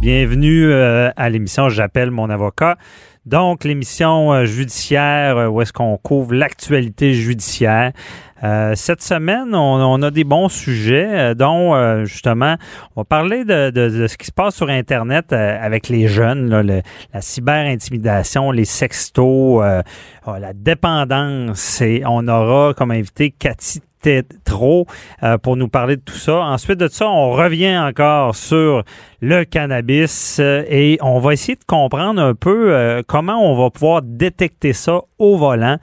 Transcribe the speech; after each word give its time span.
Bienvenue 0.00 0.70
euh, 0.70 1.10
à 1.16 1.30
l'émission 1.30 1.70
J'appelle 1.70 2.10
mon 2.10 2.28
avocat. 2.28 2.76
Donc, 3.24 3.64
l'émission 3.64 4.34
euh, 4.34 4.44
judiciaire 4.44 5.38
euh, 5.38 5.46
où 5.46 5.62
est-ce 5.62 5.72
qu'on 5.72 5.96
couvre 5.96 6.34
l'actualité 6.34 7.14
judiciaire. 7.14 7.92
cette 8.74 9.00
semaine, 9.00 9.54
on, 9.54 10.02
a 10.02 10.10
des 10.10 10.24
bons 10.24 10.50
sujets, 10.50 11.34
dont 11.34 12.04
justement, 12.04 12.56
on 12.94 13.00
va 13.00 13.04
parler 13.06 13.46
de, 13.46 14.06
ce 14.08 14.16
qui 14.18 14.26
se 14.26 14.32
passe 14.32 14.56
sur 14.56 14.68
Internet 14.68 15.32
avec 15.32 15.88
les 15.88 16.06
jeunes, 16.06 16.50
la 17.14 17.20
cyber-intimidation, 17.22 18.50
les 18.50 18.66
sextos, 18.66 19.62
la 19.62 20.52
dépendance. 20.52 21.80
Et 21.80 22.02
on 22.06 22.28
aura 22.28 22.74
comme 22.74 22.90
invité 22.90 23.30
Cathy 23.30 23.80
trop 24.44 24.86
euh, 25.22 25.38
pour 25.38 25.56
nous 25.56 25.68
parler 25.68 25.96
de 25.96 26.02
tout 26.02 26.14
ça. 26.14 26.40
Ensuite 26.40 26.78
de 26.78 26.88
ça, 26.88 27.08
on 27.08 27.32
revient 27.32 27.78
encore 27.78 28.34
sur 28.34 28.84
le 29.20 29.44
cannabis 29.44 30.38
euh, 30.40 30.64
et 30.68 30.98
on 31.02 31.18
va 31.18 31.32
essayer 31.32 31.56
de 31.56 31.64
comprendre 31.66 32.20
un 32.20 32.34
peu 32.34 32.74
euh, 32.74 33.02
comment 33.06 33.38
on 33.38 33.56
va 33.60 33.70
pouvoir 33.70 34.02
détecter 34.02 34.72
ça 34.72 35.00
au 35.18 35.36
volant. 35.36 35.78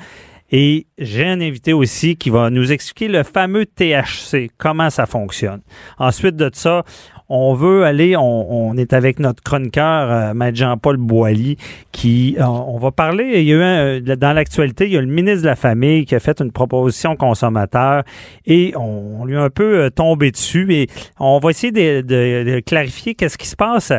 Et 0.55 0.85
j'ai 0.99 1.25
un 1.25 1.41
invité 1.41 1.73
aussi 1.73 2.15
qui 2.15 2.29
va 2.29 2.51
nous 2.51 2.71
expliquer 2.71 3.07
le 3.07 3.23
fameux 3.23 3.65
THC, 3.65 4.51
comment 4.59 4.91
ça 4.91 5.07
fonctionne. 5.07 5.61
Ensuite 5.97 6.35
de 6.35 6.51
ça, 6.53 6.83
on 7.29 7.53
veut 7.53 7.83
aller, 7.83 8.15
on, 8.17 8.75
est 8.77 8.93
avec 8.93 9.19
notre 9.19 9.41
chroniqueur, 9.43 10.11
euh, 10.11 10.33
Maître 10.33 10.57
Jean-Paul 10.57 10.97
Boilly, 10.97 11.57
qui, 11.91 12.35
euh, 12.39 12.45
on 12.45 12.77
va 12.77 12.91
parler, 12.91 13.39
il 13.41 13.43
y 13.43 13.53
a 13.53 13.97
eu 13.97 14.01
dans 14.01 14.33
l'actualité, 14.33 14.85
il 14.85 14.91
y 14.91 14.97
a 14.97 15.01
le 15.01 15.07
ministre 15.07 15.41
de 15.43 15.47
la 15.47 15.55
Famille 15.55 16.05
qui 16.05 16.15
a 16.15 16.19
fait 16.19 16.39
une 16.41 16.51
proposition 16.51 17.15
consommateur 17.15 18.03
et 18.45 18.73
on, 18.75 19.25
lui 19.25 19.37
a 19.37 19.43
un 19.43 19.49
peu 19.49 19.83
euh, 19.83 19.89
tombé 19.89 20.31
dessus 20.31 20.73
et 20.73 20.87
on 21.19 21.39
va 21.39 21.51
essayer 21.51 21.71
de, 21.71 22.59
clarifier 22.61 23.15
qu'est-ce 23.15 23.37
qui 23.37 23.47
se 23.47 23.55
passe 23.55 23.91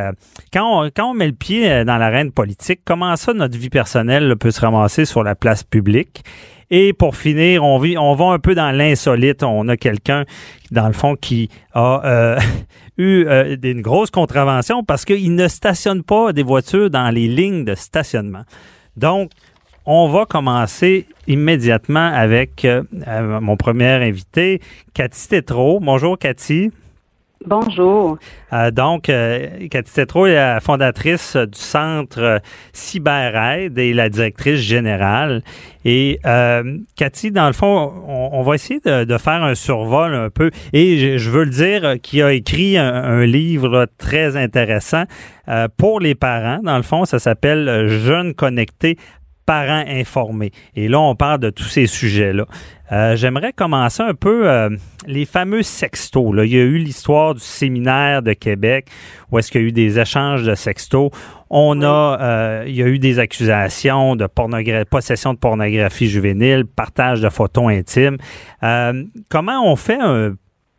quand, 0.53 0.85
on, 0.85 0.91
quand 0.95 1.11
on 1.11 1.15
met 1.15 1.27
le 1.27 1.33
pied 1.33 1.85
dans 1.85 1.97
l'arène 1.97 2.31
politique, 2.31 2.81
comment 2.85 3.17
ça 3.17 3.33
notre 3.33 3.59
vie 3.59 3.71
personnelle 3.71 4.37
peut 4.37 4.51
se 4.51 4.61
ramasser 4.61 5.05
sur 5.05 5.23
la 5.23 5.35
place 5.35 5.65
publique. 5.65 6.25
Et 6.71 6.93
pour 6.93 7.17
finir, 7.17 7.65
on, 7.65 7.79
vit, 7.79 7.95
va 7.95 8.25
un 8.27 8.39
peu 8.39 8.55
dans 8.55 8.71
l'insolite. 8.71 9.43
On 9.43 9.69
a 9.69 9.77
quelqu'un, 9.77 10.25
dans 10.71 10.87
le 10.87 10.93
fond, 10.93 11.17
qui 11.17 11.49
a 11.75 12.39
eu 12.99 13.27
euh, 13.27 13.57
une 13.63 13.83
grosse 13.83 14.11
contravention 14.11 14.85
parce 14.85 15.05
qu'il 15.05 15.35
ne 15.35 15.49
stationne 15.49 16.03
pas 16.03 16.33
des 16.33 16.43
voitures 16.43 16.91
dans 16.91 17.11
les 17.11 17.29
lignes 17.29 17.65
de 17.65 17.75
stationnement. 17.75 18.45
Donc, 18.97 19.31
on 19.87 20.09
va 20.09 20.25
commencer 20.25 21.07
immédiatement 21.27 22.07
avec 22.07 22.65
euh, 22.65 22.83
euh, 23.07 23.41
mon 23.41 23.57
premier 23.57 23.89
invité, 23.89 24.61
Cathy 24.95 25.29
Tétrault. 25.29 25.81
Bonjour, 25.81 26.19
Cathy. 26.19 26.71
Bonjour. 27.47 28.17
Euh, 28.55 28.71
donc, 28.71 29.11
euh, 29.11 29.69
Cathy 29.71 29.93
Tétrault 29.93 30.27
est 30.27 30.35
la 30.35 30.61
fondatrice 30.61 31.37
du 31.37 31.59
centre 31.59 32.19
euh, 32.19 32.39
CyberAide 32.73 33.79
et 33.79 33.93
la 33.93 34.09
directrice 34.09 34.61
générale. 34.61 35.43
Et 35.85 36.21
euh, 36.25 36.79
Cathy, 36.97 37.31
dans 37.31 37.47
le 37.47 37.53
fond, 37.53 37.93
on, 38.09 38.43
va 38.43 38.55
essayer 38.55 38.81
de, 38.81 39.19
faire 39.19 39.45
un 39.45 39.55
survol 39.55 40.15
un 40.15 40.31
peu. 40.31 40.51
Et 40.73 41.19
je, 41.19 41.31
veux 41.31 41.45
le 41.45 41.51
dire, 41.51 41.97
qui 42.03 42.23
a 42.23 42.33
écrit 42.33 42.79
un, 42.79 43.27
livre 43.27 43.89
très 43.99 44.37
intéressant 44.39 45.05
pour 45.77 46.01
les 46.01 46.15
parents. 46.15 46.61
Dans 46.63 46.79
le 46.79 46.83
fond, 46.83 47.05
ça 47.05 47.19
s'appelle 47.19 47.89
Jeunes 47.89 48.33
connectés 48.33 48.97
parents 49.47 49.85
informés. 49.87 50.53
Et 50.75 50.89
là, 50.89 51.01
on 51.01 51.15
parle 51.15 51.41
de 51.41 51.51
tous 51.51 51.65
ces 51.65 51.87
sujets-là. 51.87 52.47
Euh, 52.93 53.17
j'aimerais 53.17 53.53
commencer 53.53 54.03
un 54.03 54.15
peu 54.15 54.49
euh, 54.49 54.69
les 55.07 55.25
fameux 55.25 55.63
sextos. 55.63 56.35
Là. 56.35 56.45
Il 56.45 56.53
y 56.53 56.59
a 56.59 56.63
eu 56.63 56.77
l'histoire 56.77 57.35
du 57.35 57.41
séminaire 57.41 58.23
de 58.23 58.35
Québec 58.35 58.89
où 59.31 59.39
est-ce 59.39 59.51
qu'il 59.51 59.63
y 59.63 59.65
a 59.65 59.69
eu 59.69 59.73
des 59.73 59.99
échanges 59.99 60.45
de 60.45 60.55
sextos. 60.55 61.11
On 61.49 61.83
a, 61.83 62.19
euh, 62.21 62.65
il 62.67 62.75
y 62.75 62.83
a 62.83 62.87
eu 62.87 62.99
des 62.99 63.19
accusations 63.19 64.17
de 64.17 64.27
possession 64.85 65.35
de 65.35 65.39
pornographie 65.39 66.09
juvénile, 66.09 66.65
partage 66.67 67.21
de 67.21 67.29
photos 67.29 67.73
intimes. 67.73 68.19
comment 69.29 69.71
on 69.71 69.77
fait 69.77 69.99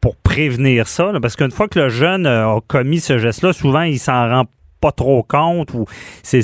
pour 0.01 0.15
prévenir 0.17 0.87
ça? 0.87 1.11
Parce 1.21 1.35
qu'une 1.35 1.51
fois 1.51 1.67
que 1.67 1.79
le 1.79 1.89
jeune 1.89 2.27
a 2.27 2.59
commis 2.67 2.99
ce 2.99 3.17
geste-là, 3.17 3.53
souvent 3.53 3.83
il 3.83 3.99
s'en 3.99 4.29
rend 4.29 4.45
pas 4.81 4.91
trop 4.91 5.23
compte 5.23 5.73
ou 5.73 5.85
c'est 6.23 6.43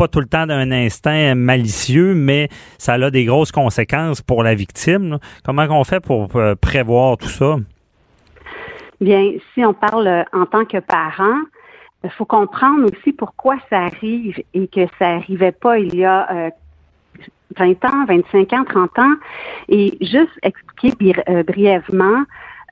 pas 0.00 0.08
tout 0.08 0.20
le 0.20 0.26
temps 0.26 0.46
d'un 0.46 0.72
instinct 0.72 1.34
malicieux, 1.34 2.14
mais 2.14 2.48
ça 2.78 2.94
a 2.94 3.10
des 3.10 3.26
grosses 3.26 3.52
conséquences 3.52 4.22
pour 4.22 4.42
la 4.42 4.54
victime. 4.54 5.18
Comment 5.44 5.66
on 5.68 5.84
fait 5.84 6.00
pour 6.00 6.34
euh, 6.36 6.54
prévoir 6.54 7.18
tout 7.18 7.28
ça? 7.28 7.56
Bien, 8.98 9.32
si 9.52 9.62
on 9.62 9.74
parle 9.74 10.06
euh, 10.06 10.22
en 10.32 10.46
tant 10.46 10.64
que 10.64 10.78
parent, 10.78 11.40
il 12.02 12.08
faut 12.12 12.24
comprendre 12.24 12.90
aussi 12.90 13.12
pourquoi 13.12 13.56
ça 13.68 13.80
arrive 13.80 14.42
et 14.54 14.68
que 14.68 14.86
ça 14.98 15.16
n'arrivait 15.16 15.52
pas 15.52 15.78
il 15.78 15.94
y 15.94 16.06
a 16.06 16.50
20 17.58 17.68
euh, 17.68 17.74
ans, 17.86 18.06
25 18.08 18.52
ans, 18.54 18.64
30 18.64 18.98
ans. 19.00 19.14
Et 19.68 19.98
juste 20.00 20.32
expliquer 20.42 21.12
brièvement, 21.46 22.24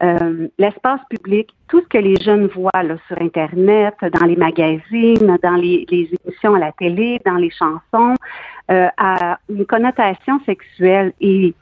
euh, 0.03 0.49
l'espace 0.59 1.01
public, 1.11 1.49
tout 1.69 1.81
ce 1.81 1.87
que 1.89 1.99
les 1.99 2.17
jeunes 2.17 2.47
voient 2.47 2.83
là, 2.83 2.97
sur 3.07 3.21
Internet, 3.21 3.95
dans 4.01 4.27
les 4.27 4.37
magazines, 4.37 5.39
dans 5.43 5.57
les, 5.57 5.87
émissions 5.91 6.55
à 6.55 6.59
la 6.59 6.73
télé, 6.73 7.21
dans 7.25 7.37
les 7.37 7.51
chansons, 7.51 8.15
euh, 8.71 8.89
a 8.97 9.39
une 9.49 9.67
connotation 9.67 10.41
sexuelle. 10.45 11.13
Et 11.21 11.55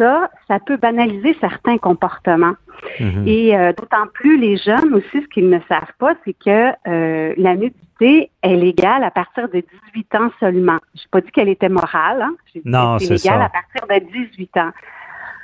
ça, 0.00 0.30
ça 0.48 0.58
peut 0.58 0.78
banaliser 0.78 1.36
certains 1.40 1.78
comportements. 1.78 2.54
Mhm. 2.98 3.24
Et 3.26 3.56
euh, 3.56 3.72
d'autant 3.74 4.06
plus 4.12 4.38
les 4.38 4.56
jeunes 4.56 4.94
aussi, 4.94 5.22
ce 5.22 5.28
qu'ils 5.28 5.50
ne 5.50 5.58
savent 5.68 5.92
pas, 5.98 6.14
c'est 6.24 6.32
que 6.32 6.70
euh, 6.88 7.34
la 7.36 7.54
nudité 7.54 8.30
est 8.42 8.56
légale 8.56 9.04
à 9.04 9.10
partir 9.10 9.48
de 9.50 9.62
18 9.94 10.14
ans 10.14 10.30
seulement. 10.40 10.78
Je 10.94 11.00
n'ai 11.00 11.08
pas 11.10 11.20
dit 11.20 11.30
qu'elle 11.30 11.50
était 11.50 11.68
morale. 11.68 12.22
Hein? 12.22 12.34
Non, 12.64 12.98
c'est 12.98 13.10
légal 13.10 13.42
à 13.42 13.50
partir 13.50 13.86
de 13.86 14.06
18 14.10 14.56
ans. 14.56 14.70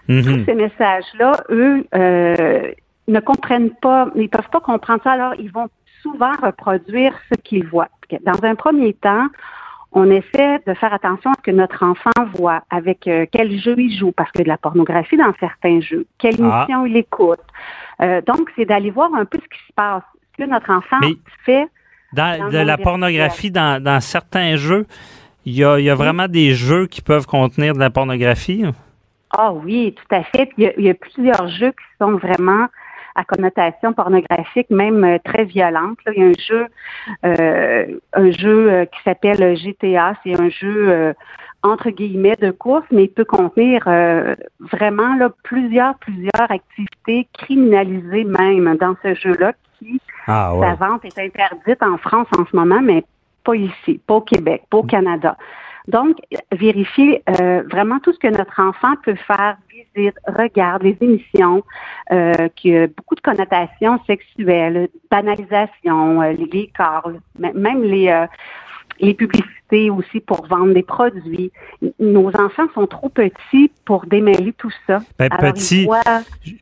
Mhm. 0.08 0.22
Tous 0.22 0.44
ces 0.44 0.54
messages-là, 0.54 1.32
eux, 1.50 1.86
euh, 1.94 2.72
ne 3.08 3.20
comprennent 3.20 3.70
pas, 3.70 4.08
ils 4.14 4.28
peuvent 4.28 4.48
pas 4.50 4.60
comprendre 4.60 5.00
ça, 5.02 5.12
alors 5.12 5.34
ils 5.38 5.50
vont 5.50 5.68
souvent 6.02 6.32
reproduire 6.42 7.12
ce 7.30 7.40
qu'ils 7.40 7.66
voient. 7.66 7.88
Dans 8.24 8.44
un 8.44 8.54
premier 8.54 8.92
temps, 8.94 9.26
on 9.92 10.10
essaie 10.10 10.60
de 10.66 10.74
faire 10.74 10.92
attention 10.92 11.30
à 11.30 11.34
ce 11.38 11.42
que 11.42 11.50
notre 11.50 11.82
enfant 11.82 12.10
voit, 12.34 12.62
avec 12.70 13.06
euh, 13.06 13.26
quel 13.30 13.58
jeu 13.58 13.74
il 13.78 13.96
joue, 13.96 14.12
parce 14.12 14.30
que 14.30 14.42
de 14.42 14.48
la 14.48 14.58
pornographie 14.58 15.16
dans 15.16 15.32
certains 15.40 15.80
jeux, 15.80 16.06
quelle 16.18 16.36
ah. 16.42 16.66
émission 16.66 16.86
il 16.86 16.96
écoute. 16.96 17.40
Euh, 18.02 18.20
donc, 18.22 18.50
c'est 18.56 18.66
d'aller 18.66 18.90
voir 18.90 19.12
un 19.14 19.24
peu 19.24 19.38
ce 19.38 19.48
qui 19.48 19.66
se 19.66 19.72
passe, 19.74 20.02
ce 20.32 20.44
que 20.44 20.48
notre 20.48 20.70
enfant 20.70 20.98
fait. 21.44 21.66
Dans, 22.12 22.50
de 22.50 22.58
la 22.58 22.78
pornographie 22.78 23.50
dans, 23.50 23.82
dans, 23.82 24.00
certains 24.00 24.56
jeux, 24.56 24.86
il 25.44 25.54
y 25.54 25.64
a, 25.64 25.78
il 25.78 25.84
y 25.84 25.90
a 25.90 25.94
vraiment 25.94 26.28
des 26.28 26.54
jeux 26.54 26.86
qui 26.86 27.02
peuvent 27.02 27.26
contenir 27.26 27.74
de 27.74 27.78
la 27.78 27.90
pornographie? 27.90 28.64
Ah 29.30 29.52
oui, 29.52 29.94
tout 29.94 30.14
à 30.14 30.22
fait. 30.22 30.50
il, 30.56 30.72
y 30.78 30.90
a, 30.90 30.94
plusieurs 30.94 31.48
jeux 31.48 31.70
qui 31.70 31.84
sont 32.00 32.16
vraiment 32.16 32.66
à 33.16 33.24
connotation 33.24 33.92
pornographique, 33.92 34.68
même 34.70 35.02
euh, 35.02 35.18
très 35.24 35.44
violente. 35.44 35.98
Il 36.14 36.22
y 36.22 36.22
a 36.22 36.28
un 36.28 36.32
jeu, 36.38 36.66
euh, 37.24 37.86
un 38.12 38.30
jeu 38.30 38.70
euh, 38.70 38.84
qui 38.84 39.02
s'appelle 39.02 39.56
GTA. 39.56 40.14
C'est 40.22 40.38
un 40.38 40.50
jeu 40.50 41.14
entre 41.62 41.90
guillemets 41.90 42.36
de 42.36 42.50
course, 42.50 42.84
mais 42.92 43.04
il 43.04 43.08
peut 43.08 43.24
contenir 43.24 43.84
vraiment 44.60 45.16
là, 45.16 45.30
plusieurs, 45.42 45.96
plusieurs 45.96 46.48
activités 46.48 47.26
criminalisées 47.32 48.24
même 48.24 48.76
dans 48.76 48.94
ce 49.02 49.14
jeu-là 49.14 49.52
qui 49.78 50.00
ah, 50.28 50.52
sa 50.60 50.74
vente 50.74 51.04
est 51.04 51.18
interdite 51.18 51.82
en 51.82 51.96
France 51.98 52.28
en 52.38 52.44
ce 52.46 52.54
moment, 52.54 52.80
mais 52.80 53.04
pas 53.42 53.56
ici, 53.56 54.00
pas 54.06 54.14
au 54.14 54.20
Québec, 54.20 54.64
pas 54.70 54.78
au 54.78 54.82
Canada. 54.82 55.36
Donc, 55.88 56.16
vérifier 56.52 57.22
euh, 57.40 57.62
vraiment 57.70 58.00
tout 58.00 58.12
ce 58.12 58.18
que 58.18 58.28
notre 58.28 58.60
enfant 58.60 58.94
peut 59.04 59.14
faire, 59.26 59.56
visite, 59.94 60.16
regarde, 60.26 60.82
les 60.82 60.96
émissions, 61.00 61.62
euh, 62.12 62.48
qui 62.56 62.72
ont 62.72 62.88
beaucoup 62.96 63.14
de 63.14 63.20
connotations 63.20 64.00
sexuelles, 64.06 64.88
banalisation, 65.10 66.22
euh, 66.22 66.32
les 66.32 66.70
corps, 66.76 67.12
même 67.38 67.82
les, 67.84 68.08
euh, 68.08 68.26
les 69.00 69.14
publicités 69.14 69.46
aussi 69.72 70.20
pour 70.20 70.46
vendre 70.46 70.74
des 70.74 70.82
produits. 70.82 71.50
Nos 71.98 72.28
enfants 72.28 72.66
sont 72.74 72.86
trop 72.86 73.08
petits 73.08 73.70
pour 73.84 74.06
démêler 74.06 74.52
tout 74.56 74.72
ça. 74.86 75.00
Ben, 75.18 75.28
petit, 75.28 75.88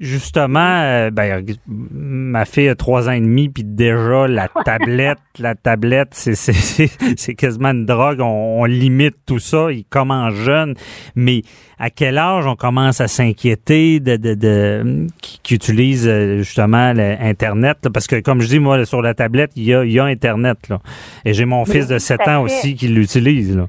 justement, 0.01 0.83
euh, 0.83 1.11
ben, 1.11 1.45
ma 1.69 2.45
fille 2.45 2.69
a 2.69 2.75
trois 2.75 3.09
ans 3.09 3.13
et 3.13 3.21
demi, 3.21 3.49
puis 3.49 3.65
déjà, 3.65 4.27
la 4.27 4.49
tablette, 4.65 5.19
la 5.39 5.55
tablette, 5.55 6.15
c'est 6.15 7.35
quasiment 7.35 7.71
une 7.71 7.87
drogue. 7.87 8.21
On, 8.21 8.65
limite 8.65 9.17
tout 9.27 9.39
ça. 9.39 9.71
Il 9.71 9.85
commence 9.85 10.35
jeune, 10.35 10.75
mais 11.15 11.43
à 11.79 11.91
quel 11.91 12.17
âge 12.17 12.47
on 12.47 12.57
commence 12.57 13.01
à 13.01 13.09
s'inquiéter 13.09 14.01
de, 14.01 14.17
de, 14.17 14.35
de 14.35 15.07
qui, 15.21 15.55
utilise 15.55 16.09
euh, 16.09 16.39
justement 16.39 16.93
l'Internet? 16.93 17.89
Parce 17.93 18.07
que, 18.07 18.21
comme 18.21 18.41
je 18.41 18.49
dis, 18.49 18.59
moi, 18.59 18.85
sur 18.87 19.03
la 19.03 19.13
tablette, 19.13 19.53
il 19.57 19.65
y 19.65 19.75
a, 19.75 19.85
il 19.85 19.93
y 19.93 20.01
a 20.01 20.05
Internet. 20.05 20.69
Là. 20.71 20.81
Et 21.25 21.35
j'ai 21.35 21.45
mon 21.45 21.65
fils 21.65 21.87
de 21.87 21.99
7 21.99 22.29
ans 22.29 22.43
aussi 22.43 22.75
qui 22.75 22.89
l'utilisent. 22.95 23.67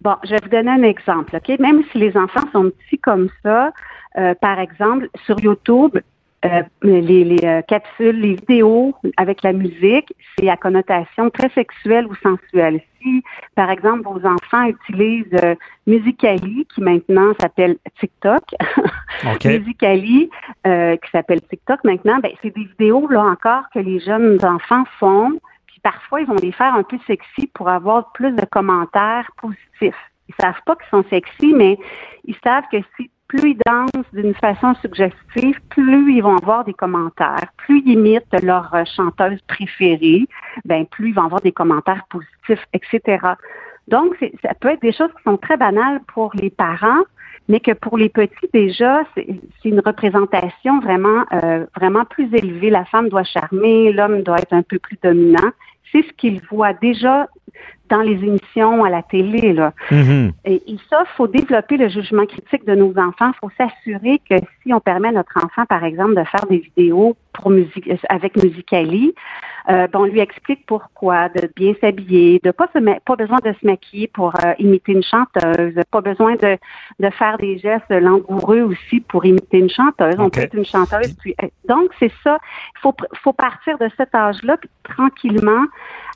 Bon, 0.00 0.16
je 0.24 0.30
vais 0.30 0.38
vous 0.42 0.48
donner 0.48 0.70
un 0.70 0.82
exemple. 0.82 1.36
Ok, 1.36 1.58
Même 1.58 1.82
si 1.92 1.98
les 1.98 2.16
enfants 2.16 2.46
sont 2.52 2.70
petits 2.70 2.98
comme 2.98 3.28
ça, 3.42 3.72
euh, 4.18 4.34
par 4.40 4.58
exemple, 4.58 5.08
sur 5.26 5.38
YouTube, 5.40 5.98
euh, 6.42 6.62
les, 6.82 7.36
euh, 7.44 7.60
capsules, 7.60 8.18
les 8.18 8.34
vidéos 8.36 8.94
avec 9.18 9.42
la 9.42 9.52
musique, 9.52 10.14
c'est 10.38 10.48
à 10.48 10.56
connotation 10.56 11.28
très 11.28 11.50
sexuelle 11.50 12.06
ou 12.06 12.14
sensuelle. 12.14 12.80
Si, 13.02 13.22
par 13.54 13.68
exemple, 13.68 14.04
vos 14.04 14.26
enfants 14.26 14.64
utilisent 14.64 15.26
euh, 15.44 15.54
Musicali, 15.86 16.66
qui 16.74 16.80
maintenant 16.80 17.34
s'appelle 17.38 17.76
TikTok, 17.98 18.42
Musicali, 19.44 20.30
qui 20.64 21.10
s'appelle 21.12 21.42
TikTok 21.42 21.84
maintenant, 21.84 22.20
ben, 22.22 22.32
c'est 22.40 22.54
des 22.56 22.64
vidéos, 22.64 23.06
là 23.08 23.20
encore, 23.20 23.64
que 23.74 23.80
les 23.80 24.00
jeunes 24.00 24.38
enfants 24.42 24.84
font, 24.98 25.38
parfois, 25.82 26.20
ils 26.20 26.26
vont 26.26 26.36
les 26.36 26.52
faire 26.52 26.74
un 26.74 26.82
peu 26.82 26.98
sexy 27.06 27.46
pour 27.54 27.68
avoir 27.68 28.12
plus 28.12 28.32
de 28.32 28.44
commentaires 28.44 29.30
positifs. 29.36 30.10
Ils 30.28 30.34
savent 30.40 30.60
pas 30.64 30.76
qu'ils 30.76 30.90
sont 30.90 31.04
sexy, 31.10 31.54
mais 31.54 31.78
ils 32.24 32.36
savent 32.44 32.64
que 32.70 32.78
si 32.96 33.10
plus 33.30 33.50
ils 33.50 33.58
dansent 33.64 34.12
d'une 34.12 34.34
façon 34.34 34.74
suggestive, 34.74 35.60
plus 35.68 36.14
ils 36.14 36.22
vont 36.22 36.36
avoir 36.36 36.64
des 36.64 36.74
commentaires. 36.74 37.52
Plus 37.58 37.80
ils 37.86 37.92
imitent 37.92 38.42
leur 38.42 38.74
euh, 38.74 38.84
chanteuse 38.96 39.40
préférée, 39.42 40.26
ben 40.64 40.84
plus 40.86 41.10
ils 41.10 41.14
vont 41.14 41.24
avoir 41.24 41.40
des 41.40 41.52
commentaires 41.52 42.04
positifs, 42.10 42.66
etc. 42.72 43.18
Donc, 43.86 44.16
ça 44.42 44.54
peut 44.54 44.68
être 44.68 44.82
des 44.82 44.92
choses 44.92 45.10
qui 45.16 45.22
sont 45.24 45.36
très 45.36 45.56
banales 45.56 46.00
pour 46.12 46.32
les 46.34 46.50
parents, 46.50 47.02
mais 47.48 47.60
que 47.60 47.72
pour 47.72 47.98
les 47.98 48.08
petits 48.08 48.48
déjà, 48.52 49.02
c'est 49.14 49.40
une 49.64 49.80
représentation 49.80 50.80
vraiment, 50.80 51.24
euh, 51.32 51.66
vraiment 51.76 52.04
plus 52.04 52.32
élevée. 52.32 52.70
La 52.70 52.84
femme 52.84 53.08
doit 53.08 53.24
charmer, 53.24 53.92
l'homme 53.92 54.22
doit 54.22 54.38
être 54.38 54.52
un 54.52 54.62
peu 54.62 54.78
plus 54.78 54.96
dominant. 55.02 55.50
C'est 55.92 56.02
ce 56.02 56.12
qu'ils 56.12 56.40
voient 56.50 56.72
déjà 56.72 57.28
dans 57.88 58.00
les 58.00 58.12
émissions 58.12 58.84
à 58.84 58.90
la 58.90 59.02
télé. 59.02 59.52
Là. 59.52 59.72
Mm-hmm. 59.90 60.32
et, 60.44 60.62
ça, 60.88 61.02
il 61.04 61.16
faut 61.16 61.26
développer 61.26 61.76
le 61.76 61.88
jugement 61.88 62.24
critique 62.24 62.64
de 62.64 62.74
nos 62.74 62.96
enfants. 62.96 63.32
Il 63.34 63.38
faut 63.40 63.50
s'assurer 63.58 64.20
que 64.30 64.36
si 64.62 64.72
on 64.72 64.80
permet 64.80 65.08
à 65.08 65.12
notre 65.12 65.36
enfant, 65.44 65.66
par 65.66 65.84
exemple, 65.84 66.14
de 66.14 66.24
faire 66.24 66.46
des 66.48 66.58
vidéos 66.58 67.16
pour 67.40 67.50
musique, 67.50 67.90
avec 68.08 68.36
Musicali, 68.42 69.14
euh, 69.68 69.86
ben, 69.86 70.00
on 70.00 70.04
lui 70.04 70.20
explique 70.20 70.64
pourquoi, 70.66 71.28
de 71.28 71.48
bien 71.54 71.74
s'habiller, 71.80 72.40
de 72.42 72.50
pas 72.50 72.68
se 72.74 72.78
pas 73.04 73.16
besoin 73.16 73.38
de 73.44 73.52
se 73.52 73.66
maquiller 73.66 74.08
pour 74.08 74.34
euh, 74.44 74.52
imiter 74.58 74.92
une 74.92 75.02
chanteuse, 75.02 75.74
pas 75.90 76.00
besoin 76.00 76.34
de, 76.36 76.56
de 76.98 77.10
faire 77.10 77.36
des 77.38 77.58
gestes 77.58 77.90
langoureux 77.90 78.62
aussi 78.62 79.00
pour 79.00 79.24
imiter 79.24 79.58
une 79.58 79.70
chanteuse. 79.70 80.16
On 80.18 80.30
peut 80.30 80.40
être 80.40 80.54
une 80.54 80.64
chanteuse. 80.64 81.14
Puis, 81.20 81.34
euh, 81.42 81.46
donc, 81.68 81.90
c'est 81.98 82.12
ça. 82.24 82.38
Il 82.76 82.80
faut, 82.80 82.94
faut 83.22 83.32
partir 83.32 83.78
de 83.78 83.88
cet 83.96 84.14
âge-là, 84.14 84.56
tranquillement, 84.84 85.64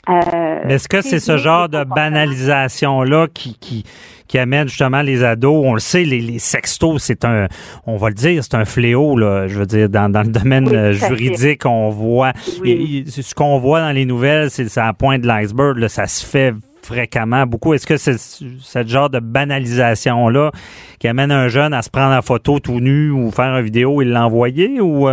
euh, 0.09 0.69
Est-ce 0.69 0.87
que 0.87 1.01
c'est 1.01 1.19
ce 1.19 1.39
genre 1.39 1.69
de 1.69 1.83
banalisation-là 1.83 3.27
qui, 3.33 3.57
qui, 3.59 3.85
qui 4.29 4.39
amène 4.39 4.69
justement 4.69 5.01
les 5.01 5.25
ados? 5.25 5.65
On 5.65 5.73
le 5.73 5.81
sait, 5.81 6.05
les, 6.05 6.21
les 6.21 6.39
sextos, 6.39 7.03
c'est 7.03 7.25
un, 7.25 7.47
on 7.87 7.97
va 7.97 8.09
le 8.09 8.15
dire, 8.15 8.45
c'est 8.45 8.55
un 8.55 8.67
fléau, 8.67 9.17
là. 9.17 9.49
Je 9.49 9.59
veux 9.59 9.65
dire, 9.65 9.89
dans, 9.89 10.11
dans 10.11 10.23
le 10.23 10.29
domaine 10.29 10.69
euh, 10.69 10.93
juridique, 11.15 11.67
on 11.67 11.91
voit, 11.91 12.33
ce 12.45 13.35
qu'on 13.35 13.59
voit 13.59 13.81
dans 13.81 13.93
les 13.93 14.05
nouvelles, 14.05 14.51
c'est 14.51 14.75
la 14.77 14.93
pointe 14.93 15.23
de 15.23 15.27
l'iceberg, 15.27 15.87
ça 15.89 16.07
se 16.07 16.25
fait 16.25 16.55
fréquemment 16.83 17.47
beaucoup. 17.47 17.73
Est-ce 17.75 17.87
que 17.87 17.97
c'est 17.97 18.19
ce 18.19 18.87
genre 18.87 19.09
de 19.09 19.19
banalisation-là 19.19 20.51
qui 20.99 21.09
amène 21.09 21.33
un 21.33 21.49
jeune 21.49 21.73
à 21.73 21.83
se 21.83 21.91
prendre 21.91 22.15
en 22.15 22.23
photo 22.23 22.59
tout 22.59 22.81
nu 22.81 23.11
ou 23.11 23.31
faire 23.31 23.57
une 23.57 23.65
vidéo 23.65 24.03
et 24.03 24.05
l'envoyer 24.05 24.81
ou? 24.81 25.09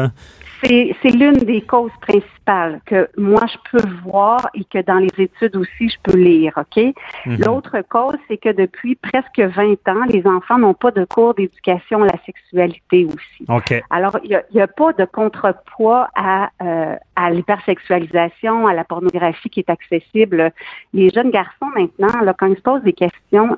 C'est 0.63 1.09
l'une 1.09 1.37
des 1.37 1.61
causes 1.61 1.91
principales 2.01 2.81
que 2.85 3.09
moi 3.17 3.41
je 3.47 3.57
peux 3.71 3.87
voir 4.03 4.49
et 4.53 4.63
que 4.63 4.81
dans 4.81 4.99
les 4.99 5.09
études 5.17 5.55
aussi 5.55 5.89
je 5.89 5.97
peux 6.03 6.17
lire, 6.17 6.53
OK? 6.57 6.93
Mhm. 7.25 7.37
L'autre 7.39 7.77
cause, 7.89 8.17
c'est 8.27 8.37
que 8.37 8.49
depuis 8.49 8.95
presque 8.95 9.39
20 9.39 9.87
ans, 9.87 10.05
les 10.07 10.25
enfants 10.27 10.59
n'ont 10.59 10.73
pas 10.73 10.91
de 10.91 11.05
cours 11.05 11.33
d'éducation 11.33 12.03
à 12.03 12.07
la 12.07 12.17
sexualité 12.25 13.05
aussi. 13.05 13.45
OK. 13.49 13.83
Alors, 13.89 14.17
il 14.23 14.39
n'y 14.53 14.61
a, 14.61 14.67
pas 14.67 14.93
de 14.93 15.05
contrepoids 15.05 16.09
à, 16.15 16.49
euh, 16.61 16.95
à 17.15 17.31
l'hypersexualisation, 17.31 18.67
à 18.67 18.73
la 18.73 18.83
pornographie 18.83 19.49
qui 19.49 19.61
est 19.61 19.69
accessible. 19.69 20.51
Les 20.93 21.09
jeunes 21.09 21.31
garçons, 21.31 21.67
maintenant, 21.75 22.21
là, 22.21 22.33
quand 22.37 22.47
ils 22.47 22.55
se 22.55 22.61
posent 22.61 22.83
des 22.83 22.93
questions, 22.93 23.57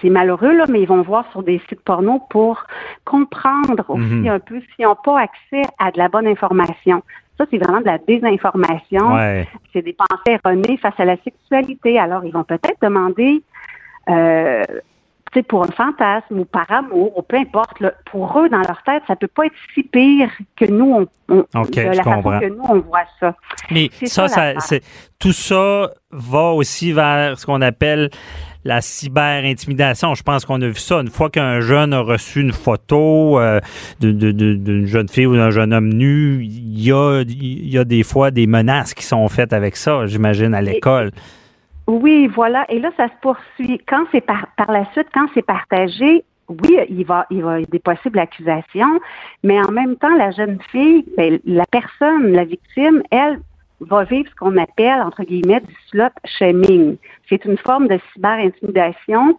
c'est 0.00 0.08
malheureux, 0.10 0.56
là, 0.56 0.64
mais 0.68 0.80
ils 0.80 0.88
vont 0.88 1.02
voir 1.02 1.30
sur 1.32 1.42
des 1.42 1.60
sites 1.68 1.82
porno 1.82 2.20
pour 2.30 2.64
comprendre 3.04 3.84
aussi 3.88 4.02
mhm. 4.02 4.28
un 4.28 4.38
peu 4.38 4.60
s'ils 4.60 4.86
n'ont 4.86 4.96
pas 4.96 5.20
accès 5.20 5.62
à 5.78 5.90
de 5.90 5.98
la 5.98 6.08
bonne 6.08 6.26
information. 6.26 7.02
Ça, 7.38 7.44
c'est 7.50 7.58
vraiment 7.58 7.80
de 7.80 7.86
la 7.86 7.98
désinformation. 7.98 9.16
C'est 9.72 9.82
des 9.82 9.92
pensées 9.92 10.38
erronées 10.44 10.78
face 10.78 10.98
à 10.98 11.04
la 11.04 11.16
sexualité. 11.18 11.98
Alors, 11.98 12.24
ils 12.24 12.32
vont 12.32 12.44
peut-être 12.44 12.80
demander, 12.80 13.42
euh, 14.08 14.62
tu 15.32 15.40
sais, 15.40 15.42
pour 15.42 15.62
un 15.64 15.70
fantasme 15.70 16.38
ou 16.38 16.44
par 16.46 16.70
amour, 16.72 17.18
ou 17.18 17.20
peu 17.20 17.36
importe, 17.36 17.82
pour 18.10 18.38
eux, 18.38 18.48
dans 18.48 18.62
leur 18.62 18.82
tête, 18.84 19.02
ça 19.06 19.16
peut 19.16 19.28
pas 19.28 19.44
être 19.44 19.54
si 19.74 19.82
pire 19.82 20.30
que 20.56 20.64
nous, 20.64 21.06
on, 21.28 21.44
la 21.52 22.02
façon 22.02 22.22
que 22.22 22.48
nous, 22.48 22.64
on 22.66 22.80
voit 22.80 23.04
ça. 23.20 23.34
Mais 23.70 23.90
ça, 24.04 24.28
ça, 24.28 24.58
c'est, 24.60 24.82
tout 25.18 25.32
ça 25.32 25.90
va 26.10 26.52
aussi 26.52 26.92
vers 26.92 27.38
ce 27.38 27.44
qu'on 27.44 27.60
appelle 27.60 28.08
la 28.66 28.80
cyber-intimidation. 28.80 30.14
Je 30.14 30.22
pense 30.22 30.44
qu'on 30.44 30.60
a 30.60 30.66
vu 30.66 30.74
ça. 30.74 31.00
Une 31.00 31.08
fois 31.08 31.30
qu'un 31.30 31.60
jeune 31.60 31.92
a 31.92 32.00
reçu 32.00 32.40
une 32.40 32.52
photo 32.52 33.38
euh, 33.38 33.60
d'une 34.00 34.86
jeune 34.86 35.08
fille 35.08 35.26
ou 35.26 35.36
d'un 35.36 35.50
jeune 35.50 35.72
homme 35.72 35.88
nu, 35.88 36.42
il 36.42 36.82
y 36.82 36.92
a, 36.92 37.22
y 37.26 37.78
a 37.78 37.84
des 37.84 38.02
fois 38.02 38.30
des 38.30 38.46
menaces 38.46 38.92
qui 38.92 39.04
sont 39.04 39.26
faites 39.28 39.52
avec 39.52 39.76
ça, 39.76 40.06
j'imagine, 40.06 40.54
à 40.54 40.60
l'école. 40.60 41.12
Oui, 41.86 42.26
voilà. 42.26 42.66
Et 42.68 42.80
là, 42.80 42.90
ça 42.96 43.06
se 43.06 43.14
poursuit. 43.22 43.80
Quand 43.88 44.04
c'est 44.10 44.20
par, 44.20 44.48
par 44.56 44.70
la 44.70 44.84
suite, 44.92 45.06
quand 45.14 45.26
c'est 45.34 45.46
partagé, 45.46 46.24
oui, 46.48 46.78
il 46.88 47.04
va, 47.04 47.26
il 47.30 47.42
va 47.42 47.60
y 47.60 47.62
avoir 47.62 47.70
des 47.70 47.78
possibles 47.78 48.18
accusations, 48.18 49.00
mais 49.42 49.60
en 49.60 49.70
même 49.70 49.96
temps, 49.96 50.14
la 50.16 50.30
jeune 50.32 50.58
fille, 50.70 51.04
ben, 51.16 51.38
la 51.44 51.64
personne, 51.70 52.32
la 52.32 52.44
victime, 52.44 53.02
elle, 53.10 53.38
va 53.80 54.04
vivre 54.04 54.28
ce 54.30 54.34
qu'on 54.36 54.56
appelle, 54.56 55.00
entre 55.00 55.22
guillemets, 55.22 55.60
du 55.60 55.74
slut 55.90 56.12
shaming. 56.24 56.96
C'est 57.28 57.44
une 57.44 57.58
forme 57.58 57.88
de 57.88 57.98
cyber-intimidation 58.12 59.38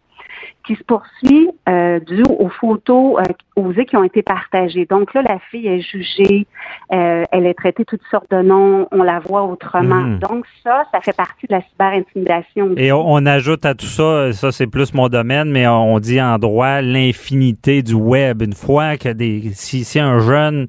qui 0.66 0.76
se 0.76 0.84
poursuit 0.84 1.50
euh, 1.70 2.00
dû 2.02 2.24
aux 2.24 2.50
photos 2.50 3.20
euh, 3.20 3.34
osées 3.56 3.86
qui 3.86 3.96
ont 3.96 4.04
été 4.04 4.22
partagées. 4.22 4.86
Donc 4.86 5.14
là, 5.14 5.22
la 5.22 5.40
fille 5.50 5.68
est 5.68 5.80
jugée, 5.80 6.46
euh, 6.94 7.24
elle 7.32 7.46
est 7.46 7.54
traitée 7.54 7.86
toutes 7.86 8.02
sortes 8.12 8.30
de 8.30 8.42
noms, 8.42 8.88
on 8.92 9.04
la 9.04 9.20
voit 9.20 9.44
autrement. 9.44 10.02
Mhm. 10.02 10.20
Donc 10.20 10.46
ça, 10.64 10.84
ça 10.94 11.00
fait 11.00 11.16
partie 11.16 11.48
de 11.48 11.56
la 11.56 11.62
cyber-intimidation. 11.62 12.74
Et 12.76 12.92
on, 12.92 13.26
ajoute 13.26 13.66
à 13.66 13.74
tout 13.76 13.86
ça, 13.86 14.34
ça 14.34 14.52
c'est 14.52 14.68
plus 14.68 14.94
mon 14.94 15.08
domaine, 15.08 15.52
mais 15.52 15.68
on 15.68 16.00
dit 16.00 16.22
en 16.22 16.38
droit 16.38 16.82
l'infinité 16.82 17.82
du 17.82 17.94
web. 17.94 18.42
Une 18.42 18.54
fois 18.54 18.98
que 18.98 19.10
des, 19.10 19.52
si, 19.54 19.84
si 19.84 20.00
un 20.00 20.20
jeune 20.20 20.68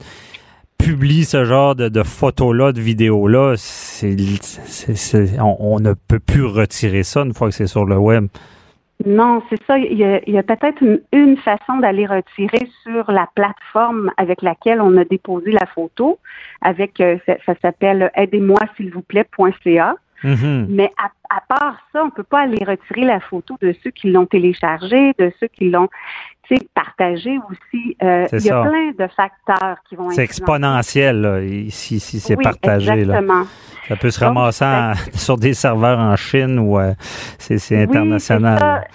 publie 0.79 1.25
ce 1.25 1.45
genre 1.45 1.75
de, 1.75 2.03
photos-là, 2.03 2.73
de 2.73 2.81
vidéos-là, 2.81 3.55
on, 5.41 5.81
ne 5.81 5.93
peut 5.93 6.19
plus 6.19 6.45
retirer 6.45 7.03
ça 7.03 7.23
une 7.23 7.35
fois 7.35 7.49
que 7.49 7.55
c'est 7.55 7.67
sur 7.67 7.85
le 7.85 7.97
web. 7.97 8.29
Non, 9.07 9.43
c'est 9.49 9.63
ça. 9.65 9.79
Il 9.79 9.97
y 9.97 10.39
a, 10.39 10.43
peut-être 10.43 10.83
une, 11.13 11.37
façon 11.37 11.77
d'aller 11.79 12.07
retirer 12.07 12.69
sur 12.83 13.11
la 13.13 13.29
plateforme 13.35 14.11
avec 14.17 14.43
laquelle 14.43 14.81
on 14.81 14.97
a 14.97 15.05
déposé 15.05 15.53
la 15.53 15.67
photo. 15.67 16.19
Avec, 16.63 17.01
euh, 17.01 17.17
ça, 17.27 17.55
s'appelle 17.63 18.11
aidez-moi 18.15 18.61
s'il 18.77 18.91
vous 18.93 19.03
plaît.ca. 19.03 19.95
Mm-hmm. 20.25 20.67
Mais 20.69 20.93
à, 20.99 21.11
à, 21.35 21.41
part 21.49 21.79
ça, 21.93 22.05
on 22.05 22.11
peut 22.11 22.25
pas 22.25 22.41
aller 22.41 22.65
retirer 22.65 23.05
la 23.05 23.21
photo 23.21 23.57
de 23.61 23.75
ceux 23.83 23.91
qui 23.91 24.11
l'ont 24.11 24.27
téléchargée, 24.27 25.13
de 25.19 25.33
ceux 25.41 25.49
qui 25.49 25.71
l'ont 25.71 25.89
partager 26.75 27.39
aussi. 27.51 27.97
Euh, 28.03 28.27
il 28.33 28.45
y 28.45 28.51
a 28.51 28.63
plein 28.63 28.91
de 29.07 29.11
facteurs 29.13 29.79
qui 29.89 29.97
vont 29.97 30.11
C'est 30.11 30.25
exponentiel, 30.25 31.21
là, 31.21 31.41
si, 31.71 32.01
si 32.01 32.21
c'est 32.21 32.37
partagé. 32.37 32.93
Exactement. 32.93 33.41
Là. 33.41 33.47
Ça 33.89 33.97
peut 33.97 34.11
se 34.11 34.21
ramasser 34.21 34.93
sur 35.15 35.37
des 35.37 35.55
serveurs 35.55 35.99
en 35.99 36.17
Chine 36.17 36.59
ou 36.59 36.79
euh, 36.79 36.93
c'est 37.39 37.83
international. 37.83 38.87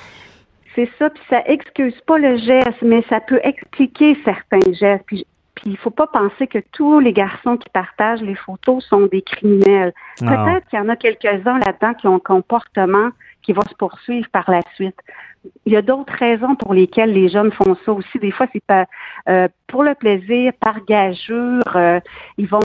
c'est 0.75 0.89
ça, 0.99 1.09
puis 1.09 1.23
ça 1.29 1.41
excuse 1.47 1.99
pas 2.05 2.17
le 2.17 2.37
geste, 2.37 2.81
mais 2.81 3.03
ça 3.09 3.19
peut 3.19 3.39
expliquer 3.43 4.17
certains 4.23 4.71
gestes. 4.71 5.03
Puis, 5.07 5.25
puis 5.63 5.71
il 5.71 5.77
faut 5.77 5.91
pas 5.91 6.07
penser 6.07 6.47
que 6.47 6.59
tous 6.73 6.99
les 6.99 7.13
garçons 7.13 7.55
qui 7.55 7.69
partagent 7.69 8.21
les 8.21 8.35
photos 8.35 8.83
sont 8.85 9.07
des 9.07 9.21
criminels. 9.21 9.93
Peut-être 10.19 10.67
qu'il 10.67 10.77
y 10.77 10.81
en 10.81 10.89
a 10.89 10.97
quelques-uns 10.97 11.57
là-dedans 11.57 11.93
qui 11.93 12.07
ont 12.07 12.15
un 12.15 12.19
comportement 12.19 13.09
qui 13.41 13.53
va 13.53 13.61
se 13.69 13.75
poursuivre 13.75 14.27
par 14.29 14.51
la 14.51 14.61
suite 14.75 14.99
il 15.65 15.73
y 15.73 15.75
a 15.75 15.81
d'autres 15.81 16.13
raisons 16.13 16.55
pour 16.55 16.73
lesquelles 16.73 17.13
les 17.13 17.29
jeunes 17.29 17.51
font 17.51 17.75
ça 17.85 17.91
aussi. 17.91 18.19
Des 18.19 18.31
fois, 18.31 18.47
c'est 18.53 18.63
pas 18.65 18.85
euh, 19.29 19.47
pour 19.67 19.83
le 19.83 19.95
plaisir, 19.95 20.51
par 20.59 20.83
gageure. 20.85 21.63
Euh, 21.75 21.99
ils 22.37 22.47
vont. 22.47 22.59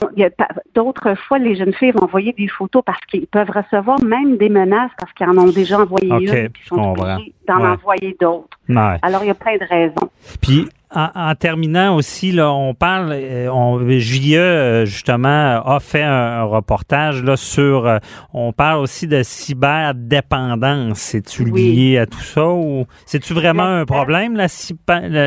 D'autres 0.75 1.15
fois, 1.15 1.39
les 1.39 1.55
jeunes 1.55 1.73
filles 1.73 1.91
vont 1.91 2.03
envoyer 2.03 2.33
des 2.33 2.47
photos 2.47 2.83
parce 2.85 2.99
qu'ils 3.01 3.27
peuvent 3.27 3.49
recevoir 3.49 4.01
même 4.03 4.37
des 4.37 4.49
menaces 4.49 4.91
parce 4.97 5.11
qu'ils 5.13 5.27
en 5.27 5.37
ont 5.37 5.51
déjà 5.51 5.79
envoyé 5.79 6.09
une, 6.09 6.49
puis 6.49 6.63
sont 6.65 6.93
obligés 6.97 7.33
d'en 7.47 7.63
envoyer 7.63 8.15
d'autres. 8.19 8.57
Alors, 9.01 9.23
il 9.23 9.27
y 9.27 9.31
a 9.31 9.35
plein 9.35 9.57
de 9.57 9.65
raisons. 9.65 10.09
Puis 10.41 10.69
en, 10.93 11.35
terminant 11.35 11.95
aussi, 11.95 12.31
là, 12.31 12.51
on 12.51 12.73
parle, 12.73 13.11
euh, 13.11 13.47
on, 13.51 13.79
JE, 13.87 14.85
justement, 14.85 15.61
a 15.63 15.79
fait 15.79 16.01
un, 16.01 16.43
reportage 16.43 17.23
là, 17.23 17.37
sur, 17.37 17.99
on 18.33 18.51
parle 18.53 18.79
aussi 18.79 19.07
de 19.07 19.21
cyberdépendance. 19.23 20.99
C'est-tu 20.99 21.45
lié 21.45 21.99
à 21.99 22.05
tout 22.05 22.19
ça 22.19 22.47
ou 22.47 22.85
c'est-tu 23.05 23.33
vraiment 23.33 23.63
un 23.63 23.85
problème, 23.85 24.35
la, 24.35 24.47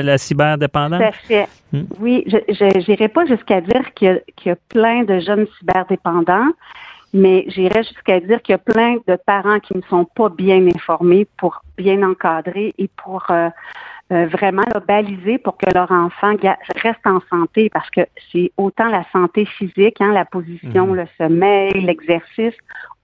la, 0.02 0.18
cyberdépendance? 0.18 1.00
Tout 1.00 1.06
à 1.06 1.12
fait. 1.12 1.48
Hmm? 1.72 1.84
Oui, 2.00 2.24
je 2.26 2.90
n'irai 2.90 3.08
pas 3.08 3.24
jusqu'à 3.26 3.60
dire 3.60 3.94
qu'il 3.94 4.20
y, 4.44 4.48
y, 4.48 4.52
a 4.52 4.56
plein 4.68 5.04
de 5.04 5.20
jeunes 5.20 5.46
cyberdépendants, 5.58 6.50
mais 7.14 7.44
j'irais 7.48 7.82
jusqu'à 7.82 8.20
dire 8.20 8.40
qu'il 8.42 8.52
y 8.52 8.56
a 8.56 8.58
plein 8.58 8.96
de 9.06 9.16
parents 9.26 9.60
qui 9.60 9.76
ne 9.76 9.82
sont 9.82 10.04
pas 10.04 10.28
bien 10.28 10.66
informés 10.66 11.26
pour 11.36 11.62
bien 11.76 12.02
encadrer 12.02 12.74
et 12.78 12.88
pour 12.88 13.24
euh, 13.30 13.48
euh, 14.12 14.26
vraiment 14.26 14.64
baliser 14.86 15.38
pour 15.38 15.56
que 15.56 15.66
leur 15.74 15.90
enfant 15.90 16.34
reste 16.82 17.06
en 17.06 17.20
santé 17.30 17.70
parce 17.70 17.88
que 17.90 18.02
c'est 18.30 18.52
autant 18.58 18.88
la 18.88 19.04
santé 19.10 19.46
physique, 19.46 20.00
hein, 20.00 20.12
la 20.12 20.26
position, 20.26 20.88
mhm. 20.88 20.96
le 20.96 21.04
sommeil, 21.16 21.72
l'exercice, 21.80 22.54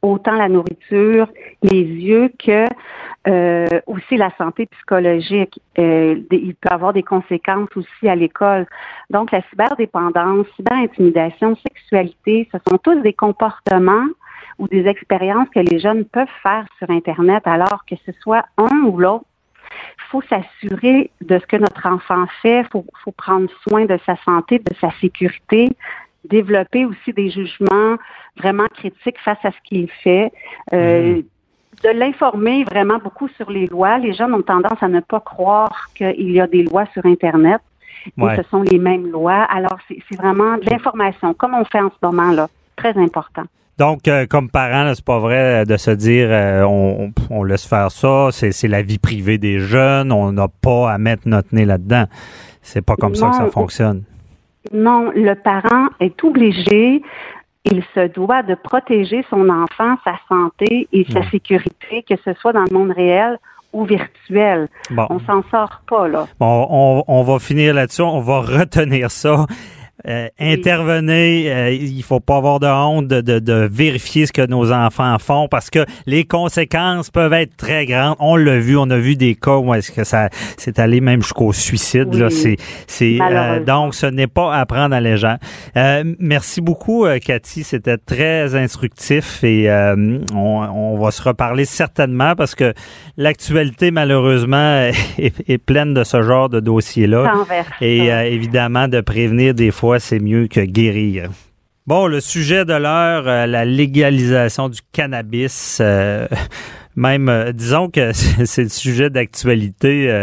autant 0.02 0.34
la 0.34 0.48
nourriture, 0.48 1.28
les 1.62 1.82
yeux 1.82 2.30
que 2.38 2.66
euh, 3.26 3.80
aussi 3.86 4.16
la 4.16 4.30
santé 4.36 4.66
psychologique. 4.66 5.58
Euh, 5.78 6.20
il 6.30 6.54
peut 6.54 6.68
avoir 6.70 6.92
des 6.92 7.02
conséquences 7.02 7.74
aussi 7.74 8.08
à 8.08 8.14
l'école. 8.14 8.66
Donc 9.08 9.32
la 9.32 9.40
cyberdépendance, 9.48 10.46
cyberintimidation, 10.56 11.56
sexualité, 11.56 12.48
ce 12.52 12.58
sont 12.68 12.78
tous 12.78 13.00
des 13.00 13.14
comportements 13.14 14.06
ou 14.58 14.68
des 14.68 14.86
expériences 14.86 15.48
que 15.54 15.60
les 15.60 15.78
jeunes 15.78 16.04
peuvent 16.04 16.26
faire 16.42 16.66
sur 16.78 16.90
Internet 16.90 17.42
alors 17.46 17.84
que 17.86 17.94
ce 18.04 18.12
soit 18.20 18.44
un 18.58 18.82
ou 18.84 18.98
l'autre 18.98 19.24
faut 20.10 20.22
s'assurer 20.22 21.10
de 21.20 21.38
ce 21.38 21.46
que 21.46 21.56
notre 21.56 21.86
enfant 21.86 22.26
fait. 22.42 22.60
Il 22.60 22.66
faut, 22.70 23.12
prendre 23.12 23.48
soin 23.66 23.84
de 23.84 23.98
sa 24.06 24.16
santé, 24.24 24.58
de 24.58 24.74
sa 24.80 24.90
sécurité, 25.00 25.68
développer 26.24 26.84
aussi 26.84 27.12
des 27.12 27.30
jugements 27.30 27.96
vraiment 28.36 28.66
critiques 28.74 29.18
face 29.24 29.38
à 29.44 29.50
ce 29.50 29.56
qu'il 29.64 29.90
fait. 30.02 30.32
Euh, 30.72 31.16
mhm. 31.16 31.24
De 31.84 31.90
l'informer 31.90 32.64
vraiment 32.64 32.98
beaucoup 32.98 33.28
sur 33.28 33.50
les 33.50 33.66
lois. 33.68 33.98
Les 33.98 34.12
jeunes 34.12 34.34
ont 34.34 34.42
tendance 34.42 34.82
à 34.82 34.88
ne 34.88 34.98
pas 34.98 35.20
croire 35.20 35.88
qu'il 35.94 36.32
y 36.32 36.40
a 36.40 36.48
des 36.48 36.64
lois 36.64 36.86
sur 36.92 37.06
Internet. 37.06 37.60
Et 38.06 38.36
ce 38.36 38.42
sont 38.50 38.62
les 38.62 38.78
mêmes 38.78 39.10
lois. 39.10 39.42
Alors, 39.44 39.78
c'est 39.86 40.16
vraiment 40.16 40.56
de 40.56 40.68
l'information, 40.70 41.34
comme 41.34 41.54
on 41.54 41.64
fait 41.64 41.80
en 41.80 41.90
ce 41.90 42.06
moment, 42.06 42.32
là. 42.32 42.48
Très 42.76 42.96
important. 42.96 43.44
Donc, 43.78 44.08
euh, 44.08 44.26
comme 44.26 44.50
parent, 44.50 44.92
c'est 44.92 45.04
pas 45.04 45.20
vrai 45.20 45.64
de 45.64 45.76
se 45.76 45.92
dire 45.92 46.26
euh, 46.30 46.64
on, 47.30 47.44
laisse 47.44 47.64
faire 47.64 47.92
ça, 47.92 48.28
c'est 48.32 48.66
la 48.66 48.82
vie 48.82 48.98
privée 48.98 49.38
des 49.38 49.60
jeunes, 49.60 50.10
on 50.10 50.32
n'a 50.32 50.48
pas 50.48 50.92
à 50.92 50.98
mettre 50.98 51.22
notre 51.26 51.54
nez 51.54 51.64
là-dedans. 51.64 52.06
C'est 52.60 52.82
pas 52.82 52.96
comme 52.96 53.14
ça 53.14 53.28
que 53.30 53.36
ça 53.36 53.46
fonctionne. 53.46 54.02
Non, 54.72 55.12
le 55.14 55.34
parent 55.34 55.86
est 56.00 56.22
obligé, 56.24 57.02
il 57.64 57.84
se 57.94 58.08
doit 58.08 58.42
de 58.42 58.56
protéger 58.56 59.24
son 59.30 59.48
enfant, 59.48 59.96
sa 60.04 60.18
santé 60.28 60.88
et 60.92 61.06
sa 61.12 61.22
sécurité, 61.30 62.04
que 62.08 62.16
ce 62.24 62.32
soit 62.34 62.52
dans 62.52 62.64
le 62.68 62.76
monde 62.76 62.90
réel 62.90 63.38
ou 63.72 63.84
virtuel. 63.84 64.68
Bon. 64.90 65.06
On 65.08 65.20
s'en 65.20 65.42
sort 65.50 65.82
pas, 65.88 66.08
là. 66.08 66.26
Bon, 66.40 66.66
on, 66.68 67.04
on 67.06 67.22
va 67.22 67.38
finir 67.38 67.74
là-dessus, 67.74 68.02
on 68.02 68.20
va 68.20 68.40
retenir 68.58 69.10
ça. 69.12 69.46
Euh, 70.06 70.28
intervenez, 70.38 71.52
euh, 71.52 71.72
il 71.72 72.04
faut 72.04 72.20
pas 72.20 72.36
avoir 72.36 72.60
de 72.60 72.68
honte 72.68 73.08
de, 73.08 73.20
de, 73.20 73.40
de, 73.40 73.68
vérifier 73.68 74.26
ce 74.26 74.32
que 74.32 74.46
nos 74.46 74.70
enfants 74.70 75.18
font 75.18 75.48
parce 75.48 75.70
que 75.70 75.84
les 76.06 76.24
conséquences 76.24 77.10
peuvent 77.10 77.32
être 77.32 77.56
très 77.56 77.84
grandes. 77.84 78.14
On 78.20 78.36
l'a 78.36 78.60
vu, 78.60 78.76
on 78.76 78.88
a 78.90 78.96
vu 78.96 79.16
des 79.16 79.34
cas 79.34 79.56
où 79.56 79.74
est-ce 79.74 79.90
que 79.90 80.04
ça 80.04 80.28
c'est 80.56 80.78
allé 80.78 81.00
même 81.00 81.20
jusqu'au 81.20 81.52
suicide. 81.52 82.14
Là, 82.14 82.30
c'est, 82.30 82.58
c'est 82.86 83.18
euh, 83.20 83.58
donc 83.58 83.96
ce 83.96 84.06
n'est 84.06 84.28
pas 84.28 84.54
à 84.54 84.64
prendre 84.66 84.94
à 84.94 85.00
légère. 85.00 85.38
merci 85.74 86.60
beaucoup, 86.60 87.04
Cathy. 87.24 87.64
C'était 87.64 87.98
très 87.98 88.54
instructif 88.54 89.42
et 89.42 89.68
on, 89.68 90.22
on, 90.34 90.96
va 90.96 91.10
se 91.10 91.22
reparler 91.22 91.64
certainement 91.64 92.36
parce 92.36 92.54
que 92.54 92.72
l'actualité 93.16 93.90
malheureusement 93.90 94.88
est, 95.18 95.34
est 95.48 95.58
pleine 95.58 95.92
de 95.92 96.04
ce 96.04 96.22
genre 96.22 96.48
de 96.48 96.60
dossiers-là. 96.60 97.32
Et 97.80 98.06
évidemment 98.06 98.86
de 98.86 99.00
prévenir 99.00 99.54
des 99.54 99.72
fois 99.72 99.87
c'est 99.98 100.20
mieux 100.20 100.46
que 100.46 100.60
guérir. 100.60 101.30
Bon, 101.88 102.06
le 102.06 102.20
sujet 102.20 102.66
de 102.66 102.74
l'heure, 102.74 103.26
euh, 103.26 103.46
la 103.46 103.64
légalisation 103.64 104.68
du 104.68 104.80
cannabis. 104.92 105.78
Euh, 105.80 106.28
même, 106.96 107.30
euh, 107.30 107.52
disons 107.52 107.88
que 107.88 108.12
c'est 108.44 108.64
le 108.64 108.68
sujet 108.68 109.08
d'actualité, 109.08 110.14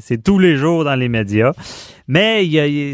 c'est 0.00 0.20
tous 0.20 0.40
les 0.40 0.56
jours 0.56 0.82
dans 0.82 0.96
les 0.96 1.08
médias. 1.08 1.52
Mais 2.08 2.44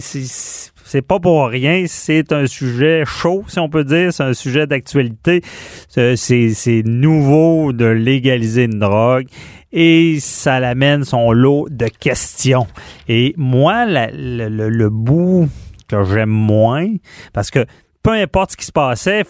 c'est 0.01 1.01
pas 1.01 1.19
pour 1.19 1.49
rien, 1.49 1.87
c'est 1.89 2.31
un 2.33 2.47
sujet 2.47 3.05
chaud, 3.07 3.45
si 3.49 3.59
on 3.61 3.71
peut 3.71 3.85
dire, 3.85 4.13
c'est 4.13 4.25
un 4.25 4.35
sujet 4.35 4.67
d'actualité. 4.67 5.41
C'est 5.89 6.83
nouveau 6.85 7.73
de 7.73 7.87
légaliser 7.87 8.65
une 8.65 8.79
drogue 8.79 9.29
et 9.73 10.19
ça 10.21 10.61
l'amène 10.61 11.05
son 11.05 11.33
lot 11.33 11.67
de 11.71 11.87
questions. 11.87 12.67
Et 13.09 13.33
moi, 13.39 13.87
le 13.87 14.89
bout 14.91 15.49
que 15.89 16.05
j'aime 16.05 16.31
moins 16.31 16.89
parce 17.33 17.51
que 17.51 17.67
peu 18.03 18.13
importe 18.13 18.53
ce 18.53 18.57
qui 18.57 18.67
se 18.67 18.73
passait, 18.73 19.25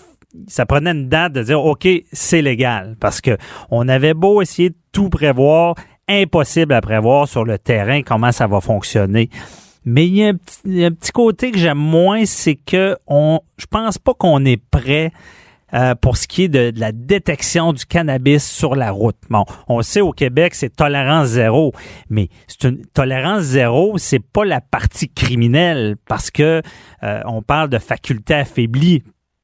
ça 0.47 0.67
prenait 0.67 0.91
une 0.91 1.09
date 1.09 1.33
de 1.33 1.43
dire 1.43 1.65
OK, 1.65 1.88
c'est 2.12 2.43
légal 2.43 2.97
parce 3.00 3.21
que 3.21 3.37
on 3.71 3.88
avait 3.88 4.15
beau 4.15 4.43
essayer 4.43 4.71
de 4.71 4.77
tout 4.93 5.09
prévoir, 5.09 5.75
impossible 6.09 6.75
à 6.75 6.81
prévoir 6.81 7.29
sur 7.29 7.45
le 7.45 7.59
terrain 7.59 8.03
comment 8.03 8.33
ça 8.33 8.47
va 8.47 8.61
fonctionner. 8.61 9.31
Mais 9.85 10.07
il 10.07 10.17
y 10.17 10.25
a 10.25 10.29
un 10.87 10.91
petit, 10.91 11.12
côté 11.12 11.50
que 11.50 11.59
j'aime 11.59 11.79
moins, 11.79 12.27
c'est 12.27 12.57
que 12.57 12.97
on, 13.07 13.41
je 13.57 13.67
pense 13.67 13.97
pas 13.97 14.12
qu'on 14.12 14.45
est 14.45 14.62
prêt 14.71 15.12
euh, 15.75 15.95
pour 15.95 16.17
ce 16.17 16.27
qui 16.27 16.45
est 16.45 16.49
de, 16.49 16.73
la 16.77 16.93
détection 16.93 17.73
du 17.73 17.85
cannabis 17.85 18.45
sur 18.45 18.75
la 18.75 18.91
route. 18.91 19.17
Bon, 19.29 19.45
on 19.69 19.83
sait 19.83 20.01
au 20.01 20.13
Québec, 20.13 20.55
c'est 20.55 20.75
tolérance 20.75 21.29
zéro, 21.29 21.73
mais 22.11 22.29
c'est 22.47 22.69
une 22.69 22.85
tolérance 22.87 23.43
zéro, 23.43 23.99
c'est 23.99 24.23
pas 24.23 24.45
la 24.45 24.61
partie 24.61 25.09
criminelle 25.09 25.97
parce 26.07 26.31
que 26.31 26.63
euh, 27.03 27.21
on 27.27 27.43
parle 27.43 27.69
de 27.69 27.79
faculté 27.79 28.35
affaiblie 28.35 29.03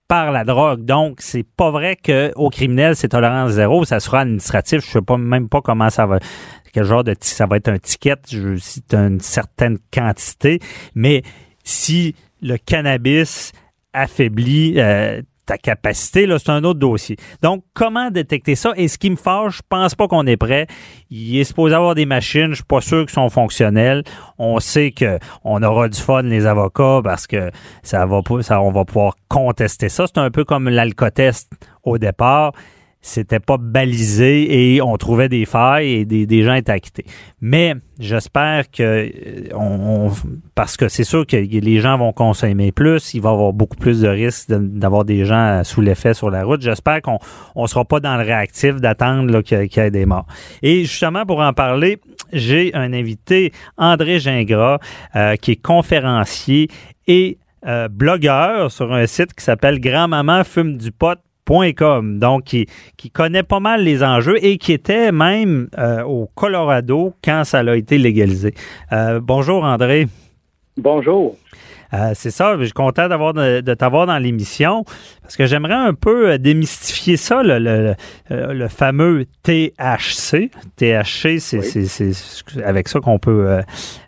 par 0.09 0.33
la 0.33 0.45
drogue. 0.45 0.85
Donc, 0.85 1.21
c'est 1.21 1.47
pas 1.57 1.71
vrai 1.71 1.97
que 1.97 2.33
au 2.37 2.51
criminel, 2.51 2.95
c'est 2.97 3.09
tolérance 3.09 3.53
zéro, 3.53 3.85
ça 3.85 4.01
sera 4.01 4.21
administratif. 4.21 4.85
Je 4.85 4.91
sais 4.91 5.03
pas 5.03 5.17
même 5.17 5.49
pas 5.49 5.61
comment 5.61 5.91
ça 5.91 6.07
va 6.07 6.19
quel 6.75 6.85
genre 6.85 7.05
de 7.05 7.15
ça 7.21 7.47
va 7.47 7.57
être 7.57 7.69
un 7.69 7.79
ticket, 7.79 8.17
je 8.29 8.57
cite 8.57 8.95
une 8.95 9.21
certaine 9.21 9.79
quantité, 9.93 10.59
mais 10.97 11.23
si 11.63 12.17
le 12.43 12.57
cannabis 12.57 13.53
affaiblit 13.93 14.75
euh, 14.79 15.23
ta 15.47 15.59
capacité, 15.59 16.27
là, 16.27 16.39
c'est 16.39 16.51
un 16.51 16.65
autre 16.65 16.79
dossier. 16.79 17.17
Donc, 17.43 17.65
comment 17.75 18.11
détecter 18.11 18.55
ça? 18.55 18.73
Et 18.77 18.89
ce 18.89 18.99
qui 18.99 19.11
me 19.11 19.17
fâche, 19.17 19.59
je 19.59 19.63
pense 19.69 19.95
pas 19.95 20.09
qu'on 20.09 20.27
est 20.27 20.37
prêt. 20.37 20.67
Il 21.11 21.39
est 21.39 21.45
supposé 21.45 21.75
avoir 21.75 21.95
des 21.95 22.07
machines, 22.07 22.51
je 22.51 22.57
suis 22.57 22.65
pas 22.65 22.81
sûr 22.81 23.05
qu'elles 23.05 23.15
sont 23.15 23.31
fonctionnelles. 23.31 24.03
On 24.39 24.59
sait 24.61 24.93
que 24.93 25.19
on 25.45 25.63
aura 25.63 25.89
du 25.89 26.01
fun, 26.01 26.23
les 26.23 26.47
avocats, 26.47 27.01
parce 27.03 27.27
que 27.27 27.51
ça 27.83 28.07
va 28.07 28.21
ça, 28.41 28.61
on 28.63 28.71
va 28.71 28.85
pouvoir 28.85 29.15
contester 29.29 29.89
ça. 29.89 30.07
C'est 30.07 30.19
un 30.19 30.31
peu 30.31 30.45
comme 30.45 30.69
l'alcotest 30.69 31.51
au 31.83 31.99
départ 31.99 32.53
c'était 33.05 33.39
pas 33.39 33.59
balisé 33.59 34.75
et 34.75 34.81
on 34.81 34.97
trouvait 34.97 35.29
des 35.29 35.45
failles 35.45 35.93
et 35.93 36.05
des, 36.07 36.25
des 36.25 36.43
gens 36.43 36.55
étaient 36.55 36.73
acquittés. 36.73 37.05
Mais 37.43 37.75
j'espère 37.99 38.71
que 38.71 38.83
euh, 38.83 40.09
parce 40.55 40.79
que 40.79 40.89
c'est 40.89 41.05
sûr 41.05 41.27
que 41.27 41.37
les 41.37 41.81
gens 41.81 41.99
vont 41.99 42.15
consommer 42.15 42.73
plus, 42.73 43.13
il 43.13 43.21
va 43.21 43.29
y 43.29 43.33
avoir 43.35 43.53
beaucoup 43.53 43.77
plus 43.77 44.01
de 44.01 44.09
risques 44.09 44.51
d'avoir 44.51 45.05
des 45.05 45.27
gens 45.27 45.63
sous 45.65 45.83
l'effet 45.83 46.15
sur 46.15 46.31
la 46.31 46.45
route. 46.45 46.63
J'espère 46.63 47.03
qu'on 47.03 47.19
on 47.55 47.67
sera 47.67 47.85
pas 47.85 48.01
dans 48.01 48.17
le 48.17 48.25
réactif 48.25 48.77
d'attendre 48.77 49.43
qu'il 49.43 49.59
y, 49.59 49.81
ait 49.81 49.91
des 49.91 50.07
morts. 50.07 50.27
Et 50.63 50.85
justement 50.85 51.27
pour 51.27 51.41
en 51.41 51.53
parler, 51.53 52.01
j'ai 52.33 52.75
un 52.75 52.95
invité, 52.95 53.53
André 53.77 54.19
Gingras, 54.19 54.79
euh, 55.15 55.37
qui 55.37 55.53
est 55.53 55.63
conférencier 55.63 56.69
et 57.07 57.37
euh, 57.67 57.89
blogueur 57.89 58.73
sur 58.73 58.95
un 58.95 59.07
site 59.07 59.35
qui 59.35 59.45
s'appelle 59.45 59.79
Grand 59.79 60.09
Maman 60.09 60.43
fume 60.43 60.79
du 60.79 60.91
pot 60.91 61.19
Com, 61.47 62.19
donc 62.19 62.45
qui, 62.45 62.67
connaît 63.13 63.43
pas 63.43 63.61
mal 63.61 63.85
les 63.85 64.03
enjeux 64.03 64.43
et 64.43 64.57
qui 64.57 64.73
était 64.73 65.13
même 65.13 65.69
euh, 65.79 66.03
au 66.03 66.27
Colorado 66.35 67.13
quand 67.23 67.45
ça 67.45 67.59
a 67.59 67.77
été 67.77 67.99
légalisé. 67.99 68.55
Euh, 68.93 69.21
bonjour 69.21 69.63
André. 69.63 70.09
Bonjour. 70.79 71.37
Euh, 71.95 72.13
c'est 72.15 72.31
ça, 72.31 72.57
je 72.59 72.65
suis 72.65 72.73
content 72.73 73.09
d'avoir 73.09 73.35
de, 73.35 73.61
t'avoir 73.75 74.07
dans 74.07 74.19
l'émission 74.19 74.85
parce 75.23 75.37
que 75.37 75.47
j'aimerais 75.47 75.75
un 75.75 75.95
peu 75.95 76.39
démystifier 76.39 77.17
ça, 77.17 77.43
le, 77.43 77.95
le, 78.31 78.69
fameux 78.69 79.27
THC. 79.43 80.51
THC, 80.77 81.39
c'est 81.39 82.63
avec 82.65 82.89
ça 82.89 83.01
qu'on 83.01 83.19
peut 83.19 83.63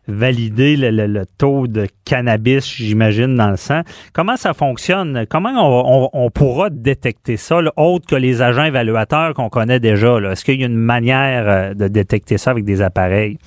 valider 0.08 0.76
le, 0.76 1.24
taux 1.38 1.66
de 1.66 1.86
cannabis, 2.04 2.66
j'imagine, 2.76 3.34
dans 3.34 3.50
le 3.50 3.56
sang. 3.56 3.82
Comment 4.12 4.36
ça 4.36 4.54
fonctionne? 4.54 5.26
Comment 5.28 6.10
on, 6.12 6.30
pourra 6.30 6.70
détecter 6.70 7.36
ça, 7.36 7.58
autre 7.76 8.06
que 8.06 8.16
les 8.16 8.42
agents 8.42 8.64
évaluateurs 8.64 9.34
qu'on 9.34 9.48
connaît 9.48 9.80
déjà? 9.80 10.18
Est-ce 10.30 10.44
qu'il 10.44 10.60
y 10.60 10.64
a 10.64 10.66
une 10.66 10.74
manière 10.74 11.48
euh, 11.48 11.74
de 11.74 11.88
détecter 11.88 12.38
ça 12.38 12.50
avec 12.50 12.64
des 12.64 12.82
appareils? 12.82 13.38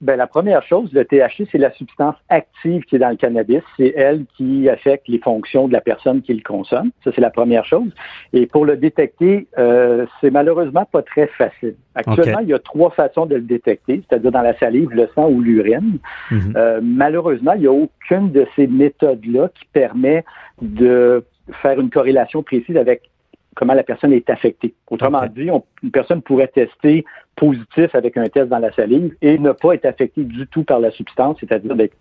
Ben, 0.00 0.16
la 0.16 0.26
première 0.26 0.62
chose, 0.62 0.90
le 0.94 1.04
THC, 1.04 1.46
c'est 1.52 1.58
la 1.58 1.72
substance 1.72 2.14
active 2.30 2.84
qui 2.84 2.96
est 2.96 2.98
dans 2.98 3.10
le 3.10 3.16
cannabis. 3.16 3.62
C'est 3.76 3.92
elle 3.94 4.24
qui 4.36 4.66
affecte 4.68 5.08
les 5.08 5.18
fonctions 5.18 5.68
de 5.68 5.74
la 5.74 5.82
personne 5.82 6.22
qui 6.22 6.32
le 6.32 6.42
consomme. 6.42 6.90
Ça, 7.04 7.10
c'est 7.14 7.20
la 7.20 7.28
première 7.28 7.66
chose. 7.66 7.90
Et 8.32 8.46
pour 8.46 8.64
le 8.64 8.78
détecter, 8.78 9.46
euh, 9.58 10.06
c'est 10.20 10.30
malheureusement 10.30 10.86
pas 10.90 11.02
très 11.02 11.26
facile. 11.26 11.74
Actuellement, 11.94 12.38
il 12.40 12.48
y 12.48 12.54
a 12.54 12.58
trois 12.58 12.90
façons 12.90 13.26
de 13.26 13.34
le 13.34 13.42
détecter, 13.42 14.02
c'est-à-dire 14.08 14.32
dans 14.32 14.40
la 14.40 14.56
salive, 14.58 14.90
le 14.90 15.06
sang 15.14 15.28
ou 15.28 15.42
l'urine. 15.42 15.98
Mhm. 16.30 16.54
euh, 16.56 16.80
malheureusement, 16.82 17.52
il 17.52 17.60
n'y 17.60 17.66
a 17.66 17.72
aucune 17.72 18.32
de 18.32 18.46
ces 18.56 18.66
méthodes-là 18.66 19.50
qui 19.54 19.66
permet 19.72 20.24
de 20.62 21.24
faire 21.62 21.78
une 21.78 21.90
corrélation 21.90 22.42
précise 22.42 22.76
avec 22.76 23.09
comment 23.60 23.74
la 23.74 23.82
personne 23.82 24.14
est 24.14 24.30
affectée. 24.30 24.72
Autrement 24.90 25.26
dit, 25.26 25.50
une 25.82 25.90
personne 25.90 26.22
pourrait 26.22 26.48
tester 26.48 27.04
positif 27.36 27.94
avec 27.94 28.16
un 28.16 28.24
test 28.24 28.48
dans 28.48 28.58
la 28.58 28.72
salive 28.72 29.14
et 29.20 29.38
ne 29.38 29.52
pas 29.52 29.74
être 29.74 29.84
affectée 29.84 30.24
du 30.24 30.46
tout 30.46 30.64
par 30.64 30.80
la 30.80 30.90
substance, 30.90 31.36
c'est-à-dire 31.40 31.76
d'être 31.76 31.94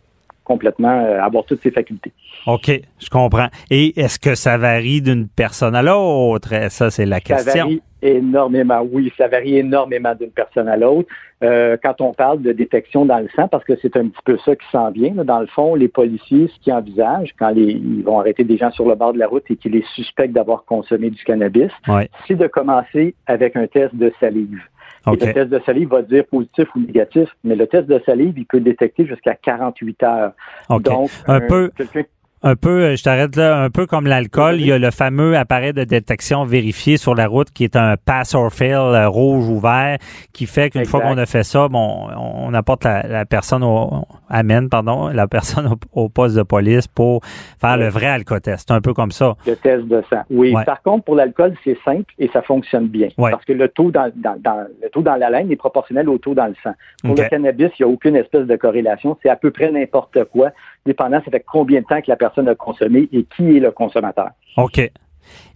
complètement 0.50 1.06
euh, 1.06 1.22
avoir 1.22 1.46
toutes 1.46 1.62
ses 1.62 1.70
facultés. 1.70 2.12
OK, 2.48 2.72
je 3.00 3.10
comprends. 3.10 3.50
Et 3.70 4.00
est-ce 4.00 4.18
que 4.18 4.34
ça 4.34 4.58
varie 4.58 5.00
d'une 5.00 5.28
personne 5.28 5.76
à 5.76 5.84
l'autre? 5.84 6.50
Ça, 6.70 6.90
c'est 6.90 7.06
la 7.06 7.20
question. 7.20 7.52
Ça 7.52 7.60
varie 7.60 7.82
énormément, 8.02 8.82
oui, 8.92 9.14
ça 9.16 9.28
varie 9.28 9.58
énormément 9.58 10.16
d'une 10.16 10.32
personne 10.32 10.68
à 10.68 10.76
l'autre. 10.76 11.08
Euh, 11.44 11.78
quand 11.84 12.02
on 12.02 12.14
parle 12.14 12.42
de 12.42 12.52
détection 12.52 13.06
dans 13.06 13.20
le 13.20 13.28
sang, 13.36 13.48
parce 13.48 13.64
que 13.64 13.74
c'est 13.82 13.96
un 13.96 14.08
petit 14.08 14.24
peu 14.26 14.38
ça 14.44 14.56
qui 14.56 14.66
s'en 14.72 14.90
vient, 14.90 15.14
dans 15.24 15.40
le 15.40 15.48
fond, 15.48 15.76
les 15.76 15.88
policiers, 15.88 16.48
ce 16.48 16.60
qu'ils 16.62 16.74
envisagent 16.74 17.36
quand 17.38 17.54
ils 17.56 18.04
vont 18.04 18.20
arrêter 18.20 18.44
des 18.44 18.58
gens 18.58 18.72
sur 18.72 18.88
le 18.88 18.96
bord 18.96 19.14
de 19.14 19.20
la 19.20 19.28
route 19.28 19.44
et 19.50 19.56
qu'ils 19.56 19.74
les 19.74 19.86
suspectent 19.94 20.34
d'avoir 20.34 20.66
consommé 20.66 21.12
du 21.12 21.24
cannabis, 21.24 21.72
c'est 22.28 22.36
de 22.36 22.48
commencer 22.48 23.14
avec 23.28 23.56
un 23.56 23.68
test 23.68 23.94
de 23.96 24.12
salive. 24.20 24.62
Le 25.12 25.34
test 25.34 25.50
de 25.50 25.60
salive 25.66 25.90
va 25.90 26.02
dire 26.02 26.26
positif 26.26 26.68
ou 26.76 26.80
négatif, 26.80 27.30
mais 27.44 27.56
le 27.56 27.68
test 27.68 27.88
de 27.88 28.02
salive, 28.06 28.38
il 28.38 28.46
peut 28.46 28.60
détecter 28.60 29.06
jusqu'à 29.06 29.36
48 29.36 30.04
heures. 30.04 30.32
Donc, 30.70 31.10
un, 31.28 31.42
peu 31.42 31.72
un 32.42 32.56
peu, 32.56 32.84
euh, 32.84 32.96
je 32.96 33.04
t'arrête 33.04 33.36
là, 33.36 33.62
un 33.62 33.70
peu 33.70 33.86
comme 33.86 34.08
l'alcool, 34.08 34.56
il 34.56 34.68
y 34.68 34.72
a 34.72 34.80
le 34.80 34.92
fameux 34.92 35.36
appareil 35.38 35.74
de 35.74 35.84
détection 35.84 36.46
vérifié 36.46 36.96
sur 36.98 37.14
la 37.14 37.28
route 37.28 37.52
qui 37.52 37.66
est 37.66 37.76
un 37.76 37.96
pass 37.98 38.34
or 38.34 38.52
fail 38.52 38.74
euh, 38.74 39.10
rouge 39.10 39.50
ou 39.50 39.60
vert, 39.60 39.98
qui 40.32 40.46
fait 40.46 40.70
qu'une 40.70 40.86
fois 40.86 41.02
qu'on 41.02 41.18
a 41.18 41.26
fait 41.26 41.44
ça, 41.44 41.68
bon, 41.68 42.08
on 42.16 42.54
apporte 42.54 42.86
la, 42.86 43.26
personne 43.26 43.64
au 43.64 44.06
amène, 44.30 44.70
pardon, 44.70 45.10
la 45.10 45.28
personne 45.28 45.76
au, 45.94 46.08
poste 46.08 46.38
de 46.38 46.44
police 46.44 46.88
pour 46.88 47.22
faire 47.60 47.78
le 47.78 47.90
vrai 47.90 48.08
alcotest. 48.08 48.68
C'est 48.68 48.74
un 48.74 48.82
peu 48.82 48.94
comme 48.94 49.12
ça. 49.12 49.36
Le 49.46 49.56
test 49.56 49.86
de 49.86 50.02
sang. 50.10 50.22
Oui. 50.30 50.54
Par 50.66 50.82
contre, 50.82 51.04
pour 51.06 51.16
l'alcool, 51.16 51.56
c'est 51.64 51.78
simple 51.84 52.14
et 52.20 52.30
ça 52.32 52.42
fonctionne 52.42 52.88
bien. 52.88 53.10
Parce 53.18 53.44
que 53.44 53.54
le 53.54 53.68
taux 53.68 53.92
dans, 53.92 54.12
dans, 54.16 54.66
le 54.82 54.90
taux 54.90 55.02
dans 55.02 55.16
la 55.16 55.30
laine 55.30 55.52
est 55.52 55.56
proportionnel 55.56 56.08
au 56.10 56.18
taux 56.18 56.34
dans 56.34 56.48
le 56.48 56.56
sang. 56.64 56.74
Pour 57.04 57.16
le 57.16 57.30
cannabis, 57.30 57.72
il 57.80 57.86
n'y 57.86 57.92
a 57.92 57.94
aucune 57.94 58.16
espèce 58.16 58.48
de 58.48 58.56
corrélation. 58.56 59.18
C'est 59.22 59.30
à 59.30 59.36
peu 59.36 59.52
près 59.52 59.72
n'importe 59.72 60.24
quoi 60.26 60.52
dépendant, 60.86 61.22
ça 61.24 61.32
fait 61.32 61.46
combien 61.46 61.82
de 61.82 61.86
temps 61.86 62.02
que 62.02 62.10
la 62.10 62.16
personne 62.16 62.29
a 62.38 62.56
consommé 62.56 63.08
et 63.12 63.26
qui 63.36 63.58
est 63.58 63.60
le 63.60 63.72
consommateur. 63.72 64.30
OK. 64.58 64.92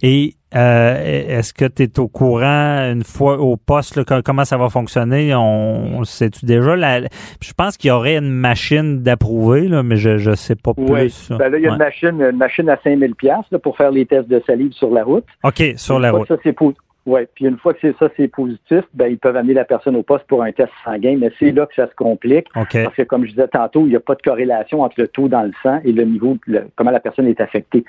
Et 0.02 0.34
euh, 0.54 1.38
est-ce 1.38 1.52
que 1.52 1.64
tu 1.64 1.82
es 1.82 1.98
au 1.98 2.06
courant 2.06 2.78
une 2.92 3.02
fois 3.02 3.38
au 3.38 3.56
poste 3.56 4.04
comment 4.22 4.44
ça 4.44 4.56
va 4.56 4.68
fonctionner? 4.68 5.34
On, 5.34 6.04
sait-tu 6.04 6.46
déjà? 6.46 6.76
Je 6.76 7.52
pense 7.56 7.76
qu'il 7.76 7.88
y 7.88 7.90
aurait 7.90 8.16
une 8.16 8.30
machine 8.30 9.02
d'approuver 9.02 9.68
mais 9.82 9.96
je 9.96 10.30
ne 10.30 10.34
sais 10.34 10.54
pas 10.54 10.74
plus. 10.74 10.84
Oui. 10.84 11.12
Ben 11.30 11.48
là, 11.48 11.58
il 11.58 11.64
y 11.64 11.66
a 11.66 11.72
une 11.72 11.78
machine 11.78 12.22
une 12.22 12.36
machine 12.36 12.68
à 12.68 12.78
5000 12.84 13.14
pièces 13.14 13.60
pour 13.62 13.76
faire 13.76 13.90
les 13.90 14.06
tests 14.06 14.28
de 14.28 14.42
salive 14.46 14.72
sur 14.72 14.90
la 14.90 15.02
route. 15.02 15.24
OK, 15.42 15.62
sur 15.76 15.98
la 15.98 16.12
route. 16.12 16.28
Ça 16.28 16.36
c'est 16.42 16.52
oui, 17.06 17.20
puis 17.34 17.44
une 17.44 17.58
fois 17.58 17.74
que 17.74 17.80
c'est 17.82 17.96
ça, 17.98 18.08
c'est 18.16 18.28
positif, 18.28 18.82
ben 18.94 19.08
ils 19.08 19.18
peuvent 19.18 19.36
amener 19.36 19.52
la 19.52 19.66
personne 19.66 19.94
au 19.94 20.02
poste 20.02 20.26
pour 20.26 20.42
un 20.42 20.52
test 20.52 20.72
sanguin, 20.84 21.16
mais 21.18 21.30
c'est 21.38 21.52
là 21.52 21.66
que 21.66 21.74
ça 21.74 21.86
se 21.86 21.94
complique. 21.94 22.46
Parce 22.84 22.96
que 22.96 23.02
comme 23.02 23.24
je 23.26 23.30
disais 23.30 23.48
tantôt, 23.48 23.82
il 23.82 23.90
n'y 23.90 23.96
a 23.96 24.00
pas 24.00 24.14
de 24.14 24.22
corrélation 24.22 24.80
entre 24.80 24.94
le 24.98 25.08
taux 25.08 25.28
dans 25.28 25.42
le 25.42 25.52
sang 25.62 25.80
et 25.84 25.92
le 25.92 26.04
niveau, 26.04 26.38
de 26.46 26.62
comment 26.76 26.90
la 26.90 27.00
personne 27.00 27.26
est 27.26 27.40
affectée. 27.40 27.84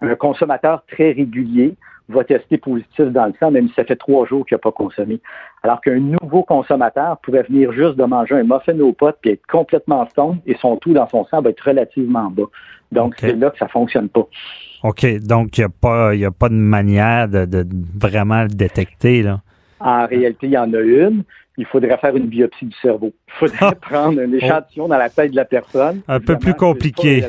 Un 0.00 0.14
consommateur 0.14 0.84
très 0.86 1.10
régulier 1.12 1.74
va 2.08 2.24
tester 2.24 2.58
positif 2.58 3.06
dans 3.06 3.26
le 3.26 3.34
sang, 3.40 3.50
même 3.50 3.68
si 3.68 3.74
ça 3.74 3.84
fait 3.84 3.96
trois 3.96 4.26
jours 4.26 4.46
qu'il 4.46 4.54
n'a 4.54 4.60
pas 4.60 4.72
consommé. 4.72 5.20
Alors 5.62 5.80
qu'un 5.80 5.98
nouveau 5.98 6.42
consommateur 6.42 7.18
pourrait 7.18 7.42
venir 7.42 7.72
juste 7.72 7.96
de 7.96 8.04
manger 8.04 8.36
un 8.36 8.44
muffin 8.44 8.78
aux 8.80 8.92
potes 8.92 9.18
puis 9.20 9.32
être 9.32 9.46
complètement 9.46 10.06
stone 10.10 10.38
et 10.46 10.56
son 10.60 10.76
taux 10.76 10.92
dans 10.92 11.08
son 11.08 11.24
sang 11.26 11.42
va 11.42 11.50
être 11.50 11.60
relativement 11.60 12.30
bas. 12.30 12.48
Donc, 12.92 13.14
c'est 13.18 13.36
là 13.36 13.50
que 13.50 13.58
ça 13.58 13.68
fonctionne 13.68 14.08
pas. 14.08 14.26
OK. 14.82 15.06
Donc, 15.20 15.58
il 15.58 15.60
n'y 15.60 15.64
a, 15.64 15.68
pas, 15.68 16.10
a 16.10 16.30
pas 16.30 16.48
de 16.48 16.54
manière 16.54 17.28
de, 17.28 17.66
vraiment 17.94 18.42
le 18.42 18.48
détecter, 18.48 19.22
là. 19.22 19.40
En 19.80 20.06
réalité, 20.06 20.46
il 20.46 20.52
y 20.52 20.58
en 20.58 20.72
a 20.74 20.80
une. 20.80 21.24
Il 21.56 21.66
faudrait 21.66 21.98
faire 21.98 22.16
une 22.16 22.26
biopsie 22.26 22.66
du 22.66 22.76
cerveau. 22.80 23.12
Il 23.28 23.32
faudrait 23.38 23.74
prendre 23.80 24.20
un 24.20 24.32
échantillon 24.32 24.88
dans 24.88 24.96
la 24.96 25.10
tête 25.10 25.30
de 25.32 25.36
la 25.36 25.44
personne. 25.44 26.00
Un 26.08 26.20
peu 26.20 26.36
plus 26.36 26.54
compliqué. 26.54 27.24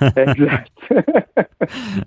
exact. 0.16 0.72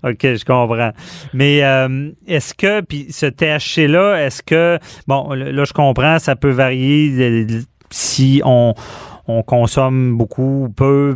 OK, 0.03 0.19
je 0.21 0.45
comprends. 0.45 0.91
Mais 1.33 1.63
euh, 1.63 2.09
est-ce 2.27 2.53
que, 2.53 2.81
puis 2.81 3.07
ce 3.11 3.25
THC-là, 3.25 4.25
est-ce 4.25 4.43
que, 4.43 4.77
bon, 5.07 5.31
là, 5.33 5.63
je 5.63 5.73
comprends, 5.73 6.19
ça 6.19 6.35
peut 6.35 6.51
varier 6.51 7.47
si 7.89 8.41
on, 8.43 8.73
on 9.27 9.43
consomme 9.43 10.17
beaucoup 10.17 10.65
ou 10.65 10.69
peu. 10.69 11.15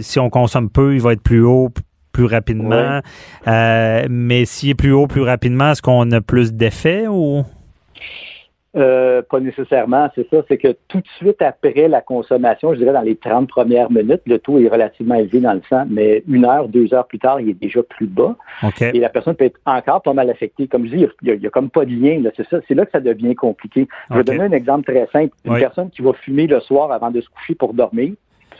si 0.00 0.18
on 0.18 0.30
consomme 0.30 0.70
peu, 0.70 0.94
il 0.94 1.00
va 1.00 1.14
être 1.14 1.22
plus 1.22 1.42
haut, 1.42 1.70
plus 2.18 2.26
rapidement. 2.26 3.00
Euh, 3.46 4.02
mais 4.10 4.44
s'il 4.44 4.70
est 4.70 4.74
plus 4.74 4.92
haut 4.92 5.06
plus 5.06 5.22
rapidement, 5.22 5.70
est-ce 5.70 5.82
qu'on 5.82 6.10
a 6.10 6.20
plus 6.20 6.52
d'effets 6.52 7.06
ou? 7.06 7.44
Euh, 8.76 9.22
pas 9.22 9.38
nécessairement, 9.38 10.10
c'est 10.16 10.28
ça. 10.28 10.38
C'est 10.48 10.58
que 10.58 10.76
tout 10.88 10.98
de 10.98 11.06
suite 11.16 11.40
après 11.40 11.86
la 11.86 12.00
consommation, 12.00 12.74
je 12.74 12.78
dirais 12.78 12.92
dans 12.92 13.02
les 13.02 13.14
30 13.14 13.48
premières 13.48 13.90
minutes, 13.90 14.22
le 14.26 14.40
taux 14.40 14.58
est 14.58 14.68
relativement 14.68 15.14
élevé 15.14 15.38
dans 15.40 15.54
le 15.54 15.62
sang, 15.70 15.84
mais 15.88 16.24
une 16.28 16.44
heure, 16.44 16.68
deux 16.68 16.92
heures 16.92 17.06
plus 17.06 17.20
tard, 17.20 17.40
il 17.40 17.50
est 17.50 17.60
déjà 17.60 17.84
plus 17.84 18.08
bas. 18.08 18.34
Et 18.80 18.98
la 18.98 19.08
personne 19.08 19.36
peut 19.36 19.44
être 19.44 19.60
encore 19.64 20.02
pas 20.02 20.12
mal 20.12 20.28
affectée. 20.28 20.66
Comme 20.66 20.86
je 20.86 20.96
dis, 20.96 21.06
il 21.22 21.38
n'y 21.38 21.46
a, 21.46 21.50
comme 21.50 21.70
pas 21.70 21.84
de 21.84 21.92
lien. 21.92 22.20
C'est 22.36 22.48
ça. 22.48 22.58
C'est 22.66 22.74
là 22.74 22.84
que 22.84 22.90
ça 22.90 23.00
devient 23.00 23.36
compliqué. 23.36 23.86
Je 24.10 24.16
vais 24.16 24.24
donner 24.24 24.42
un 24.42 24.52
exemple 24.52 24.92
très 24.92 25.08
simple. 25.12 25.34
Une 25.44 25.54
personne 25.54 25.90
qui 25.90 26.02
va 26.02 26.12
fumer 26.14 26.48
le 26.48 26.58
soir 26.60 26.90
avant 26.90 27.12
de 27.12 27.20
se 27.20 27.28
coucher 27.28 27.54
pour 27.54 27.74
dormir, 27.74 28.12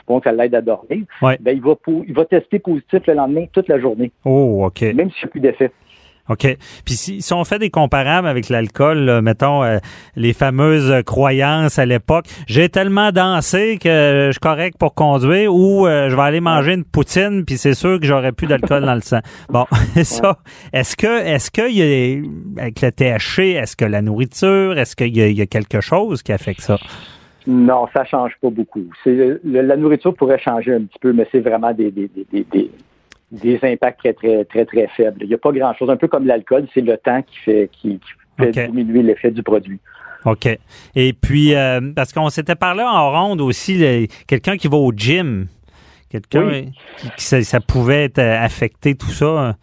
supposons 0.08 0.20
qu'elle 0.20 0.36
l'aide 0.36 0.54
à 0.54 0.60
dormir, 0.60 1.04
ben, 1.22 1.36
il, 1.46 1.60
va 1.60 1.74
il 2.06 2.14
va 2.14 2.24
tester 2.24 2.58
positif 2.58 3.00
le 3.06 3.14
lendemain 3.14 3.46
toute 3.52 3.68
la 3.68 3.78
journée. 3.78 4.10
Oh, 4.24 4.64
OK. 4.66 4.82
Même 4.82 5.10
s'il 5.10 5.24
n'y 5.24 5.24
a 5.24 5.28
plus 5.28 5.40
d'effet. 5.40 5.70
OK. 6.28 6.58
Puis 6.84 6.94
si, 6.94 7.22
si, 7.22 7.32
on 7.32 7.42
fait 7.44 7.58
des 7.58 7.70
comparables 7.70 8.28
avec 8.28 8.50
l'alcool, 8.50 9.22
mettons 9.22 9.64
euh, 9.64 9.78
les 10.14 10.34
fameuses 10.34 11.02
croyances 11.04 11.78
à 11.78 11.86
l'époque, 11.86 12.26
j'ai 12.46 12.68
tellement 12.68 13.12
dansé 13.12 13.78
que 13.82 14.26
je 14.26 14.32
suis 14.32 14.40
correct 14.40 14.76
pour 14.78 14.94
conduire 14.94 15.54
ou 15.54 15.86
euh, 15.86 16.10
je 16.10 16.16
vais 16.16 16.22
aller 16.22 16.40
manger 16.40 16.74
une 16.74 16.84
poutine 16.84 17.44
puis 17.46 17.56
c'est 17.56 17.72
sûr 17.72 17.98
que 17.98 18.06
j'aurai 18.06 18.32
plus 18.32 18.46
d'alcool 18.46 18.84
dans 18.84 18.94
le 18.94 19.00
sang. 19.00 19.20
Bon, 19.48 19.64
ça, 20.02 20.38
est-ce 20.74 20.96
que 20.96 21.24
est-ce 21.24 21.50
qu'il 21.50 21.74
y 21.74 21.82
a 21.82 22.62
avec 22.62 22.82
le 22.82 22.92
THC, 22.92 23.56
est-ce 23.56 23.76
que 23.76 23.86
la 23.86 24.02
nourriture, 24.02 24.78
est-ce 24.78 24.94
qu'il 24.94 25.16
y, 25.16 25.32
y, 25.32 25.40
a 25.40 25.46
quelque 25.46 25.80
chose 25.80 26.22
qui 26.22 26.32
affecte 26.32 26.60
ça? 26.60 26.76
Non, 27.48 27.86
ça 27.94 28.04
change 28.04 28.32
pas 28.40 28.50
beaucoup. 28.50 28.84
La 29.04 29.76
nourriture 29.76 30.14
pourrait 30.14 30.38
changer 30.38 30.74
un 30.74 30.82
petit 30.82 30.98
peu, 31.00 31.12
mais 31.12 31.26
c'est 31.32 31.40
vraiment 31.40 31.72
des, 31.72 31.90
des, 31.90 32.08
des, 32.08 32.44
des 32.44 32.70
des 33.30 33.58
impacts 33.62 33.98
très, 33.98 34.12
très, 34.12 34.44
très, 34.44 34.64
très 34.64 34.88
faibles. 34.96 35.18
Il 35.22 35.28
n'y 35.28 35.34
a 35.34 35.38
pas 35.38 35.52
grand-chose. 35.52 35.90
Un 35.90 35.96
peu 35.96 36.08
comme 36.08 36.26
l'alcool, 36.26 36.66
c'est 36.72 36.80
le 36.80 36.96
temps 36.96 37.22
qui 37.22 37.38
fait, 37.38 37.70
qui, 37.72 38.00
fait 38.38 38.52
diminuer 38.52 39.02
l'effet 39.02 39.30
du 39.30 39.42
produit. 39.42 39.78
OK. 40.24 40.48
Et 40.94 41.12
puis, 41.12 41.54
euh, 41.54 41.92
parce 41.94 42.12
qu'on 42.12 42.30
s'était 42.30 42.54
parlé 42.54 42.82
en 42.82 43.10
ronde 43.10 43.40
aussi, 43.40 44.08
quelqu'un 44.26 44.56
qui 44.56 44.68
va 44.68 44.76
au 44.76 44.92
gym, 44.92 45.46
quelqu'un 46.10 46.64
qui, 47.16 47.24
ça, 47.24 47.60
pouvait 47.60 48.04
être 48.04 48.18
euh, 48.18 48.42
affecté, 48.42 48.94
tout 48.94 49.10
ça. 49.10 49.56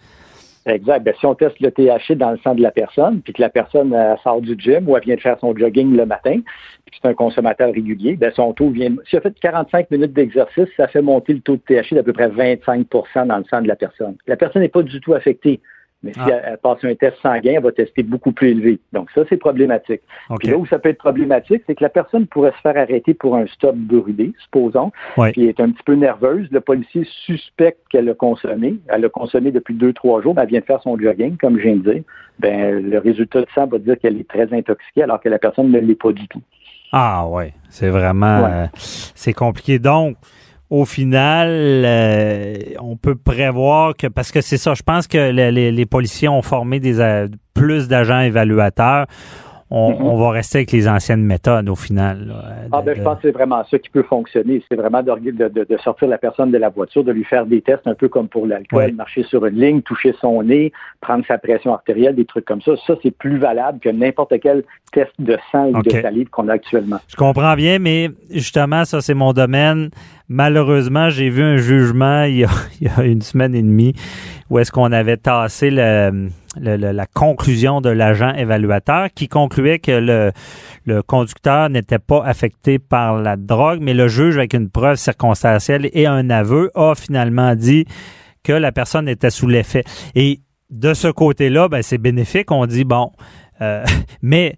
Exact. 0.67 1.03
Ben, 1.03 1.13
si 1.19 1.25
on 1.27 1.35
teste 1.35 1.59
le 1.59 1.69
THC 1.69 2.13
dans 2.15 2.31
le 2.31 2.37
sang 2.39 2.55
de 2.55 2.61
la 2.61 2.71
personne, 2.71 3.21
puis 3.21 3.33
que 3.33 3.41
la 3.41 3.49
personne 3.49 3.95
sort 4.23 4.41
du 4.41 4.55
gym 4.57 4.89
ou 4.89 4.97
elle 4.97 5.03
vient 5.03 5.15
de 5.15 5.21
faire 5.21 5.37
son 5.39 5.55
jogging 5.55 5.95
le 5.95 6.05
matin, 6.07 6.39
puis 6.85 6.99
c'est 6.99 7.07
un 7.07 7.13
consommateur 7.13 7.71
régulier, 7.71 8.15
ben, 8.15 8.31
son 8.35 8.51
taux 8.53 8.69
vient. 8.69 8.95
Si 9.07 9.15
elle 9.15 9.21
fait 9.21 9.39
45 9.39 9.91
minutes 9.91 10.13
d'exercice, 10.13 10.67
ça 10.75 10.87
fait 10.87 11.03
monter 11.03 11.33
le 11.33 11.41
taux 11.41 11.57
de 11.57 11.61
THC 11.61 11.93
d'à 11.93 12.03
peu 12.03 12.13
près 12.13 12.29
25% 12.29 13.27
dans 13.27 13.37
le 13.37 13.43
sang 13.43 13.61
de 13.61 13.67
la 13.67 13.75
personne. 13.75 14.15
La 14.25 14.37
personne 14.37 14.63
n'est 14.63 14.69
pas 14.69 14.81
du 14.81 14.99
tout 15.01 15.13
affectée. 15.13 15.59
Mais 16.05 16.13
si 16.13 16.19
ah. 16.19 16.41
elle, 16.45 16.57
passe 16.57 16.83
un 16.83 16.93
test 16.93 17.17
sanguin, 17.21 17.53
elle 17.55 17.63
va 17.63 17.71
tester 17.71 18.03
beaucoup 18.03 18.31
plus 18.31 18.49
élevé. 18.49 18.79
Donc 18.93 19.09
ça, 19.15 19.23
c'est 19.27 19.37
problématique. 19.37 20.01
Puis 20.39 20.49
là 20.49 20.57
où 20.57 20.65
ça 20.67 20.77
peut 20.77 20.89
être 20.89 20.99
problématique, 20.99 21.63
c'est 21.65 21.73
que 21.73 21.83
la 21.83 21.89
personne 21.89 22.27
pourrait 22.27 22.51
se 22.51 22.61
faire 22.61 22.77
arrêter 22.77 23.15
pour 23.15 23.35
un 23.35 23.47
stop 23.47 23.75
brûlé, 23.75 24.33
supposons, 24.43 24.91
puis 25.15 25.43
elle 25.43 25.49
est 25.49 25.59
un 25.59 25.71
petit 25.71 25.83
peu 25.83 25.95
nerveuse. 25.95 26.47
Le 26.51 26.61
policier 26.61 27.05
suspecte 27.25 27.79
qu'elle 27.89 28.07
a 28.07 28.13
consommé. 28.13 28.75
Elle 28.87 29.05
a 29.05 29.09
consommé 29.09 29.51
depuis 29.51 29.73
deux, 29.73 29.93
trois 29.93 30.21
jours, 30.21 30.35
mais 30.35 30.43
elle 30.43 30.49
vient 30.49 30.59
de 30.59 30.65
faire 30.65 30.81
son 30.81 30.97
jogging, 30.97 31.37
comme 31.37 31.57
je 31.57 31.63
viens 31.63 31.75
de 31.75 31.91
dire. 31.91 32.03
Ben, 32.37 32.89
le 32.89 32.99
résultat 32.99 33.41
de 33.41 33.47
ça 33.55 33.65
va 33.65 33.79
dire 33.79 33.97
qu'elle 33.97 34.19
est 34.19 34.27
très 34.27 34.53
intoxiquée 34.53 35.03
alors 35.03 35.21
que 35.21 35.29
la 35.29 35.39
personne 35.39 35.71
ne 35.71 35.79
l'est 35.79 35.99
pas 35.99 36.11
du 36.11 36.27
tout. 36.27 36.41
Ah 36.91 37.27
ouais, 37.27 37.53
c'est 37.69 37.89
vraiment 37.89 38.45
euh, 38.45 38.65
c'est 38.75 39.33
compliqué. 39.33 39.79
Donc, 39.79 40.17
au 40.69 40.85
final, 40.85 41.49
euh, 41.49 42.55
on 42.81 42.97
peut 42.97 43.15
prévoir 43.15 43.95
que, 43.95 44.07
parce 44.07 44.31
que 44.31 44.41
c'est 44.41 44.57
ça, 44.57 44.73
je 44.73 44.83
pense 44.83 45.07
que 45.07 45.31
les, 45.31 45.85
policiers 45.85 46.27
ont 46.27 46.41
formé 46.41 46.79
des, 46.79 47.27
plus 47.53 47.87
d'agents 47.87 48.21
évaluateurs. 48.21 49.05
on, 49.71 49.95
on, 49.99 50.15
va 50.17 50.29
rester 50.29 50.59
avec 50.59 50.71
les 50.71 50.87
anciennes 50.87 51.23
méthodes 51.23 51.69
au 51.69 51.75
final. 51.75 52.27
Là, 52.27 52.35
ah, 52.71 52.81
ben, 52.81 52.95
je 52.95 53.01
pense 53.01 53.15
que 53.15 53.23
c'est 53.23 53.31
vraiment 53.31 53.63
ça 53.69 53.79
qui 53.79 53.89
peut 53.89 54.03
fonctionner. 54.03 54.63
C'est 54.69 54.75
vraiment 54.75 55.01
de, 55.01 55.31
de, 55.31 55.47
de, 55.47 55.77
sortir 55.77 56.07
la 56.07 56.19
personne 56.19 56.51
de 56.51 56.57
la 56.57 56.69
voiture, 56.69 57.03
de 57.03 57.11
lui 57.11 57.23
faire 57.23 57.47
des 57.47 57.61
tests 57.61 57.87
un 57.87 57.95
peu 57.95 58.07
comme 58.07 58.27
pour 58.27 58.45
l'alcool, 58.45 58.91
marcher 58.93 59.23
sur 59.23 59.45
une 59.45 59.59
ligne, 59.59 59.81
toucher 59.81 60.13
son 60.21 60.43
nez, 60.43 60.71
prendre 61.01 61.25
sa 61.27 61.39
pression 61.39 61.73
artérielle, 61.73 62.15
des 62.15 62.25
trucs 62.25 62.45
comme 62.45 62.61
ça. 62.61 62.73
Ça, 62.85 62.93
c'est 63.01 63.11
plus 63.11 63.37
valable 63.37 63.79
que 63.79 63.89
n'importe 63.89 64.33
quel 64.39 64.63
test 64.91 65.11
de 65.19 65.37
sang 65.51 65.71
ou 65.73 65.81
de 65.81 65.89
salive 65.89 66.29
qu'on 66.29 66.47
a 66.47 66.53
actuellement. 66.53 66.97
Je 67.07 67.15
comprends 67.15 67.55
bien, 67.55 67.79
mais 67.79 68.09
justement, 68.29 68.85
ça, 68.85 69.01
c'est 69.01 69.15
mon 69.15 69.33
domaine. 69.33 69.89
Malheureusement, 70.27 71.09
j'ai 71.09 71.29
vu 71.29 71.43
un 71.43 71.57
jugement 71.57 72.23
il 72.23 72.37
y, 72.37 72.87
a, 72.87 73.03
une 73.03 73.21
semaine 73.21 73.55
et 73.55 73.61
demie 73.61 73.93
où 74.49 74.59
est-ce 74.59 74.71
qu'on 74.71 74.91
avait 74.91 75.17
tassé 75.17 75.69
le 75.71 76.29
la 76.57 77.05
conclusion 77.05 77.81
de 77.81 77.89
l'agent 77.89 78.33
évaluateur 78.33 79.09
qui 79.13 79.27
concluait 79.27 79.79
que 79.79 79.91
le, 79.91 80.31
le 80.85 81.01
conducteur 81.01 81.69
n'était 81.69 81.99
pas 81.99 82.23
affecté 82.23 82.79
par 82.79 83.21
la 83.21 83.35
drogue, 83.35 83.79
mais 83.81 83.93
le 83.93 84.07
juge, 84.07 84.37
avec 84.37 84.53
une 84.53 84.69
preuve 84.69 84.95
circonstancielle 84.95 85.89
et 85.93 86.07
un 86.07 86.29
aveu, 86.29 86.71
a 86.75 86.95
finalement 86.95 87.55
dit 87.55 87.85
que 88.43 88.53
la 88.53 88.71
personne 88.71 89.09
était 89.09 89.29
sous 89.29 89.47
l'effet. 89.47 89.83
Et 90.13 90.39
de 90.69 90.93
ce 90.93 91.07
côté-là, 91.07 91.67
ben, 91.67 91.81
c'est 91.81 91.97
bénéfique. 91.97 92.51
On 92.51 92.65
dit, 92.65 92.83
bon, 92.83 93.11
euh, 93.61 93.83
mais 94.21 94.55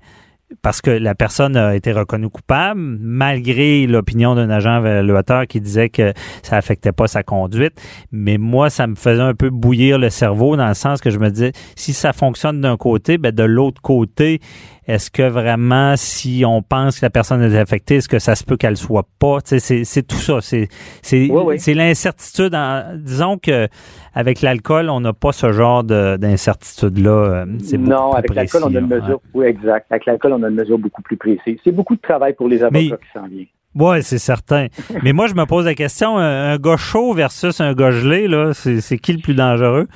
parce 0.62 0.82
que 0.82 0.92
la 0.92 1.14
personne 1.14 1.58
a 1.58 1.76
été 1.76 1.92
reconnue 1.92 2.30
coupable, 2.30 2.80
malgré 2.80 3.86
l'opinion 3.86 4.34
d'un 4.34 4.50
agent 4.50 4.80
évaluateur 4.80 5.46
qui 5.46 5.60
disait 5.60 5.90
que 5.90 6.14
ça 6.42 6.56
affectait 6.56 6.94
pas 6.94 7.08
sa 7.08 7.24
conduite. 7.24 7.82
Mais 8.12 8.38
moi, 8.38 8.70
ça 8.70 8.88
me 8.88 8.96
faisait 8.96 9.22
un 9.22 9.34
peu 9.34 9.50
bouillir 9.50 10.00
le 10.00 10.10
cerveau 10.10 10.56
dans 10.56 10.68
le 10.68 10.74
sens 10.74 11.02
que 11.02 11.10
je 11.10 11.20
me 11.20 11.30
disais, 11.30 11.52
si 11.76 11.94
ça 11.94 12.14
fonctionne 12.14 12.62
d'un 12.62 12.78
côté, 12.78 13.18
ben 13.18 13.34
de 13.34 13.44
l'autre 13.44 13.82
côté, 13.82 14.40
est-ce 14.88 15.12
que 15.12 15.24
vraiment, 15.24 15.96
si 15.98 16.44
on 16.46 16.62
pense 16.62 17.00
que 17.00 17.06
la 17.06 17.10
personne 17.10 17.42
est 17.42 17.58
affectée, 17.58 17.96
est-ce 17.98 18.08
que 18.08 18.20
ça 18.20 18.36
se 18.36 18.46
peut 18.46 18.56
qu'elle 18.56 18.78
soit 18.78 19.06
pas? 19.20 19.40
C'est 19.44 20.08
tout 20.08 20.16
ça. 20.16 20.40
C'est 20.42 21.74
l'incertitude. 21.74 22.58
Disons 22.96 23.38
que 23.38 23.68
avec 24.14 24.42
l'alcool, 24.42 24.90
on 24.90 25.02
n'a 25.02 25.14
pas 25.14 25.34
ce 25.34 25.52
genre 25.52 25.84
d'incertitude-là. 25.84 27.12
Euh, 27.12 27.46
non, 27.78 28.14
avec 28.14 28.34
l'alcool, 28.34 28.64
on 28.66 28.76
a 28.76 28.80
une 28.80 28.88
mesure. 28.88 29.22
Oui, 29.34 29.46
exact. 29.46 29.88
Avec 29.92 30.06
l'alcool, 30.06 30.34
on 30.34 30.44
a 30.44 30.50
une 30.50 30.56
mesure 30.56 30.80
beaucoup 30.80 31.02
plus 31.02 31.18
précise. 31.18 31.58
C'est 31.64 31.72
beaucoup 31.72 31.96
de 31.96 32.02
travail 32.02 32.34
pour 32.34 32.48
les 32.48 32.64
avocats 32.64 32.80
qui 32.80 33.12
s'en 33.14 33.28
viennent. 33.28 33.46
Oui, 33.76 34.02
c'est 34.02 34.18
certain. 34.18 34.68
Mais 35.04 35.14
moi, 35.14 35.28
je 35.28 35.36
me 35.36 35.46
pose 35.46 35.66
la 35.66 35.76
question, 35.76 36.18
un, 36.18 36.54
un 36.54 36.58
gars 36.58 36.78
chaud 36.78 37.14
versus 37.14 37.62
un 37.62 37.74
gars 37.74 37.92
gelé, 37.92 38.28
là, 38.28 38.54
c'est 38.54 38.98
qui 38.98 39.14
le 39.14 39.22
plus 39.22 39.36
dangereux? 39.36 39.88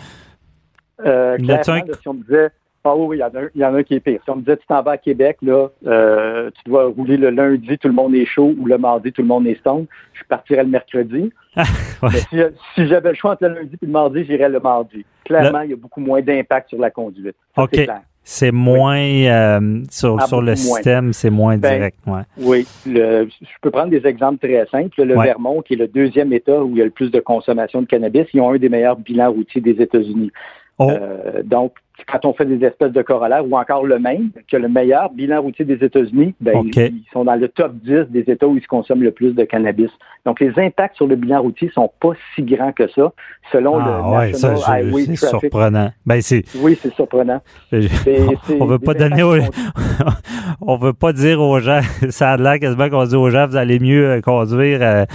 Euh, 1.06 1.38
clairement, 1.38 1.82
si 2.00 2.08
on 2.08 2.14
me 2.14 2.22
disait, 2.22 2.50
ah 2.84 2.96
oui, 2.96 3.18
il 3.18 3.20
y, 3.20 3.24
en 3.24 3.28
a 3.28 3.40
un, 3.40 3.50
il 3.54 3.62
y 3.62 3.66
en 3.66 3.74
a 3.76 3.78
un 3.78 3.84
qui 3.84 3.96
est 3.96 4.00
pire. 4.00 4.20
Si 4.24 4.30
on 4.30 4.38
me 4.38 4.42
disait, 4.42 4.58
tu 4.58 4.66
t'en 4.66 4.82
vas 4.82 4.92
à 4.92 4.98
Québec, 4.98 5.38
là, 5.42 5.68
euh, 5.86 6.50
tu 6.52 6.70
dois 6.70 6.86
rouler 6.86 7.18
le 7.18 7.30
lundi, 7.30 7.78
tout 7.78 7.88
le 7.88 7.94
monde 7.94 8.16
est 8.16 8.26
chaud, 8.26 8.56
ou 8.58 8.66
le 8.66 8.78
mardi, 8.78 9.12
tout 9.12 9.22
le 9.22 9.28
monde 9.28 9.46
est 9.46 9.60
stone, 9.60 9.86
je 10.14 10.24
partirais 10.28 10.64
le 10.64 10.70
mercredi. 10.70 11.32
Mais 11.56 12.50
si, 12.74 12.88
j'avais 12.88 13.10
le 13.10 13.16
choix 13.16 13.32
entre 13.32 13.46
le 13.46 13.56
lundi 13.56 13.76
et 13.82 13.86
le 13.86 13.92
mardi, 13.92 14.26
j'irais 14.26 14.50
le 14.50 14.60
mardi. 14.60 15.06
Clairement, 15.26 15.62
il 15.62 15.72
y 15.72 15.74
a 15.74 15.78
beaucoup 15.78 16.02
moins 16.02 16.22
d'impact 16.22 16.70
sur 16.70 16.80
la 16.80 16.90
conduite. 16.90 17.36
OK. 17.58 17.88
C'est 18.24 18.52
moins 18.52 19.00
euh, 19.00 19.82
sur, 19.90 20.18
ah, 20.20 20.28
sur 20.28 20.44
le 20.44 20.56
système, 20.56 21.12
c'est 21.12 21.32
moins 21.32 21.58
ben, 21.58 21.74
direct. 21.74 21.98
Ouais. 22.06 22.22
Oui. 22.38 22.68
je 22.86 23.26
peux 23.62 23.72
prendre 23.72 23.90
des 23.90 24.06
exemples 24.06 24.48
très 24.48 24.66
simples. 24.68 25.04
Le 25.04 25.20
Vermont, 25.20 25.62
qui 25.62 25.74
est 25.74 25.78
le 25.78 25.88
deuxième 25.88 26.32
État 26.32 26.64
où 26.64 26.70
il 26.72 26.78
y 26.78 26.82
a 26.82 26.86
le 26.86 26.92
plus 26.92 27.10
de 27.10 27.20
consommation 27.20 27.82
de 27.82 27.88
cannabis, 27.88 28.28
ils 28.34 28.42
ont 28.42 28.52
un 28.52 28.58
des 28.58 28.70
meilleurs 28.70 28.98
bilans 28.98 29.32
routiers 29.32 29.62
des 29.62 29.82
États-Unis. 29.82 30.32
Oh. 30.78 30.90
Euh, 30.90 31.44
donc, 31.44 31.74
quand 32.08 32.26
on 32.26 32.34
fait 32.34 32.46
des 32.46 32.66
espèces 32.66 32.92
de 32.92 33.02
corollaires, 33.02 33.46
ou 33.48 33.56
encore 33.58 33.86
le 33.86 34.00
même, 34.00 34.32
que 34.50 34.58
le 34.58 34.68
meilleur 34.68 35.12
bilan 35.12 35.42
routier 35.42 35.66
des 35.66 35.84
États-Unis, 35.84 36.34
ben, 36.40 36.62
ils, 36.66 37.04
sont 37.14 37.24
dans 37.24 37.36
le 37.36 37.48
top 37.48 37.74
10 37.84 38.10
des 38.10 38.32
États 38.32 38.48
où 38.48 38.58
ils 38.58 38.68
consomment 38.68 39.04
le 39.04 39.12
plus 39.12 39.34
de 39.34 39.44
cannabis. 39.44 39.90
Donc, 40.26 40.40
les 40.40 40.52
impacts 40.58 40.96
sur 40.96 41.08
le 41.08 41.16
bilan 41.16 41.42
routier 41.42 41.70
sont 41.74 41.92
pas 42.00 42.12
si 42.36 42.44
grands 42.44 42.72
que 42.72 42.88
ça, 42.90 43.12
selon 43.52 43.78
le 43.78 43.84
ah, 43.86 44.28
National 44.28 44.58
Highway 44.68 45.04
Traffic. 45.06 45.18
C'est 45.18 45.40
surprenant. 45.40 45.92
Ben, 46.06 46.22
oui, 46.56 46.80
c'est 46.82 46.94
surprenant. 46.94 47.42
on 47.72 48.66
veut 48.66 48.80
pas 48.80 48.94
donner 48.94 49.24
on 50.62 50.76
veut 50.78 50.94
pas 50.94 51.14
dire 51.14 51.42
aux 51.42 51.60
gens, 51.60 51.82
ça 52.10 52.32
a 52.32 52.38
l'air 52.38 52.60
quasiment 52.60 52.90
qu'on 52.90 53.06
dit 53.06 53.16
aux 53.16 53.30
gens, 53.30 53.48
vous 53.48 53.56
allez 53.56 53.80
mieux 53.80 54.10
euh, 54.10 54.22
conduire 54.22 54.80
euh, 54.82 55.06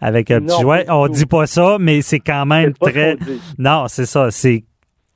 avec 0.00 0.30
un 0.30 0.40
petit 0.40 0.60
joint. 0.60 0.82
On 0.88 1.08
dit 1.08 1.26
pas 1.26 1.46
ça, 1.46 1.76
mais 1.80 2.02
c'est 2.02 2.20
quand 2.20 2.46
même 2.46 2.72
très... 2.74 3.16
Non, 3.58 3.84
c'est 3.88 4.06
ça. 4.06 4.30
C'est 4.30 4.64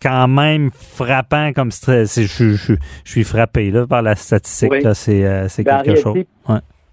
quand 0.01 0.29
même 0.29 0.71
frappant 0.73 1.53
comme 1.53 1.71
stress. 1.71 2.21
Je, 2.21 2.27
je, 2.27 2.75
je, 3.05 3.11
suis 3.11 3.25
frappé 3.25 3.71
là, 3.71 3.87
par 3.87 4.03
la 4.03 4.15
statistique. 4.15 4.73
C'est 4.95 5.25
euh, 5.25 5.49
quelque 5.57 5.97
chose. 5.97 6.25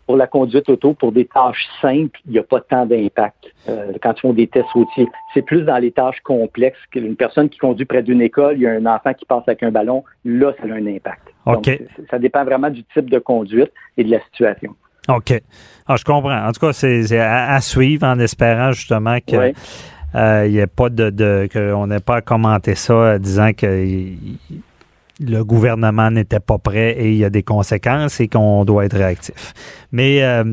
Pour 0.06 0.18
la 0.18 0.28
conduite 0.28 0.68
auto, 0.68 0.94
pour 0.94 1.13
des 1.13 1.26
tâches 1.26 1.66
simples, 1.82 2.20
il 2.26 2.34
n'y 2.34 2.39
a 2.39 2.44
pas 2.44 2.60
tant 2.60 2.86
d'impact 2.86 3.46
euh, 3.70 3.94
quand 4.02 4.13
ils 4.18 4.20
font 4.20 4.34
des 4.34 4.48
tests 4.48 4.70
routiers. 4.72 5.08
C'est 5.34 5.42
plus 5.42 5.62
dans 5.62 5.78
les 5.78 5.92
tâches 5.92 6.20
complexes 6.26 6.80
qu'une 6.92 7.16
personne 7.16 7.48
qui 7.48 7.58
conduit 7.58 7.86
près 7.86 8.04
d'une 8.04 8.22
école, 8.22 8.56
il 8.58 8.63
y 8.63 8.68
a 8.68 8.72
un 8.72 8.86
enfant 8.86 9.13
qui 9.13 9.26
passe 9.26 9.44
avec 9.48 9.63
un 9.63 9.72
ballon, 9.72 10.04
là, 10.26 10.52
ça 10.60 10.68
a 10.68 10.76
un 10.76 10.88
impact. 10.88 11.34
Donc, 11.46 11.70
ça 12.12 12.20
dépend 12.20 12.44
vraiment 12.44 12.70
du 12.70 12.84
type 12.94 13.10
de 13.10 13.20
conduite 13.20 13.72
et 13.96 14.04
de 14.04 14.12
la 14.12 14.20
situation. 14.26 14.76
OK. 15.10 15.42
Ah, 15.88 15.96
je 15.96 16.04
comprends. 16.04 16.48
En 16.48 16.52
tout 16.52 16.60
cas, 16.60 16.74
c'est 16.74 17.18
à, 17.18 17.60
suivre 17.62 18.06
en 18.06 18.20
espérant 18.20 18.72
justement 18.72 19.18
que 19.20 19.54
il 20.13 20.19
euh, 20.19 20.47
n'y 20.47 20.62
a 20.62 20.67
pas 20.67 20.89
de, 20.89 21.10
de 21.10 21.47
qu'on 21.52 21.88
n'ait 21.88 21.99
pas 21.99 22.21
commenté 22.21 22.76
ça 22.76 22.93
euh, 22.93 23.17
disant 23.17 23.52
que 23.54 23.84
le 25.19 25.43
gouvernement 25.43 26.12
n'était 26.12 26.39
pas 26.39 26.60
prêt 26.60 26.91
et 26.91 27.12
il 27.12 27.17
y 27.17 27.26
a 27.26 27.32
des 27.32 27.41
conséquences 27.41 28.19
et 28.19 28.28
qu'on 28.28 28.63
doit 28.63 28.86
être 28.86 28.97
réactif. 28.97 29.54
Mais 29.91 30.23
euh, 30.23 30.43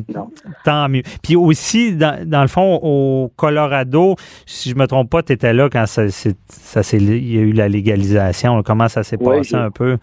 tant 0.65 0.89
mieux. 0.89 1.03
Puis 1.23 1.37
aussi, 1.37 1.95
dans, 1.95 2.27
dans, 2.27 2.43
le 2.43 2.49
fond, 2.49 2.79
au 2.83 3.31
Colorado, 3.37 4.17
si 4.47 4.71
je 4.71 4.77
me 4.77 4.87
trompe 4.87 5.11
pas, 5.11 5.23
tu 5.23 5.35
étais 5.35 5.53
là 5.53 5.69
quand 5.71 5.87
ça, 5.87 6.09
ça 6.09 6.97
il 6.97 7.35
y 7.35 7.39
a 7.39 7.43
eu 7.43 7.53
la 7.53 7.69
légalisation. 7.69 8.63
Comment 8.63 8.89
ça 8.89 9.03
s'est 9.03 9.19
passé 9.19 9.57
un 9.57 9.71
peu? 9.71 9.99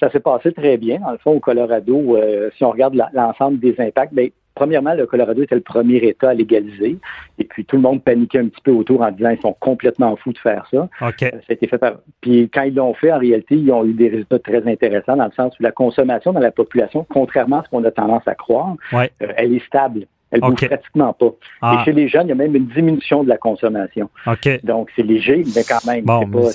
Ça 0.00 0.10
s'est 0.10 0.20
passé 0.20 0.52
très 0.52 0.78
bien. 0.78 0.98
Dans 0.98 1.12
le 1.12 1.18
fond, 1.18 1.32
au 1.32 1.40
Colorado, 1.40 2.18
si 2.56 2.64
on 2.64 2.70
regarde 2.70 2.94
l'ensemble 3.12 3.60
des 3.60 3.76
impacts, 3.78 4.12
bien, 4.12 4.28
Premièrement, 4.54 4.94
le 4.94 5.06
Colorado 5.06 5.42
était 5.42 5.54
le 5.54 5.62
premier 5.62 5.96
État 5.96 6.30
à 6.30 6.34
légaliser. 6.34 6.98
Et 7.38 7.44
puis, 7.44 7.64
tout 7.64 7.76
le 7.76 7.82
monde 7.82 8.02
paniquait 8.02 8.38
un 8.38 8.48
petit 8.48 8.60
peu 8.62 8.72
autour 8.72 9.02
en 9.02 9.10
disant 9.10 9.30
qu'ils 9.30 9.42
sont 9.42 9.56
complètement 9.58 10.16
fous 10.16 10.32
de 10.32 10.38
faire 10.38 10.66
ça. 10.70 10.88
Euh, 11.02 11.10
ça 11.20 11.26
a 11.48 11.52
été 11.52 11.66
fait 11.66 11.78
par... 11.78 11.94
Puis, 12.20 12.50
quand 12.52 12.62
ils 12.62 12.74
l'ont 12.74 12.94
fait, 12.94 13.12
en 13.12 13.18
réalité, 13.18 13.56
ils 13.56 13.70
ont 13.70 13.84
eu 13.84 13.92
des 13.92 14.08
résultats 14.08 14.38
très 14.38 14.66
intéressants 14.68 15.16
dans 15.16 15.26
le 15.26 15.32
sens 15.32 15.58
où 15.58 15.62
la 15.62 15.72
consommation 15.72 16.32
dans 16.32 16.40
la 16.40 16.50
population, 16.50 17.06
contrairement 17.08 17.60
à 17.60 17.64
ce 17.64 17.70
qu'on 17.70 17.84
a 17.84 17.90
tendance 17.90 18.26
à 18.26 18.34
croire, 18.34 18.76
euh, 18.94 19.06
elle 19.18 19.54
est 19.54 19.64
stable. 19.66 20.06
Elle 20.32 20.40
ne 20.40 20.48
bouge 20.48 20.66
pratiquement 20.66 21.12
pas. 21.12 21.26
Et 21.26 21.30
ah. 21.60 21.82
chez 21.84 21.92
les 21.92 22.08
jeunes, 22.08 22.26
il 22.26 22.30
y 22.30 22.32
a 22.32 22.34
même 22.34 22.56
une 22.56 22.66
diminution 22.66 23.22
de 23.22 23.28
la 23.28 23.36
consommation. 23.36 24.08
OK. 24.26 24.60
Donc, 24.64 24.88
c'est 24.96 25.02
léger, 25.02 25.44
mais 25.54 25.62
quand 25.62 25.84
même. 25.86 26.04
Bon, 26.04 26.50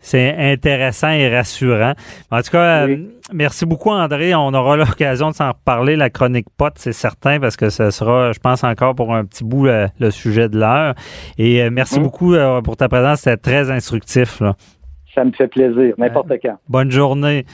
c'est 0.00 0.36
intéressant 0.36 1.08
et 1.10 1.34
rassurant. 1.34 1.94
En 2.30 2.42
tout 2.42 2.50
cas, 2.50 2.86
euh, 2.86 2.96
merci 3.32 3.64
beaucoup, 3.64 3.90
André. 3.90 4.34
On 4.34 4.52
aura 4.52 4.76
l'occasion 4.84 5.30
de 5.30 5.34
s'en 5.34 5.52
reparler. 5.52 5.96
La 5.96 6.10
chronique 6.10 6.48
pot, 6.58 6.74
c'est 6.76 6.92
certain, 6.92 7.40
parce 7.40 7.56
que 7.56 7.70
ce 7.70 7.90
sera, 7.90 8.32
je 8.32 8.38
pense, 8.38 8.64
encore 8.64 8.94
pour 8.94 9.14
un 9.14 9.24
petit 9.24 9.44
bout 9.44 9.66
le, 9.66 10.10
sujet 10.10 10.48
de 10.50 10.58
l'heure. 10.58 10.94
Et 11.38 11.62
euh, 11.62 11.70
merci 11.72 11.98
mm-hmm. 11.98 12.02
beaucoup 12.02 12.34
euh, 12.34 12.60
pour 12.60 12.76
ta 12.76 12.88
présence. 12.88 13.20
C'était 13.20 13.38
très 13.38 13.70
instructif. 13.70 14.40
Là. 14.40 14.56
Ça 15.14 15.24
me 15.24 15.30
fait 15.32 15.46
plaisir, 15.46 15.94
n'importe 15.96 16.32
quand. 16.42 16.56
Bonne 16.68 16.90
journée. 16.90 17.44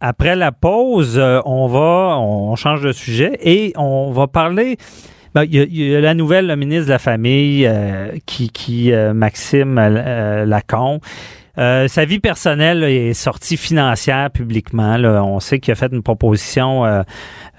Après 0.00 0.36
la 0.36 0.52
pause, 0.52 1.18
euh, 1.18 1.40
on 1.44 1.66
va, 1.66 2.16
on 2.18 2.56
change 2.56 2.82
de 2.82 2.92
sujet 2.92 3.38
et 3.42 3.72
on 3.76 4.10
va 4.10 4.26
parler. 4.26 4.76
Ben, 5.34 5.44
il, 5.44 5.76
y 5.76 5.94
a, 5.94 6.00
la 6.00 6.14
nouvelle 6.14 6.46
le 6.46 6.56
ministre 6.56 6.86
de 6.86 6.92
la 6.92 6.98
Famille 6.98 7.66
euh, 7.66 8.12
qui, 8.26 8.50
qui 8.50 8.92
euh, 8.92 9.12
Maxime 9.12 9.76
Lacon, 10.46 11.00
euh, 11.60 11.88
sa 11.88 12.06
vie 12.06 12.20
personnelle 12.20 12.82
est 12.84 13.12
sortie 13.12 13.58
financière 13.58 14.30
publiquement. 14.30 14.96
On 14.96 15.40
sait 15.40 15.58
qu'il 15.58 15.72
a 15.72 15.74
fait 15.74 15.92
une 15.92 16.02
proposition 16.02 16.86
euh, 16.86 17.02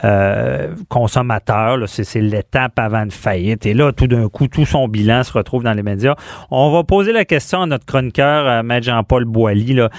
euh, 0.04 0.70
consommateur. 0.90 1.78
C'est 1.88 2.22
l'étape 2.22 2.80
avant 2.80 3.04
une 3.04 3.12
faillite. 3.12 3.68
Et 3.68 3.76
là, 3.76 3.92
tout 3.92 4.08
d'un 4.08 4.28
coup, 4.28 4.48
tout 4.48 4.66
son 4.66 4.88
bilan 4.88 5.24
se 5.24 5.32
retrouve 5.34 5.64
dans 5.64 5.74
les 5.74 5.84
médias. 5.84 6.16
On 6.50 6.72
va 6.72 6.84
poser 6.84 7.12
la 7.12 7.26
question 7.26 7.62
à 7.62 7.66
notre 7.68 7.86
chroniqueur, 7.86 8.64
Maître 8.64 8.88
Jean-Paul 8.88 9.26
Boilly. 9.26 9.76
Là. 9.76 9.90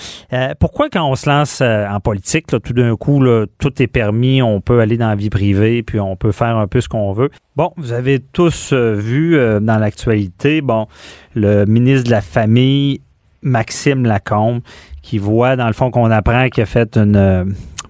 pourquoi 0.58 0.88
quand 0.90 1.08
on 1.08 1.14
se 1.14 1.28
lance 1.28 1.60
en 1.60 2.00
politique, 2.00 2.46
tout 2.48 2.72
d'un 2.72 2.96
coup, 2.96 3.24
tout 3.58 3.82
est 3.82 3.86
permis, 3.86 4.42
on 4.42 4.60
peut 4.60 4.80
aller 4.80 4.96
dans 4.96 5.08
la 5.08 5.14
vie 5.14 5.30
privée, 5.30 5.82
puis 5.84 6.00
on 6.00 6.16
peut 6.16 6.32
faire 6.32 6.56
un 6.56 6.66
peu 6.66 6.80
ce 6.80 6.88
qu'on 6.88 7.12
veut? 7.12 7.30
Bon, 7.54 7.72
vous 7.76 7.92
avez 7.92 8.18
tous 8.18 8.72
vu 8.72 9.38
dans 9.60 9.78
l'actualité, 9.78 10.60
bon, 10.60 10.88
le 11.34 11.64
ministre 11.66 12.06
de 12.06 12.10
la 12.10 12.20
Famille 12.20 13.00
Maxime 13.42 14.04
Lacombe, 14.04 14.60
qui 15.02 15.18
voit, 15.18 15.56
dans 15.56 15.66
le 15.66 15.72
fond, 15.72 15.90
qu'on 15.90 16.10
apprend 16.10 16.48
qu'il 16.48 16.62
a 16.62 16.66
fait 16.66 16.96
une 16.96 17.16
euh, 17.16 17.44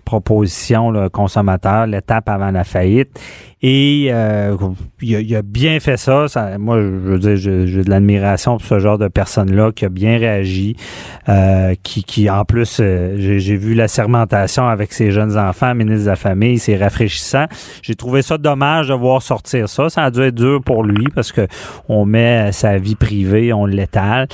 proposition 0.04 0.90
le 0.90 1.08
consommateur, 1.08 1.86
l'étape 1.86 2.28
avant 2.28 2.50
la 2.50 2.64
faillite. 2.64 3.20
Et 3.64 4.08
euh, 4.10 4.56
il, 5.00 5.36
a, 5.36 5.42
bien 5.42 5.78
fait 5.78 5.96
ça. 5.96 6.26
moi, 6.58 6.80
je 6.80 6.86
veux 6.86 7.18
dire, 7.20 7.36
j'ai 7.36 7.84
de 7.84 7.90
l'admiration 7.90 8.58
pour 8.58 8.66
ce 8.66 8.80
genre 8.80 8.98
de 8.98 9.06
personne-là 9.06 9.70
qui 9.70 9.84
a 9.84 9.88
bien 9.88 10.18
réagi, 10.18 10.76
euh, 11.28 11.76
qui, 11.84 12.02
qui, 12.02 12.28
en 12.28 12.44
plus, 12.44 12.78
euh, 12.80 13.14
j'ai 13.18 13.56
vu 13.56 13.74
la 13.74 13.86
sermentation 13.86 14.66
avec 14.66 14.92
ses 14.92 15.12
jeunes 15.12 15.38
enfants, 15.38 15.76
ministre 15.76 16.06
de 16.06 16.10
la 16.10 16.16
Famille, 16.16 16.58
c'est 16.58 16.76
rafraîchissant. 16.76 17.46
J'ai 17.82 17.94
trouvé 17.94 18.22
ça 18.22 18.36
dommage 18.36 18.88
de 18.88 18.94
voir 18.94 19.22
sortir 19.22 19.68
ça. 19.68 19.88
Ça 19.88 20.02
a 20.02 20.10
dû 20.10 20.22
être 20.22 20.34
dur 20.34 20.60
pour 20.64 20.82
lui 20.82 21.06
parce 21.14 21.30
que 21.30 21.46
on 21.88 22.04
met 22.04 22.50
sa 22.50 22.78
vie 22.78 22.96
privée, 22.96 23.52
on 23.52 23.66
l'étale 23.66 24.26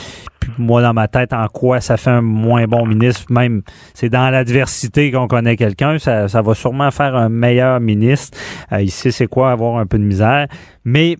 moi, 0.57 0.81
dans 0.83 0.95
ma 0.95 1.09
tête, 1.09 1.33
en 1.33 1.47
quoi 1.49 1.81
ça 1.81 1.97
fait 1.97 2.11
un 2.11 2.23
moins 2.23 2.67
bon 2.67 2.87
ministre, 2.87 3.27
même 3.31 3.63
c'est 3.95 4.09
dans 4.09 4.31
l'adversité 4.31 5.11
qu'on 5.11 5.29
connaît 5.29 5.57
quelqu'un, 5.57 5.99
ça, 5.99 6.27
va 6.27 6.55
sûrement 6.55 6.91
faire 6.91 7.15
un 7.15 7.29
meilleur 7.29 7.81
ministre. 7.81 8.39
Euh, 8.73 8.81
il 8.83 8.91
sait 8.91 9.18
c'est 9.19 9.27
quoi 9.27 9.51
avoir 9.51 9.79
un 9.79 9.87
peu 9.87 9.99
de 9.99 10.05
misère. 10.05 10.47
Mais 10.85 11.17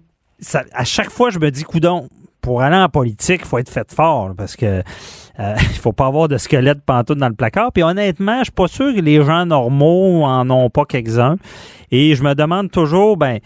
à 0.73 0.85
chaque 0.85 1.11
fois, 1.11 1.31
je 1.31 1.39
me 1.39 1.51
dis, 1.51 1.65
coudon, 1.65 2.09
pour 2.41 2.63
aller 2.63 2.77
en 2.77 2.89
politique, 2.89 3.41
il 3.43 3.47
faut 3.47 3.59
être 3.59 3.71
fait 3.71 3.93
fort 3.93 4.33
parce 4.37 4.57
que 4.57 4.67
euh, 4.67 4.83
il 5.61 5.77
faut 5.77 5.93
pas 5.93 6.07
avoir 6.07 6.29
de 6.29 6.39
squelette 6.39 6.83
pantoute 6.83 7.19
dans 7.19 7.29
le 7.29 7.35
placard. 7.35 7.73
Puis 7.73 7.83
honnêtement, 7.83 8.39
je 8.39 8.45
suis 8.45 8.53
pas 8.53 8.69
sûr 8.69 8.95
que 8.95 9.01
les 9.01 9.23
gens 9.23 9.47
normaux 9.47 10.25
en 10.25 10.49
ont 10.49 10.71
pas 10.71 10.85
quelques-uns. 10.85 11.37
Et 11.91 12.15
je 12.15 12.23
me 12.23 12.35
demande 12.35 12.71
toujours, 12.71 13.17
ben, 13.17 13.41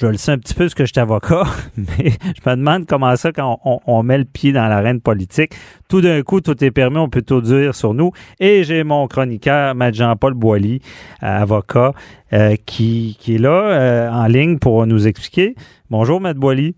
je 0.00 0.06
le 0.06 0.16
sais 0.16 0.32
un 0.32 0.38
petit 0.38 0.54
peu 0.54 0.64
parce 0.64 0.74
que 0.74 0.84
je 0.84 0.92
suis 0.92 1.00
avocat, 1.00 1.42
mais 1.76 2.10
je 2.10 2.48
me 2.48 2.56
demande 2.56 2.86
comment 2.86 3.14
ça, 3.16 3.32
quand 3.32 3.60
on, 3.64 4.02
met 4.02 4.18
le 4.18 4.24
pied 4.24 4.52
dans 4.52 4.68
l'arène 4.68 5.00
politique, 5.00 5.54
tout 5.88 6.00
d'un 6.00 6.22
coup, 6.22 6.40
tout 6.40 6.62
est 6.62 6.70
permis, 6.70 6.98
on 6.98 7.08
peut 7.08 7.22
tout 7.22 7.40
dire 7.40 7.74
sur 7.74 7.94
nous. 7.94 8.12
Et 8.38 8.62
j'ai 8.62 8.84
mon 8.84 9.08
chroniqueur, 9.08 9.70
M. 9.70 9.92
Jean-Paul 9.92 10.34
Boilly, 10.34 10.80
euh, 11.22 11.42
avocat, 11.42 11.92
euh, 12.32 12.54
qui, 12.64 13.16
qui, 13.18 13.36
est 13.36 13.38
là 13.38 13.50
euh, 13.50 14.10
en 14.10 14.26
ligne 14.26 14.58
pour 14.58 14.86
nous 14.86 15.08
expliquer. 15.08 15.56
Bonjour, 15.90 16.24
M. 16.24 16.32
Boilly. 16.34 16.76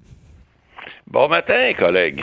Bon 1.06 1.28
matin, 1.28 1.72
collègue. 1.78 2.22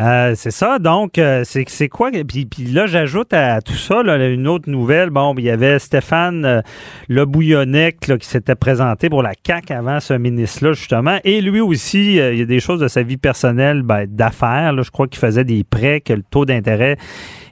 Euh, 0.00 0.32
c'est 0.34 0.50
ça. 0.50 0.78
Donc, 0.78 1.18
euh, 1.18 1.44
c'est 1.44 1.88
quoi? 1.88 2.10
Puis, 2.10 2.46
puis 2.46 2.64
là, 2.64 2.86
j'ajoute 2.86 3.34
à 3.34 3.60
tout 3.60 3.74
ça 3.74 4.00
une 4.00 4.48
autre 4.48 4.70
nouvelle. 4.70 5.10
Bon, 5.10 5.34
il 5.36 5.44
y 5.44 5.50
avait 5.50 5.78
Stéphane 5.78 6.44
euh, 6.44 6.62
Le 7.08 7.26
Bouillonnec 7.26 7.98
qui 8.00 8.26
s'était 8.26 8.54
présenté 8.54 9.10
pour 9.10 9.22
la 9.22 9.34
CAC 9.34 9.70
avant 9.70 10.00
ce 10.00 10.14
ministre-là, 10.14 10.72
justement. 10.72 11.18
Et 11.24 11.42
lui 11.42 11.60
aussi, 11.60 12.16
il 12.16 12.38
y 12.38 12.42
a 12.42 12.46
des 12.46 12.60
choses 12.60 12.80
de 12.80 12.88
sa 12.88 13.02
vie 13.02 13.18
personnelle 13.18 13.82
ben, 13.82 14.06
d'affaires. 14.06 14.82
Je 14.82 14.90
crois 14.90 15.08
qu'il 15.08 15.20
faisait 15.20 15.44
des 15.44 15.62
prêts, 15.62 16.00
que 16.00 16.14
le 16.14 16.22
taux 16.22 16.46
d'intérêt 16.46 16.96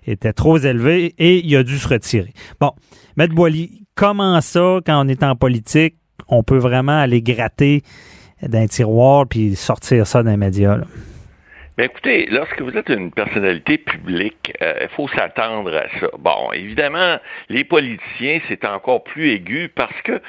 était 0.07 0.33
trop 0.33 0.57
élevé 0.57 1.15
et 1.19 1.45
il 1.45 1.57
a 1.57 1.63
dû 1.63 1.79
se 1.79 1.89
retirer. 1.89 2.33
Bon, 2.59 2.73
Maître 3.17 3.35
Boily, 3.35 3.85
comment 3.95 4.41
ça, 4.41 4.79
quand 4.87 5.05
on 5.05 5.09
est 5.09 5.23
en 5.23 5.37
politique, 5.37 5.97
on 6.29 6.43
peut 6.43 6.59
vraiment 6.59 6.99
aller 6.99 7.21
gratter 7.21 7.83
d'un 8.43 8.67
tiroir 8.67 9.27
puis 9.27 9.57
sortir 9.57 10.07
ça 10.07 10.23
d'un 10.23 10.39
média? 10.39 10.81
Ben, 11.77 11.85
écoutez, 11.85 12.27
lorsque 12.27 12.61
vous 12.61 12.77
êtes 12.77 12.89
une 12.89 13.13
personnalité 13.13 13.79
publique, 13.79 14.53
il 14.61 14.67
euh, 14.67 14.89
faut 14.89 15.07
s'attendre 15.09 15.75
à 15.75 15.89
ça. 16.01 16.09
Bon, 16.19 16.51
évidemment, 16.53 17.19
les 17.49 17.63
politiciens, 17.63 18.41
c'est 18.49 18.65
encore 18.65 19.05
plus 19.05 19.31
aigu 19.31 19.69
parce 19.69 20.03
que 20.03 20.21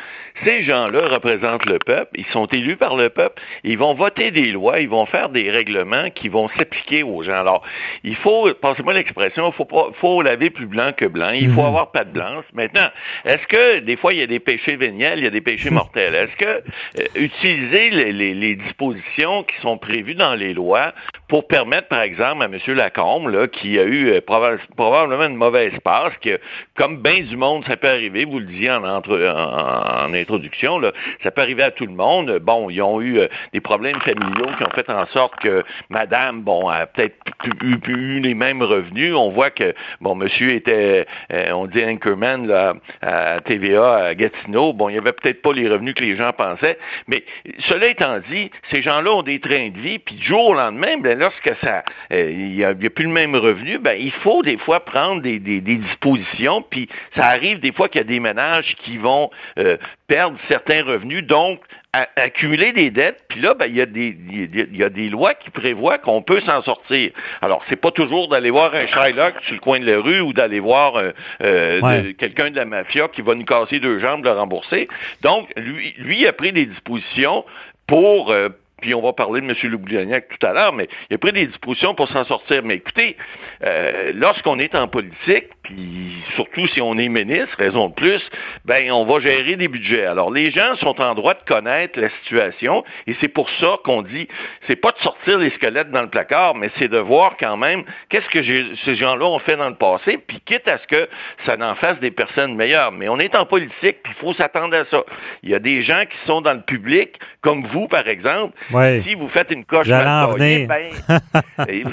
ces 0.43 0.63
gens-là 0.63 1.07
représentent 1.07 1.65
le 1.65 1.79
peuple, 1.79 2.11
ils 2.15 2.25
sont 2.27 2.45
élus 2.47 2.77
par 2.77 2.95
le 2.95 3.09
peuple, 3.09 3.41
ils 3.63 3.77
vont 3.77 3.93
voter 3.93 4.31
des 4.31 4.51
lois, 4.51 4.79
ils 4.79 4.89
vont 4.89 5.05
faire 5.05 5.29
des 5.29 5.49
règlements 5.49 6.09
qui 6.09 6.29
vont 6.29 6.49
s'appliquer 6.49 7.03
aux 7.03 7.23
gens. 7.23 7.39
Alors, 7.39 7.63
il 8.03 8.15
faut, 8.15 8.49
pensez-moi 8.53 8.93
l'expression, 8.93 9.49
il 9.49 9.53
faut, 9.53 9.93
faut 9.99 10.21
laver 10.21 10.49
plus 10.49 10.65
blanc 10.65 10.91
que 10.95 11.05
blanc, 11.05 11.31
il 11.31 11.49
faut 11.49 11.61
mhm. 11.61 11.67
avoir 11.67 11.91
pas 11.91 12.03
de 12.03 12.11
blanche. 12.11 12.45
Maintenant, 12.53 12.89
est-ce 13.25 13.45
que 13.47 13.79
des 13.79 13.97
fois, 13.97 14.13
il 14.13 14.19
y 14.19 14.23
a 14.23 14.27
des 14.27 14.39
péchés 14.39 14.75
véniels, 14.75 15.19
il 15.19 15.23
y 15.23 15.27
a 15.27 15.31
des 15.31 15.41
péchés 15.41 15.69
mortels? 15.69 16.15
Est-ce 16.15 16.35
que 16.35 16.45
euh, 16.45 17.05
utiliser 17.15 17.89
les, 17.89 18.33
les 18.33 18.55
dispositions 18.55 19.43
qui 19.43 19.59
sont 19.61 19.77
prévues 19.77 20.15
dans 20.15 20.35
les 20.35 20.53
lois 20.53 20.93
pour 21.27 21.47
permettre, 21.47 21.87
par 21.87 22.01
exemple, 22.01 22.43
à 22.43 22.45
M. 22.45 22.57
Lacombe, 22.75 23.29
là, 23.29 23.47
qui 23.47 23.79
a 23.79 23.83
eu 23.83 24.09
euh, 24.09 24.21
probablement 24.21 25.25
une 25.25 25.37
mauvaise 25.37 25.71
passe, 25.83 26.13
que 26.21 26.39
comme 26.75 27.01
bien 27.01 27.21
du 27.21 27.37
monde, 27.37 27.63
ça 27.65 27.77
peut 27.77 27.87
arriver, 27.87 28.25
vous 28.25 28.39
le 28.39 28.45
disiez 28.45 28.71
en, 28.71 28.83
en, 28.83 30.13
introduction, 30.21 30.81
ça 31.23 31.31
peut 31.31 31.41
arriver 31.41 31.63
à 31.63 31.71
tout 31.71 31.85
le 31.85 31.93
monde. 31.93 32.39
Bon, 32.41 32.69
ils 32.69 32.81
ont 32.81 33.01
eu 33.01 33.19
euh, 33.19 33.27
des 33.53 33.61
problèmes 33.61 33.99
familiaux 34.01 34.47
qui 34.57 34.63
ont 34.63 34.71
fait 34.73 34.89
en 34.89 35.05
sorte 35.07 35.35
que 35.39 35.63
Madame, 35.89 36.41
bon, 36.41 36.67
a 36.67 36.85
peut-être 36.85 37.15
eu, 37.63 37.77
eu, 37.87 38.19
les 38.19 38.33
mêmes 38.33 38.61
revenus. 38.61 39.13
On 39.15 39.29
voit 39.29 39.49
que, 39.49 39.73
bon, 39.99 40.15
Monsieur 40.15 40.51
était, 40.51 41.05
euh, 41.33 41.51
on 41.51 41.65
dit 41.67 41.83
anchorman 41.83 42.47
là, 42.47 42.75
à 43.01 43.41
TVA 43.41 43.95
à 43.95 44.15
Gatineau. 44.15 44.73
Bon, 44.73 44.89
il 44.89 44.93
n'y 44.93 44.97
avait 44.97 45.13
peut-être 45.13 45.41
pas 45.41 45.53
les 45.53 45.67
revenus 45.67 45.93
que 45.95 46.03
les 46.03 46.15
gens 46.15 46.31
pensaient. 46.33 46.77
Mais 47.07 47.23
cela 47.67 47.87
étant 47.87 48.19
dit, 48.29 48.51
ces 48.71 48.81
gens-là 48.81 49.11
ont 49.11 49.23
des 49.23 49.39
trains 49.39 49.69
de 49.69 49.79
vie, 49.79 49.99
puis 49.99 50.15
du 50.15 50.25
jour 50.25 50.49
au 50.49 50.53
lendemain, 50.53 50.97
ben, 50.97 51.17
lorsque 51.17 51.51
ça, 51.61 51.83
euh, 52.11 52.31
il 52.31 52.55
n'y 52.55 52.63
a, 52.63 52.73
plus 52.73 53.05
le 53.05 53.11
même 53.11 53.35
revenu, 53.35 53.77
ben, 53.77 53.97
il 53.99 54.11
faut 54.11 54.41
des 54.43 54.57
fois 54.57 54.81
prendre 54.81 55.21
des, 55.21 55.39
dispositions, 55.39 56.61
puis 56.61 56.89
ça 57.15 57.25
arrive 57.25 57.59
des 57.59 57.71
fois 57.71 57.89
qu'il 57.89 58.01
y 58.01 58.03
a 58.03 58.07
des 58.07 58.19
ménages 58.19 58.75
qui 58.83 58.97
vont 58.97 59.29
euh, 59.57 59.77
perdre 60.11 60.37
certains 60.49 60.83
revenus, 60.83 61.25
donc 61.25 61.61
accumuler 62.17 62.73
des 62.73 62.89
dettes, 62.89 63.23
puis 63.29 63.39
là, 63.39 63.53
ben, 63.53 63.67
il 63.67 63.77
y, 63.77 63.81
a 63.81 63.85
des, 63.85 64.13
il 64.29 64.75
y 64.75 64.83
a 64.83 64.89
des 64.89 65.09
lois 65.09 65.35
qui 65.35 65.49
prévoient 65.51 65.99
qu'on 65.99 66.21
peut 66.21 66.41
s'en 66.41 66.61
sortir. 66.63 67.11
Alors, 67.41 67.63
c'est 67.69 67.77
pas 67.77 67.91
toujours 67.91 68.27
d'aller 68.27 68.49
voir 68.49 68.75
un 68.75 68.87
Shylock 68.87 69.35
sur 69.43 69.53
le 69.53 69.61
coin 69.61 69.79
de 69.79 69.89
la 69.89 70.01
rue 70.01 70.19
ou 70.19 70.33
d'aller 70.33 70.59
voir 70.59 71.01
euh, 71.41 72.13
quelqu'un 72.17 72.51
de 72.51 72.57
la 72.57 72.65
mafia 72.65 73.07
qui 73.07 73.21
va 73.21 73.35
nous 73.35 73.45
casser 73.45 73.79
deux 73.79 73.99
jambes 73.99 74.21
de 74.21 74.27
le 74.27 74.35
rembourser. 74.35 74.89
Donc, 75.21 75.49
lui, 75.55 75.93
lui 75.97 76.27
a 76.27 76.33
pris 76.33 76.51
des 76.51 76.65
dispositions 76.65 77.45
pour, 77.87 78.33
puis 78.81 78.93
on 78.93 79.01
va 79.01 79.13
parler 79.13 79.39
de 79.39 79.45
M. 79.45 79.55
Loubliognac 79.71 80.27
tout 80.27 80.45
à 80.45 80.51
l'heure, 80.51 80.73
mais 80.73 80.89
il 81.09 81.15
a 81.15 81.17
pris 81.19 81.31
des 81.31 81.47
dispositions 81.47 81.95
pour 81.95 82.09
s'en 82.09 82.25
sortir. 82.25 82.63
Mais 82.63 82.75
écoutez, 82.75 83.15
euh, 83.63 84.11
lorsqu'on 84.13 84.59
est 84.59 84.75
en 84.75 84.89
politique, 84.89 85.47
puis 85.71 86.23
surtout 86.35 86.67
si 86.67 86.81
on 86.81 86.97
est 86.97 87.07
ministre, 87.07 87.55
raison 87.57 87.89
de 87.89 87.93
plus, 87.93 88.21
ben 88.65 88.91
on 88.91 89.05
va 89.05 89.19
gérer 89.19 89.55
des 89.55 89.67
budgets. 89.67 90.05
Alors 90.05 90.31
les 90.31 90.51
gens 90.51 90.75
sont 90.77 90.99
en 91.01 91.13
droit 91.15 91.33
de 91.33 91.43
connaître 91.47 91.99
la 91.99 92.09
situation, 92.21 92.83
et 93.07 93.15
c'est 93.21 93.27
pour 93.27 93.49
ça 93.59 93.77
qu'on 93.83 94.01
dit, 94.01 94.27
c'est 94.67 94.75
pas 94.75 94.91
de 94.91 94.99
sortir 94.99 95.37
les 95.37 95.49
squelettes 95.51 95.91
dans 95.91 96.01
le 96.01 96.09
placard, 96.09 96.55
mais 96.55 96.69
c'est 96.77 96.87
de 96.87 96.97
voir 96.97 97.35
quand 97.39 97.57
même 97.57 97.83
qu'est-ce 98.09 98.27
que 98.29 98.43
ces 98.85 98.95
gens-là 98.95 99.25
ont 99.25 99.39
fait 99.39 99.55
dans 99.55 99.69
le 99.69 99.75
passé, 99.75 100.17
puis 100.17 100.41
quitte 100.45 100.67
à 100.67 100.77
ce 100.77 100.87
que 100.87 101.09
ça 101.45 101.57
n'en 101.57 101.75
fasse 101.75 101.99
des 101.99 102.11
personnes 102.11 102.55
meilleures. 102.55 102.91
Mais 102.91 103.09
on 103.09 103.19
est 103.19 103.35
en 103.35 103.45
politique, 103.45 103.97
puis 104.03 104.13
il 104.17 104.19
faut 104.19 104.33
s'attendre 104.33 104.75
à 104.75 104.85
ça. 104.85 105.03
Il 105.43 105.49
y 105.49 105.55
a 105.55 105.59
des 105.59 105.83
gens 105.83 106.03
qui 106.09 106.17
sont 106.27 106.41
dans 106.41 106.53
le 106.53 106.61
public, 106.61 107.19
comme 107.41 107.65
vous 107.67 107.87
par 107.87 108.07
exemple, 108.07 108.57
si 109.03 109.15
vous 109.15 109.29
faites 109.29 109.51
une 109.51 109.65
coche 109.65 109.87
mal 109.87 110.35
ben, 110.37 110.91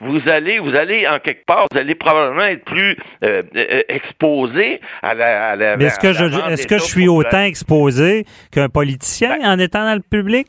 vous, 0.00 0.28
allez, 0.28 0.58
vous 0.58 0.74
allez 0.74 1.06
en 1.06 1.18
quelque 1.18 1.44
part, 1.44 1.66
vous 1.70 1.78
allez 1.78 1.94
probablement 1.94 2.44
être 2.44 2.64
plus 2.64 2.96
euh, 3.22 3.42
euh, 3.54 3.82
exposé 3.88 4.80
à 5.02 5.14
la. 5.14 5.50
À 5.50 5.76
Mais 5.76 5.84
est-ce 5.84 5.98
que, 5.98 6.12
je, 6.12 6.24
est-ce 6.50 6.66
que 6.66 6.78
je 6.78 6.84
suis 6.84 7.08
autant 7.08 7.42
exposé 7.42 8.24
qu'un 8.50 8.68
politicien 8.68 9.38
ben 9.38 9.50
en 9.50 9.58
étant 9.58 9.84
dans 9.84 9.94
le 9.94 10.00
public? 10.00 10.46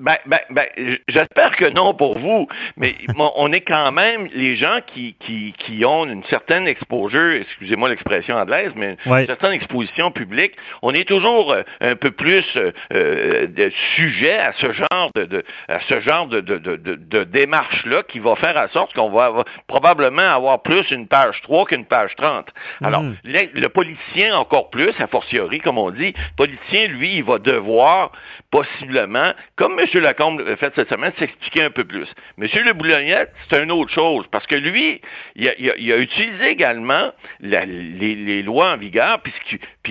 Ben, 0.00 0.16
ben, 0.24 0.40
ben, 0.48 0.66
j'espère 1.08 1.54
que 1.56 1.66
non 1.66 1.92
pour 1.92 2.18
vous, 2.18 2.48
mais 2.78 2.94
on 3.36 3.52
est 3.52 3.60
quand 3.60 3.92
même 3.92 4.28
les 4.32 4.56
gens 4.56 4.78
qui, 4.86 5.14
qui, 5.20 5.52
qui 5.58 5.84
ont 5.84 6.06
une 6.06 6.24
certaine 6.24 6.66
exposure, 6.66 7.32
excusez-moi 7.32 7.90
l'expression 7.90 8.36
anglaise, 8.36 8.72
mais 8.74 8.96
une 9.04 9.26
certaine 9.26 9.52
exposition 9.52 10.10
publique, 10.10 10.52
on 10.80 10.94
est 10.94 11.06
toujours 11.06 11.52
euh, 11.52 11.62
un 11.82 11.96
peu 11.96 12.12
plus 12.12 12.46
euh, 12.56 12.72
euh, 12.94 13.46
de 13.46 13.70
sujet 13.94 14.38
à 14.38 14.54
ce 14.54 14.72
genre 14.72 15.10
de, 15.14 15.24
de 15.24 15.44
à 15.68 15.80
ce 15.80 16.00
genre 16.00 16.26
de, 16.28 16.40
de, 16.40 16.56
de, 16.56 16.76
de 16.76 17.24
démarche-là 17.24 18.02
qui 18.04 18.20
va 18.20 18.36
faire 18.36 18.56
en 18.56 18.68
sorte 18.68 18.94
qu'on 18.94 19.10
va 19.10 19.44
probablement 19.66 20.34
avoir 20.34 20.62
plus 20.62 20.90
une 20.90 21.08
page 21.08 21.42
3 21.42 21.66
qu'une 21.66 21.84
page 21.84 22.16
30. 22.16 22.46
Alors, 22.82 23.02
mhm. 23.02 23.16
le, 23.24 23.60
le 23.60 23.68
politicien 23.68 24.34
encore 24.38 24.70
plus, 24.70 24.94
a 24.98 25.06
fortiori, 25.08 25.60
comme 25.60 25.76
on 25.76 25.90
dit, 25.90 26.14
le 26.16 26.36
politicien, 26.36 26.86
lui, 26.86 27.16
il 27.16 27.24
va 27.24 27.38
devoir 27.38 28.12
possiblement, 28.50 29.32
comme 29.56 29.78
M. 29.78 29.89
Lacombe 29.98 30.40
l'a 30.40 30.56
fait 30.56 30.72
cette 30.74 30.88
semaine, 30.88 31.12
s'expliquer 31.18 31.64
un 31.64 31.70
peu 31.70 31.84
plus. 31.84 32.06
M. 32.38 32.48
Le 32.64 32.72
Boulognette, 32.72 33.32
c'est 33.48 33.62
une 33.62 33.72
autre 33.72 33.92
chose, 33.92 34.26
parce 34.30 34.46
que 34.46 34.54
lui, 34.54 35.00
il 35.36 35.48
a, 35.48 35.96
utilisé 35.98 36.48
également 36.48 37.12
les, 37.40 38.42
lois 38.42 38.72
en 38.72 38.76
vigueur, 38.76 39.20
puis, 39.22 39.32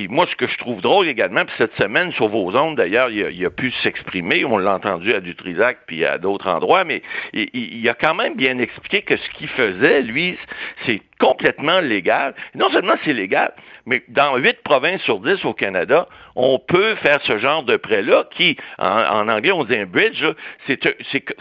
moi, 0.09 0.27
ce 0.29 0.35
que 0.35 0.47
je 0.47 0.57
trouve 0.57 0.81
drôle 0.81 1.07
également, 1.07 1.45
puis 1.45 1.55
cette 1.57 1.75
semaine, 1.75 2.11
sur 2.13 2.27
vos 2.27 2.55
ondes, 2.55 2.77
d'ailleurs, 2.77 3.09
il, 3.09 3.45
a, 3.45 3.49
pu 3.49 3.71
s'exprimer, 3.83 4.45
on 4.45 4.57
l'a 4.57 4.75
entendu 4.75 5.13
à 5.13 5.19
Dutrisac, 5.19 5.79
puis 5.87 6.05
à 6.05 6.17
d'autres 6.17 6.47
endroits, 6.47 6.83
mais 6.83 7.01
il, 7.33 7.49
il 7.53 7.89
a 7.89 7.95
quand 7.95 8.15
même 8.15 8.35
bien 8.35 8.59
expliqué 8.59 9.01
que 9.01 9.17
ce 9.17 9.29
qu'il 9.31 9.47
faisait, 9.49 10.01
lui, 10.01 10.37
c'est 10.85 11.01
complètement 11.19 11.79
légal. 11.81 12.33
Non 12.55 12.69
seulement 12.71 12.95
c'est 13.03 13.13
légal, 13.13 13.53
mais 13.85 14.03
dans 14.07 14.37
huit 14.37 14.61
provinces 14.63 15.01
sur 15.01 15.19
dix 15.19 15.43
au 15.45 15.53
Canada, 15.53 16.07
on 16.35 16.59
peut 16.59 16.95
faire 16.95 17.19
ce 17.23 17.37
genre 17.37 17.63
de 17.63 17.75
prêt-là 17.75 18.25
qui, 18.31 18.55
en, 18.77 19.27
anglais, 19.27 19.51
on 19.51 19.65
dit 19.65 19.75
un 19.75 19.85
bridge, 19.85 20.23
c'est, 20.67 20.79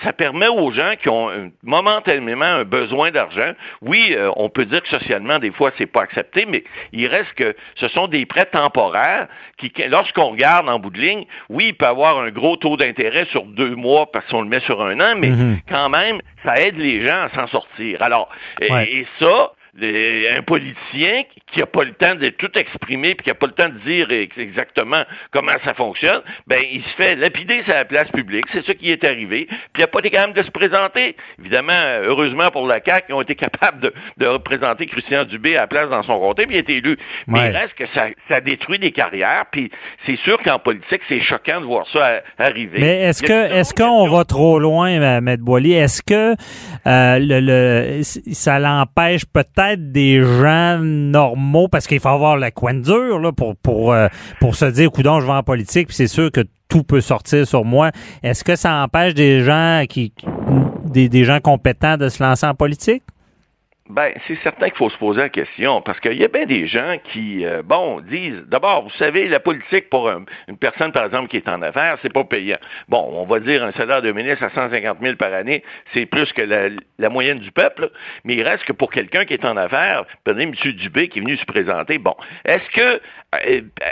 ça 0.02 0.12
permet 0.12 0.48
aux 0.48 0.72
gens 0.72 0.94
qui 1.00 1.08
ont 1.08 1.52
momentanément 1.62 2.44
un 2.44 2.64
besoin 2.64 3.10
d'argent. 3.10 3.52
Oui, 3.82 4.14
euh, 4.16 4.30
on 4.36 4.48
peut 4.48 4.64
dire 4.64 4.82
que 4.82 4.88
socialement, 4.88 5.38
des 5.38 5.52
fois, 5.52 5.70
c'est 5.78 5.86
pas 5.86 6.02
accepté, 6.02 6.46
mais 6.46 6.64
il 6.92 7.06
reste 7.06 7.32
que 7.34 7.54
ce 7.76 7.88
sont 7.88 8.08
des 8.08 8.26
prêts 8.26 8.37
très 8.38 8.46
temporaire, 8.46 9.28
qui, 9.56 9.72
lorsqu'on 9.88 10.30
regarde 10.30 10.68
en 10.68 10.78
bout 10.78 10.90
de 10.90 11.00
ligne, 11.00 11.24
oui, 11.48 11.68
il 11.68 11.74
peut 11.74 11.86
avoir 11.86 12.18
un 12.18 12.30
gros 12.30 12.56
taux 12.56 12.76
d'intérêt 12.76 13.26
sur 13.26 13.44
deux 13.44 13.74
mois 13.74 14.10
parce 14.10 14.26
qu'on 14.26 14.42
le 14.42 14.48
met 14.48 14.60
sur 14.60 14.80
un 14.82 14.98
an, 15.00 15.14
mais 15.16 15.30
mm-hmm. 15.30 15.60
quand 15.68 15.88
même, 15.88 16.20
ça 16.44 16.60
aide 16.60 16.76
les 16.76 17.04
gens 17.04 17.22
à 17.22 17.28
s'en 17.30 17.46
sortir. 17.48 18.02
Alors, 18.02 18.28
et, 18.60 19.06
ça, 19.18 19.52
un 19.80 20.42
politicien 20.42 21.24
qui 21.52 21.60
n'a 21.60 21.66
pas 21.66 21.84
le 21.84 21.92
temps 21.92 22.14
de 22.14 22.28
tout 22.30 22.50
exprimer 22.58 23.14
puis 23.14 23.24
qui 23.24 23.30
n'a 23.30 23.34
pas 23.34 23.46
le 23.46 23.52
temps 23.52 23.68
de 23.68 23.78
dire 23.78 24.10
exactement 24.36 25.02
comment 25.30 25.52
ça 25.64 25.74
fonctionne, 25.74 26.20
ben 26.46 26.60
il 26.70 26.82
se 26.82 26.94
fait 26.96 27.16
lapider 27.16 27.62
sa 27.66 27.84
place 27.84 28.10
publique. 28.10 28.46
C'est 28.52 28.64
ça 28.64 28.74
qui 28.74 28.90
est 28.90 29.04
arrivé. 29.04 29.46
Puis 29.48 29.58
il 29.78 29.80
n'a 29.80 29.86
pas 29.86 30.00
été 30.00 30.10
capable 30.10 30.34
de 30.34 30.42
se 30.42 30.50
présenter. 30.50 31.16
Évidemment, 31.38 31.80
heureusement 32.02 32.50
pour 32.50 32.66
la 32.66 32.80
CAQ, 32.84 33.06
ils 33.08 33.14
ont 33.14 33.22
été 33.22 33.34
capables 33.34 33.92
de, 34.16 34.26
représenter 34.26 34.86
Christian 34.86 35.24
Dubé 35.24 35.56
à 35.56 35.62
la 35.62 35.66
place 35.66 35.88
dans 35.88 36.02
son 36.02 36.16
comté, 36.16 36.46
puis 36.46 36.56
il 36.56 36.58
a 36.58 36.60
été 36.60 36.76
élu. 36.76 36.98
Mais 37.26 37.48
il 37.48 37.56
reste 37.56 37.74
que 37.74 37.86
ça, 37.94 38.08
ça 38.28 38.40
détruit 38.40 38.78
des 38.78 38.92
carrières. 38.92 39.46
Puis 39.50 39.70
c'est 40.06 40.18
sûr 40.18 40.38
qu'en 40.42 40.58
politique, 40.58 41.00
c'est 41.08 41.20
choquant 41.20 41.60
de 41.60 41.66
voir 41.66 41.86
ça 41.92 42.20
arriver. 42.38 42.78
Mais 42.80 43.00
est-ce 43.02 43.22
que 43.22 43.52
est-ce 43.52 43.74
qu'on 43.74 44.08
va 44.08 44.24
trop 44.24 44.58
loin, 44.58 44.88
M. 44.88 45.36
Boily? 45.38 45.74
Est-ce 45.74 46.02
que 46.02 46.34
euh, 46.86 47.18
le, 47.18 47.40
le, 47.40 48.02
ça 48.02 48.58
l'empêche 48.58 49.24
peut-être 49.26 49.67
des 49.76 50.22
gens 50.22 50.78
normaux, 50.78 51.68
parce 51.68 51.86
qu'il 51.86 52.00
faut 52.00 52.08
avoir 52.08 52.36
la 52.36 52.50
coin 52.50 52.74
dure 52.74 53.18
là, 53.18 53.32
pour, 53.32 53.56
pour, 53.56 53.92
euh, 53.92 54.08
pour 54.40 54.54
se 54.54 54.64
dire, 54.66 54.90
coudon, 54.90 55.20
je 55.20 55.26
vais 55.26 55.32
en 55.32 55.42
politique, 55.42 55.88
puis 55.88 55.96
c'est 55.96 56.08
sûr 56.08 56.30
que 56.30 56.42
tout 56.68 56.82
peut 56.82 57.00
sortir 57.00 57.46
sur 57.46 57.64
moi. 57.64 57.90
Est-ce 58.22 58.44
que 58.44 58.56
ça 58.56 58.82
empêche 58.82 59.14
des 59.14 59.42
gens 59.42 59.84
qui, 59.88 60.12
des, 60.84 61.08
des 61.08 61.24
gens 61.24 61.40
compétents 61.40 61.96
de 61.96 62.08
se 62.08 62.22
lancer 62.22 62.46
en 62.46 62.54
politique? 62.54 63.02
Ben, 63.88 64.12
c'est 64.26 64.36
certain 64.42 64.68
qu'il 64.68 64.76
faut 64.76 64.90
se 64.90 64.98
poser 64.98 65.20
la 65.20 65.28
question, 65.30 65.80
parce 65.80 65.98
qu'il 66.00 66.20
y 66.20 66.24
a 66.24 66.28
bien 66.28 66.44
des 66.44 66.66
gens 66.66 66.96
qui, 67.04 67.46
euh, 67.46 67.62
bon, 67.64 68.00
disent, 68.00 68.44
d'abord, 68.46 68.82
vous 68.82 68.96
savez, 68.98 69.26
la 69.28 69.40
politique 69.40 69.88
pour 69.88 70.10
une 70.10 70.58
personne, 70.58 70.92
par 70.92 71.06
exemple, 71.06 71.28
qui 71.28 71.38
est 71.38 71.48
en 71.48 71.62
affaires, 71.62 71.96
c'est 72.02 72.12
pas 72.12 72.24
payant. 72.24 72.58
Bon, 72.88 73.08
on 73.14 73.24
va 73.24 73.40
dire 73.40 73.64
un 73.64 73.72
salaire 73.72 74.02
de 74.02 74.12
ministre 74.12 74.44
à 74.44 74.50
150 74.50 74.98
000 75.00 75.16
par 75.16 75.32
année, 75.32 75.64
c'est 75.94 76.04
plus 76.04 76.30
que 76.34 76.42
la, 76.42 77.08
moyenne 77.08 77.38
du 77.38 77.50
peuple, 77.50 77.90
mais 78.24 78.34
il 78.34 78.42
reste 78.42 78.64
que 78.64 78.74
pour 78.74 78.90
quelqu'un 78.90 79.24
qui 79.24 79.32
est 79.32 79.44
en 79.46 79.56
affaires, 79.56 80.04
prenez 80.22 80.42
M. 80.42 80.52
Dubé 80.52 81.08
qui 81.08 81.20
est 81.20 81.22
venu 81.22 81.38
se 81.38 81.46
présenter, 81.46 81.96
bon, 81.96 82.14
est-ce 82.44 82.68
que 82.70 83.00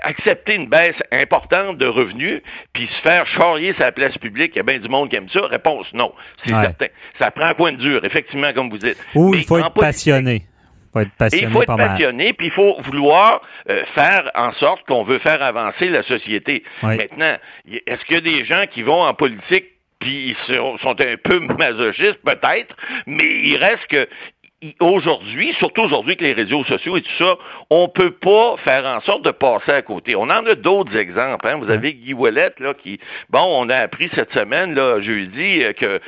accepter 0.02 0.54
une 0.54 0.68
baisse 0.68 0.96
importante 1.12 1.78
de 1.78 1.86
revenus, 1.86 2.42
puis 2.72 2.86
se 2.86 3.08
faire 3.08 3.26
charrier 3.26 3.74
sa 3.78 3.92
place 3.92 4.16
publique, 4.18 4.52
il 4.54 4.58
y 4.58 4.60
a 4.60 4.62
bien 4.62 4.78
du 4.78 4.88
monde 4.88 5.10
qui 5.10 5.16
aime 5.16 5.28
ça? 5.28 5.46
Réponse, 5.46 5.86
non, 5.92 6.12
c'est 6.44 6.54
certain. 6.54 6.86
Ça 7.18 7.30
prend 7.30 7.46
un 7.46 7.54
point 7.54 7.72
de 7.72 7.78
dur, 7.78 8.04
effectivement, 8.04 8.52
comme 8.52 8.70
vous 8.70 8.78
dites. 8.78 8.98
Ou 9.14 9.34
il 9.34 9.44
faut 9.44 9.58
être 9.58 9.74
passionné. 9.74 10.44
Faut 10.92 11.00
être 11.00 11.12
passionné 11.18 11.46
il 11.46 11.52
faut 11.52 11.62
être 11.62 11.76
passionné, 11.76 12.32
puis 12.32 12.46
il 12.46 12.52
faut 12.52 12.80
vouloir 12.80 13.42
euh, 13.68 13.84
faire 13.94 14.30
en 14.34 14.52
sorte 14.54 14.86
qu'on 14.86 15.04
veut 15.04 15.18
faire 15.18 15.42
avancer 15.42 15.90
la 15.90 16.02
société. 16.04 16.64
Maintenant, 16.82 17.36
est-ce 17.66 18.04
qu'il 18.06 18.14
y 18.14 18.18
a 18.18 18.20
des 18.22 18.44
gens 18.46 18.64
qui 18.70 18.82
vont 18.82 19.02
en 19.02 19.12
politique 19.12 19.66
puis 19.98 20.36
ils 20.50 20.54
sont 20.82 21.00
un 21.00 21.16
peu 21.16 21.40
masochistes, 21.58 22.20
peut-être, 22.24 22.76
mais 23.06 23.24
il 23.24 23.56
reste 23.56 23.86
que 23.86 24.08
aujourd'hui, 24.80 25.54
surtout 25.58 25.82
aujourd'hui 25.82 26.16
que 26.16 26.24
les 26.24 26.32
réseaux 26.32 26.64
sociaux 26.64 26.96
et 26.96 27.02
tout 27.02 27.16
ça, 27.18 27.36
on 27.70 27.88
peut 27.88 28.12
pas 28.12 28.56
faire 28.64 28.84
en 28.86 29.00
sorte 29.00 29.24
de 29.24 29.30
passer 29.30 29.72
à 29.72 29.82
côté. 29.82 30.16
On 30.16 30.22
en 30.22 30.46
a 30.46 30.54
d'autres 30.54 30.96
exemples. 30.96 31.46
Hein. 31.46 31.58
Vous 31.60 31.70
avez 31.70 31.94
Guy 31.94 32.14
Ouellet, 32.14 32.52
là, 32.58 32.74
qui, 32.74 32.98
bon, 33.30 33.42
on 33.42 33.68
a 33.68 33.76
appris 33.76 34.10
cette 34.14 34.32
semaine, 34.32 34.74
là, 34.74 35.00
jeudi, 35.00 35.62
euh, 35.62 35.72
que 35.72 35.86
euh, 35.86 36.00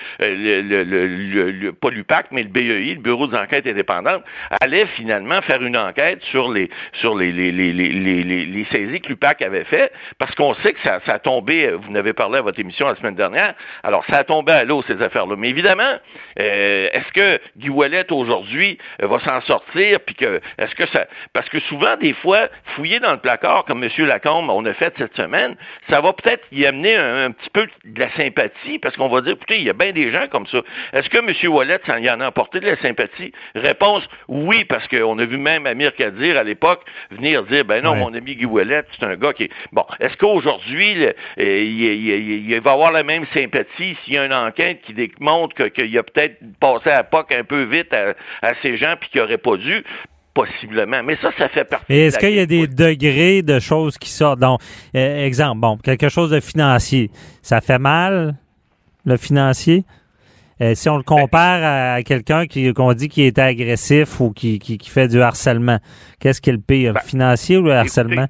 le, 0.63 0.85
le, 0.85 1.51
le, 1.51 1.73
pas 1.73 1.91
l'UPAC, 1.91 2.27
mais 2.31 2.43
le 2.43 2.49
BEI, 2.49 2.95
le 2.95 3.01
Bureau 3.01 3.27
d'enquête 3.27 3.67
indépendante, 3.67 4.23
allait 4.61 4.87
finalement 4.97 5.41
faire 5.43 5.63
une 5.63 5.77
enquête 5.77 6.23
sur 6.31 6.51
les 6.51 6.71
sur 6.95 7.17
les, 7.17 7.33
les, 7.33 7.53
les, 7.53 7.73
les, 7.73 8.65
saisies 8.71 9.01
que 9.01 9.09
l'UPAC 9.09 9.43
avait 9.43 9.65
fait, 9.65 9.93
parce 10.19 10.35
qu'on 10.35 10.55
sait 10.55 10.73
que 10.73 10.81
ça, 10.83 11.01
ça 11.07 11.15
a 11.15 11.19
tombé, 11.19 11.67
euh, 11.67 11.77
vous 11.77 11.91
n'avez 11.93 12.13
parlé 12.13 12.39
à 12.39 12.43
votre 12.43 12.59
émission 12.61 12.87
la 12.87 12.97
semaine 12.97 13.15
dernière, 13.15 13.55
alors 13.83 14.05
ça 14.07 14.19
a 14.19 14.25
tombé 14.25 14.53
à 14.53 14.65
l'eau, 14.65 14.83
ces 14.87 15.01
affaires-là. 15.03 15.37
Mais 15.37 15.49
évidemment, 15.49 15.95
est-ce 16.37 17.13
que 17.13 17.41
Guy 17.57 17.69
Ouellet, 17.69 18.11
aujourd'hui, 18.13 18.48
aujourd'hui 18.49 18.79
euh, 19.03 19.07
va 19.07 19.19
s'en 19.21 19.41
sortir, 19.43 20.01
puis 20.01 20.15
que 20.15 20.41
est-ce 20.59 20.75
que 20.75 20.87
ça 20.87 21.07
parce 21.33 21.49
que 21.49 21.61
souvent 21.61 21.97
des 21.97 22.15
fois 22.15 22.49
fouiller 22.75 23.01
dans 23.01 23.13
le 23.13 23.19
placard 23.19 23.65
comme 23.65 23.83
M. 23.83 23.91
Lacombe 24.07 24.51
on 24.51 24.65
a 24.65 24.73
fait 24.75 24.93
cette 24.99 25.15
semaine, 25.17 25.57
ça 25.89 26.01
va 26.01 26.13
peut-être 26.13 26.45
y 26.53 26.67
amener 26.67 26.97
un, 26.97 27.31
petit 27.31 27.51
peu 27.51 27.67
de 27.85 28.01
la 28.01 28.11
sympathie 28.13 28.79
parce 28.79 28.97
qu'on 28.97 29.09
va 29.09 29.21
dire 29.21 29.33
écoutez, 29.33 29.59
il 29.59 29.65
y 29.65 29.71
a 29.71 29.75
bien 29.75 29.93
des 29.93 30.11
gens 30.11 30.27
comme 30.29 30.47
ça. 30.47 30.63
Est-ce 30.93 31.09
que 31.09 31.19
M. 31.19 31.53
Wallet 31.53 31.81
ça 31.87 31.99
y 32.01 32.11
en 32.11 32.21
a 32.21 32.27
apporté 32.27 32.61
de 32.61 32.67
la 32.67 32.77
sympathie? 32.77 33.33
Réponse 33.55 34.09
oui 34.29 34.65
parce 34.65 34.87
qu'on 34.89 35.19
a 35.19 35.25
vu 35.25 35.39
même 35.39 35.67
Amir 35.67 35.95
Kadir 35.95 36.37
à 36.39 36.45
l'époque 36.45 36.83
venir 37.11 37.45
dire 37.45 37.65
ben 37.65 37.83
non 37.83 37.95
mon 37.95 38.15
ami 38.15 38.37
Guy 38.37 38.47
Wallet 38.47 38.85
c'est 38.99 39.05
un 39.05 39.17
gars 39.17 39.33
qui 39.33 39.45
est 39.45 39.51
bon. 39.73 39.85
Est-ce 40.01 40.17
qu'aujourd'hui 40.17 41.05
euh, 41.05 41.13
il, 41.39 42.61
va 42.61 42.73
avoir 42.73 42.93
la 42.93 43.03
même 43.03 43.27
sympathie 43.35 43.97
s'il 44.05 44.15
y 44.15 44.19
a 44.19 44.25
une 44.25 44.33
enquête 44.33 44.81
qui 44.83 44.95
démontre 44.95 45.69
qu'il 45.69 45.99
a 45.99 46.03
peut-être 46.03 46.39
passé 46.61 46.91
à 46.91 47.05
POC 47.05 47.33
un 47.33 47.45
peu 47.45 47.63
vite 47.63 47.93
à, 47.93 48.15
à 48.43 48.53
ces 48.63 48.77
gens 48.77 48.95
puis 49.01 49.11
qui 49.11 49.19
n'auraient 49.19 49.39
pas 49.39 49.57
dû 49.57 49.85
possiblement. 50.35 51.03
Mais 51.03 51.17
ça, 51.21 51.31
ça 51.37 51.49
fait 51.49 51.65
partie. 51.65 51.87
Mais 51.89 52.07
est-ce 52.07 52.19
qu'il 52.19 52.35
y 52.35 52.41
a 52.41 52.47
des 52.47 52.67
degrés 52.67 53.43
de 53.43 53.59
choses 53.59 53.99
qui 53.99 54.11
sortent? 54.11 54.41
Donc, 54.41 54.61
euh, 54.95 55.27
exemple, 55.27 55.61
bon, 55.61 55.77
quelque 55.79 56.09
chose 56.09 56.31
de 56.31 56.41
financier, 56.41 57.11
ça 57.43 57.61
fait 57.61 57.79
mal, 57.79 58.37
le 59.05 59.17
financier? 59.17 59.85
Euh, 60.61 60.75
si 60.75 60.89
on 60.89 60.97
le 60.97 61.05
compare 61.05 61.97
à 61.97 62.03
quelqu'un 62.03 62.47
qui 62.47 62.73
qu'on 62.73 62.93
dit 62.93 63.09
qui 63.09 63.23
est 63.23 63.39
agressif 63.39 64.19
ou 64.21 64.31
qui, 64.31 64.59
qui, 64.59 64.79
fait 64.91 65.07
du 65.07 65.21
harcèlement, 65.23 65.79
qu'est-ce 66.19 66.41
qui 66.41 66.51
est 66.51 66.53
le 66.53 66.59
pire, 66.59 66.95
le 66.95 66.95
ben, 66.95 67.01
financier 67.01 67.57
ou 67.57 67.63
le 67.63 67.75
harcèlement? 67.75 68.27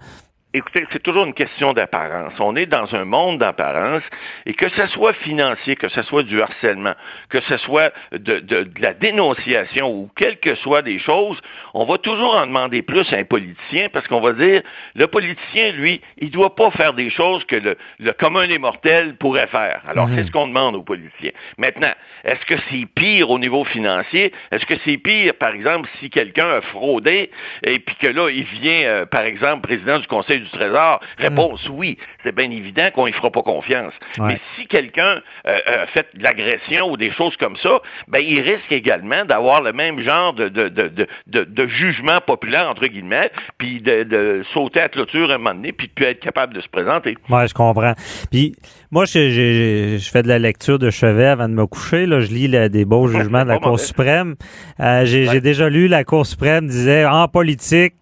Écoutez, 0.54 0.86
c'est 0.92 1.02
toujours 1.02 1.26
une 1.26 1.34
question 1.34 1.74
d'apparence. 1.74 2.32
On 2.40 2.56
est 2.56 2.64
dans 2.64 2.94
un 2.94 3.04
monde 3.04 3.36
d'apparence 3.36 4.02
et 4.46 4.54
que 4.54 4.70
ce 4.70 4.86
soit 4.86 5.12
financier, 5.12 5.76
que 5.76 5.90
ce 5.90 6.00
soit 6.00 6.22
du 6.22 6.40
harcèlement, 6.40 6.94
que 7.28 7.42
ce 7.42 7.58
soit 7.58 7.92
de, 8.12 8.38
de, 8.38 8.66
la 8.80 8.94
dénonciation 8.94 9.90
ou 9.90 10.10
quelles 10.16 10.38
que 10.38 10.54
soient 10.54 10.80
des 10.80 10.98
choses, 11.00 11.38
on 11.74 11.84
va 11.84 11.98
toujours 11.98 12.34
en 12.34 12.46
demander 12.46 12.80
plus 12.80 13.12
à 13.12 13.16
un 13.16 13.24
politicien 13.24 13.90
parce 13.92 14.08
qu'on 14.08 14.22
va 14.22 14.32
dire, 14.32 14.62
le 14.94 15.06
politicien, 15.06 15.72
lui, 15.72 16.00
il 16.16 16.30
doit 16.30 16.54
pas 16.54 16.70
faire 16.70 16.94
des 16.94 17.10
choses 17.10 17.44
que 17.44 17.56
le, 17.56 17.76
le 17.98 18.12
commun 18.14 18.48
des 18.48 18.58
mortels 18.58 19.16
pourrait 19.16 19.48
faire. 19.48 19.82
Alors, 19.86 20.08
mhm. 20.08 20.16
c'est 20.16 20.26
ce 20.28 20.30
qu'on 20.30 20.48
demande 20.48 20.76
aux 20.76 20.82
politiciens. 20.82 21.32
Maintenant, 21.58 21.92
est-ce 22.24 22.46
que 22.46 22.54
c'est 22.70 22.86
pire 22.86 23.28
au 23.28 23.38
niveau 23.38 23.64
financier? 23.64 24.32
Est-ce 24.50 24.64
que 24.64 24.74
c'est 24.86 24.96
pire, 24.96 25.34
par 25.34 25.50
exemple, 25.50 25.90
si 26.00 26.08
quelqu'un 26.08 26.48
a 26.48 26.62
fraudé 26.62 27.30
et 27.64 27.78
puis 27.80 27.96
que 27.96 28.06
là, 28.06 28.30
il 28.30 28.44
vient, 28.44 28.82
euh, 28.84 29.04
par 29.04 29.22
exemple, 29.22 29.60
président 29.60 29.98
du 29.98 30.06
Conseil 30.06 30.37
du 30.40 30.50
Trésor? 30.50 31.00
Réponse 31.18 31.68
mm. 31.68 31.72
oui. 31.72 31.98
C'est 32.24 32.34
bien 32.34 32.50
évident 32.50 32.88
qu'on 32.94 33.06
ne 33.06 33.12
fera 33.12 33.30
pas 33.30 33.42
confiance. 33.42 33.92
Mais 34.18 34.40
si 34.56 34.66
quelqu'un 34.66 35.20
euh, 35.46 35.86
fait 35.92 36.06
de 36.14 36.22
l'agression 36.22 36.90
ou 36.90 36.96
des 36.96 37.12
choses 37.12 37.36
comme 37.36 37.56
ça, 37.56 37.80
ben, 38.08 38.20
il 38.20 38.40
risque 38.40 38.70
également 38.70 39.24
d'avoir 39.24 39.62
le 39.62 39.72
même 39.72 40.00
genre 40.00 40.32
de, 40.32 40.48
de, 40.48 40.68
de, 40.68 41.08
de, 41.26 41.66
jugement 41.66 42.20
populaire, 42.20 42.68
entre 42.68 42.86
guillemets, 42.86 43.30
puis 43.58 43.80
de, 43.80 44.42
sauter 44.52 44.80
à 44.80 44.88
clôture 44.88 45.30
un 45.30 45.38
moment 45.38 45.54
donné, 45.54 45.72
puis 45.72 45.88
de 45.88 45.92
plus 45.92 46.06
être 46.06 46.20
capable 46.20 46.54
de 46.54 46.60
se 46.60 46.68
présenter. 46.68 47.16
Oui, 47.28 47.48
je 47.48 47.54
comprends. 47.54 47.94
Puis 48.30 48.54
moi, 48.90 49.04
je, 49.04 49.98
je, 49.98 50.10
fais 50.10 50.22
de 50.22 50.28
la 50.28 50.38
lecture 50.38 50.78
de 50.78 50.90
chevet 50.90 51.26
avant 51.26 51.48
de 51.48 51.54
me 51.54 51.66
coucher. 51.66 52.06
Là, 52.06 52.20
je 52.20 52.28
lis 52.28 52.48
des 52.48 52.84
beaux 52.84 53.06
jugements 53.08 53.44
de 53.44 53.48
la 53.48 53.58
Cour 53.58 53.78
suprême. 53.78 54.36
Euh, 54.80 55.04
j'ai 55.04 55.40
déjà 55.40 55.68
lu 55.68 55.88
la 55.88 56.04
Cour 56.04 56.26
suprême 56.26 56.66
disait 56.66 57.04
en 57.04 57.28
politique 57.28 57.94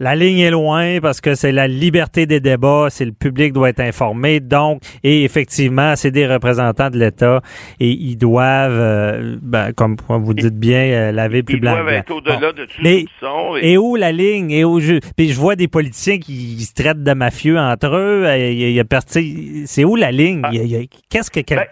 la 0.00 0.14
ligne 0.14 0.38
est 0.38 0.50
loin 0.50 1.00
parce 1.00 1.20
que 1.20 1.34
c'est 1.34 1.52
la 1.52 1.68
liberté 1.68 2.26
des 2.26 2.40
débats, 2.40 2.86
c'est 2.90 3.04
le 3.04 3.12
public 3.12 3.52
doit 3.52 3.70
être 3.70 3.80
informé. 3.80 4.40
Donc, 4.40 4.82
et 5.02 5.24
effectivement, 5.24 5.94
c'est 5.96 6.10
des 6.10 6.26
représentants 6.26 6.90
de 6.90 6.98
l'État 6.98 7.40
et 7.80 7.90
ils 7.90 8.16
doivent, 8.16 8.72
euh, 8.72 9.36
ben, 9.42 9.72
comme 9.72 9.96
vous 10.08 10.34
dites 10.34 10.58
bien, 10.58 10.80
euh, 10.80 11.12
laver 11.12 11.42
plus 11.42 11.58
blanc. 11.58 11.72
Ils 11.72 11.82
doivent 11.82 11.94
être 11.94 12.10
au-delà 12.10 12.52
de 12.52 12.64
tout 12.64 12.80
Mais, 12.82 13.04
et... 13.62 13.76
où 13.78 13.96
la 13.96 14.12
ligne? 14.12 14.50
Et 14.50 14.64
où 14.64 14.80
je, 14.80 15.00
puis 15.16 15.30
je 15.30 15.38
vois 15.38 15.56
des 15.56 15.68
politiciens 15.68 16.18
qui 16.18 16.60
se 16.60 16.74
traitent 16.74 17.02
de 17.02 17.12
mafieux 17.12 17.58
entre 17.58 17.94
eux. 17.94 18.26
Il 18.36 18.72
y 18.72 18.80
a, 18.80 18.84
c'est 19.66 19.84
où 19.84 19.96
la 19.96 20.12
ligne? 20.12 20.42
Ah. 20.44 20.50
Qu'est-ce 21.08 21.30
que, 21.30 21.40
ben, 21.40 21.66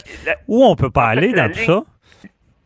où 0.48 0.64
on 0.64 0.76
peut 0.76 0.90
pas 0.90 1.06
aller 1.06 1.32
dans 1.32 1.50
tout 1.50 1.60
ça? 1.60 1.84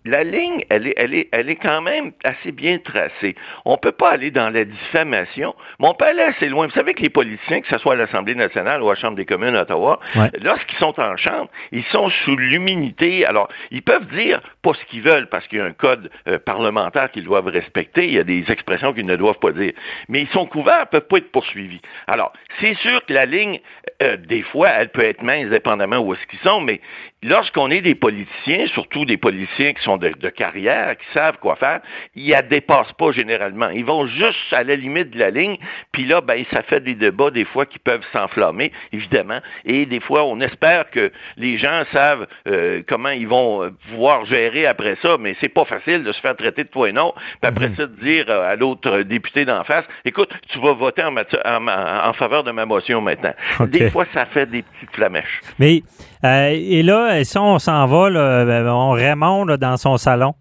La 0.05 0.25
ligne, 0.25 0.65
elle 0.71 0.87
est, 0.87 0.95
elle, 0.97 1.15
est, 1.15 1.29
elle 1.33 1.51
est 1.51 1.57
quand 1.57 1.83
même 1.83 2.13
assez 2.25 2.53
bien 2.53 2.79
tracée. 2.79 3.35
On 3.65 3.73
ne 3.73 3.77
peut 3.77 3.93
pas 3.93 4.13
aller 4.13 4.31
dans 4.31 4.51
la 4.51 4.65
diffamation, 4.65 5.55
mais 5.79 5.89
on 5.89 5.95
peut 5.95 6.07
aller 6.07 6.23
assez 6.23 6.49
loin. 6.49 6.67
Vous 6.67 6.73
savez 6.73 6.95
que 6.95 7.03
les 7.03 7.11
politiciens, 7.11 7.61
que 7.61 7.69
ce 7.69 7.79
soit 7.79 7.93
à 7.93 7.97
l'Assemblée 7.97 8.35
nationale 8.35 8.83
ou 8.83 8.89
à 8.89 8.95
la 8.95 9.01
Chambre 9.01 9.17
des 9.17 9.27
communes 9.27 9.57
à 9.57 9.63
Ottawa, 9.63 10.01
lorsqu'ils 10.43 10.79
sont 10.79 10.99
en 10.99 11.17
Chambre, 11.17 11.51
ils 11.73 11.85
sont 11.85 12.09
sous 12.25 12.37
l'immunité. 12.37 13.27
Alors, 13.27 13.49
ils 13.71 13.83
peuvent 13.83 14.07
dire 14.15 14.41
pas 14.63 14.73
ce 14.73 14.85
qu'ils 14.87 15.03
veulent 15.03 15.29
parce 15.29 15.47
qu'il 15.49 15.59
y 15.59 15.61
a 15.61 15.65
un 15.65 15.73
code 15.73 16.11
euh, 16.29 16.39
parlementaire 16.39 17.11
qu'ils 17.11 17.25
doivent 17.25 17.47
respecter. 17.47 18.07
Il 18.07 18.15
y 18.15 18.19
a 18.19 18.25
des 18.25 18.45
expressions 18.49 18.95
qu'ils 18.95 19.07
ne 19.07 19.17
doivent 19.17 19.39
pas 19.39 19.53
dire. 19.53 19.73
Mais 20.09 20.23
ils 20.23 20.29
sont 20.29 20.47
couverts, 20.47 20.81
ne 20.81 20.99
peuvent 20.99 21.09
pas 21.09 21.19
être 21.19 21.31
poursuivis. 21.31 21.81
Alors, 22.07 22.33
c'est 22.61 22.75
sûr 22.79 23.05
que 23.05 23.13
la 23.13 23.27
ligne, 23.27 23.61
euh, 24.03 24.17
des 24.17 24.42
fois, 24.42 24.69
elle 24.71 24.88
peut 24.88 25.05
être 25.05 25.23
mince 25.23 25.48
dépendamment 25.51 25.98
où 25.98 26.15
est-ce 26.15 26.27
qu'ils 26.27 26.38
sont, 26.40 26.61
mais 26.61 26.81
lorsqu'on 27.23 27.71
est 27.71 27.83
des 27.83 27.94
politiciens, 27.94 28.66
surtout 28.68 29.04
des 29.04 29.16
politiciens 29.16 29.73
qui 29.75 29.83
sont 29.83 29.98
de, 29.98 30.08
carrière, 30.31 30.96
qui 30.96 31.06
savent 31.12 31.38
quoi 31.38 31.56
faire, 31.56 31.81
ils 32.14 32.35
ne 32.35 32.40
dépassent 32.42 32.92
pas 32.94 33.12
généralement. 33.12 33.68
Ils 33.71 33.85
vont 33.85 34.06
juste 34.06 34.52
à 34.52 34.62
la 34.62 34.77
limite 34.77 35.10
de 35.10 35.18
la 35.18 35.31
ligne, 35.31 35.56
puis 35.92 36.06
là, 36.06 36.21
ben, 36.21 36.42
ça 36.50 36.62
fait 36.62 36.81
des 36.81 36.94
débats 36.94 37.31
des 37.31 37.44
fois 37.44 37.66
qui 37.66 37.79
peuvent 37.79 38.04
s'enflammer, 38.12 38.73
évidemment, 38.92 39.40
et 39.64 39.87
des 39.87 40.00
fois, 40.00 40.25
on 40.25 40.40
espère 40.40 40.90
que 40.90 41.12
les 41.37 41.58
gens 41.58 41.83
savent 41.92 42.27
euh, 42.48 42.83
comment 42.88 43.10
ils 43.10 43.29
vont 43.29 43.64
euh, 43.64 43.71
pouvoir 43.90 44.25
gérer 44.25 44.66
après 44.66 44.96
ça, 45.02 45.16
mais 45.18 45.37
c'est 45.40 45.48
pas 45.48 45.64
facile 45.64 46.04
de 46.04 46.12
se 46.12 46.21
faire 46.21 46.37
traiter 46.37 46.64
de 46.64 46.68
toi 46.68 46.88
et 46.88 46.92
non, 46.92 47.12
puis 47.14 47.48
après 47.48 47.68
mhm. 47.68 47.77
ça, 47.77 47.87
de 47.87 48.00
dire 48.00 48.31
à 48.31 48.56
l'autre 48.56 49.02
député 49.02 49.44
d'en 49.44 49.64
face, 49.64 49.85
écoute, 50.04 50.31
tu 50.48 50.58
vas 50.58 50.73
voter 50.73 51.02
en, 51.02 51.16
en, 51.16 52.12
faveur 52.14 52.44
de 52.44 52.50
ma 52.50 52.64
motion 52.64 53.00
maintenant. 53.00 53.35
Des 53.66 53.90
fois, 53.90 54.06
ça 54.14 54.27
fait 54.27 54.46
des 54.46 54.62
petites 54.62 54.94
flamèches. 54.94 55.40
Mais, 55.58 55.83
et 56.23 56.83
là, 56.83 57.10
si 57.25 57.38
on 57.38 57.58
s'en 57.58 57.87
va, 57.87 58.11
là, 58.11 58.75
on 58.75 58.90
Raymond 58.90 59.56
dans 59.56 59.77
son 59.77 59.96
salon. 59.96 60.35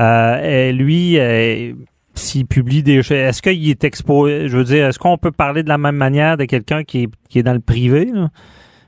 Euh, 0.00 0.72
lui, 0.72 1.18
euh, 1.18 1.72
s'il 2.14 2.46
publie 2.46 2.82
des 2.82 3.02
choses, 3.02 3.16
est-ce 3.16 3.42
qu'il 3.42 3.68
est 3.70 3.84
exposé, 3.84 4.48
je 4.48 4.56
veux 4.56 4.64
dire, 4.64 4.86
est-ce 4.86 4.98
qu'on 4.98 5.18
peut 5.18 5.32
parler 5.32 5.62
de 5.62 5.68
la 5.68 5.78
même 5.78 5.96
manière 5.96 6.36
de 6.36 6.44
quelqu'un 6.44 6.84
qui 6.84 7.08
est, 7.34 7.42
dans 7.42 7.52
le 7.52 7.60
privé, 7.60 8.08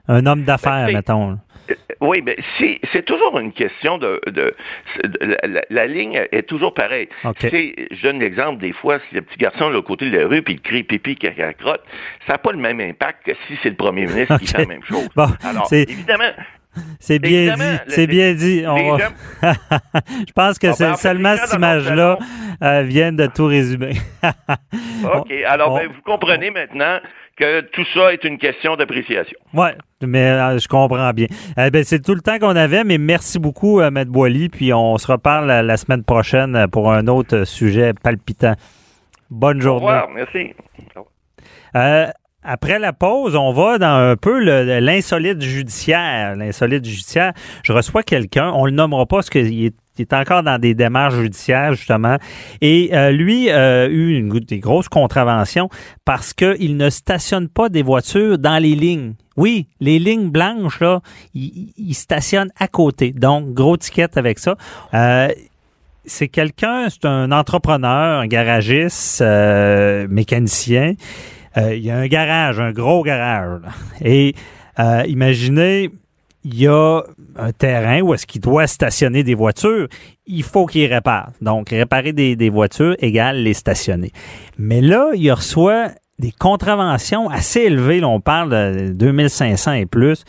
un 0.09 0.27
homme 0.27 0.45
d'affaires, 0.45 0.87
ben, 0.87 0.95
mettons? 0.95 1.33
Euh, 1.33 1.75
oui, 2.01 2.23
mais 2.25 2.37
si, 2.59 2.79
c'est 2.93 3.05
toujours 3.05 3.39
une 3.39 3.53
question 3.53 3.99
de, 3.99 4.21
la, 5.71 5.87
ligne 5.87 6.27
est 6.31 6.47
toujours 6.47 6.75
pareille. 6.75 7.09
je 7.25 8.03
donne 8.03 8.21
l'exemple 8.21 8.61
des 8.61 8.73
fois 8.73 8.99
si 9.09 9.15
le 9.15 9.23
petit 9.23 9.39
garçon 9.39 9.73
est 9.73 9.77
au 9.77 9.83
côté 9.83 10.11
de 10.11 10.17
la 10.17 10.27
rue 10.27 10.43
puis 10.43 10.55
il 10.55 10.61
crie 10.61 10.85
pipi 10.85 11.17
caca 11.17 11.55
crotte, 11.55 11.83
ça 12.27 12.35
n'a 12.35 12.39
pas 12.39 12.53
le 12.53 12.59
même 12.59 12.81
impact 12.81 13.25
que 13.25 13.33
si 13.47 13.59
c'est 13.63 13.71
le 13.71 13.77
premier 13.77 14.07
ministre 14.07 14.39
qui 14.39 14.47
fait 14.47 14.59
la 14.59 14.67
même 14.67 14.85
chose. 14.85 15.09
Alors 15.17 15.73
évidemment, 15.73 16.31
c'est 16.99 17.19
bien 17.19 17.55
dit. 17.55 17.79
C'est 17.89 18.07
bien 18.07 18.35
dit. 18.35 18.63
je 19.43 20.33
pense 20.35 20.59
que 20.59 20.73
c'est 20.73 20.97
seulement 20.97 21.37
cette 21.37 21.57
image-là 21.57 22.19
euh, 22.63 22.83
vient 22.83 23.13
de 23.13 23.27
tout 23.27 23.47
résumer. 23.47 23.93
OK. 25.15 25.33
Alors, 25.47 25.79
ben, 25.79 25.89
vous 25.89 26.03
comprenez 26.05 26.51
maintenant 26.51 26.99
que 27.37 27.61
tout 27.61 27.85
ça 27.93 28.13
est 28.13 28.25
une 28.25 28.39
question 28.39 28.77
d'appréciation. 28.77 29.39
Oui, 29.53 29.69
mais 30.03 30.31
euh, 30.31 30.59
je 30.59 30.67
comprends 30.69 31.13
bien. 31.13 31.27
Eh 31.59 31.71
ben, 31.71 31.85
c'est 31.85 32.01
tout 32.01 32.15
le 32.15 32.23
temps 32.23 32.39
qu'on 32.39 32.57
avait, 32.57 32.83
mais 32.85 32.99
merci 32.99 33.39
beaucoup, 33.39 33.81
euh, 33.81 33.91
Maître 33.91 34.11
Boily, 34.11 34.49
puis 34.49 34.73
on 34.73 34.97
se 34.97 35.11
reparle 35.11 35.47
la, 35.47 35.77
semaine 35.77 36.03
prochaine 36.03 36.67
pour 36.73 36.91
un 36.91 37.07
autre 37.09 37.45
sujet 37.45 37.93
palpitant. 37.93 38.55
Bonne 39.31 39.61
journée. 39.61 39.85
Au 39.85 39.89
revoir, 39.89 40.09
merci. 40.11 40.55
Après 42.49 42.79
la 42.79 42.93
pause, 42.93 43.35
on 43.35 43.53
va 43.53 43.79
dans 43.79 44.11
un 44.11 44.17
peu 44.17 44.39
l'insolite 44.79 45.43
judiciaire. 45.43 46.37
L'insolite 46.37 46.85
judiciaire, 46.85 47.33
je 47.65 47.73
reçois 47.73 48.05
quelqu'un, 48.05 48.53
on 48.55 48.67
le 48.67 48.71
nommera 48.71 49.05
pas 49.05 49.17
parce 49.17 49.31
qu'il 49.31 49.73
est 49.99 50.13
encore 50.13 50.45
dans 50.45 50.61
des 50.61 50.75
démarches 50.75 51.17
judiciaires, 51.17 51.75
justement. 51.75 52.19
Et 52.61 52.91
euh, 52.93 53.11
lui 53.11 53.51
a 53.51 53.89
eu 53.89 54.17
une, 54.17 54.31
des 54.39 54.61
grosses 54.61 54.89
contraventions 54.89 55.69
parce 56.05 56.33
qu'il 56.33 56.77
ne 56.77 56.89
stationne 56.89 57.49
pas 57.49 57.69
des 57.69 57.83
voitures 57.83 58.39
dans 58.39 58.63
les 58.63 58.77
lignes. 58.77 59.15
Oui, 59.37 59.67
les 59.81 59.99
lignes 59.99 60.31
blanches, 60.31 60.79
là, 60.81 61.01
il, 61.35 61.95
stationne 61.95 62.51
à 62.61 62.69
côté. 62.69 63.11
Donc, 63.11 63.55
gros 63.55 63.77
ticket 63.77 64.17
avec 64.17 64.39
ça. 64.39 64.57
Euh, 64.95 65.29
c'est 66.07 66.29
quelqu'un, 66.29 66.89
c'est 66.89 67.05
un 67.05 67.33
entrepreneur, 67.33 68.21
un 68.21 68.27
garagiste, 68.27 69.21
euh, 69.21 70.07
mécanicien 70.09 70.93
euh, 70.93 70.95
il 71.57 71.85
y 71.85 71.91
a 71.91 71.97
un 71.97 72.07
garage, 72.07 72.61
un 72.61 72.73
gros 72.73 73.03
garage. 73.03 73.61
Et 74.01 74.35
euh, 74.79 75.05
imaginez, 75.07 75.91
il 76.45 76.61
y 76.61 76.67
a 76.69 77.03
un 77.37 77.53
terrain 77.53 78.01
où 78.03 78.15
est-ce 78.15 78.27
qu'il 78.27 78.41
doit 78.41 78.67
stationner 78.67 79.23
des 79.25 79.35
voitures, 79.35 79.89
il 80.27 80.43
faut 80.43 80.67
qu'il 80.67 80.93
répare. 80.93 81.31
Donc, 81.41 81.71
réparer 81.71 82.13
des, 82.13 82.51
voitures 82.51 82.95
égale 83.01 83.43
les 83.43 83.55
stationner. 83.55 84.13
Mais 84.59 84.81
là, 84.81 85.11
il 85.15 85.31
reçoit 85.33 85.91
des 86.19 86.31
contraventions 86.31 87.29
assez 87.29 87.63
élevées, 87.63 88.03
on 88.05 88.21
parle 88.21 88.51
de 88.51 88.93
2500 88.93 89.73
et 89.73 89.87
plus, 89.87 90.25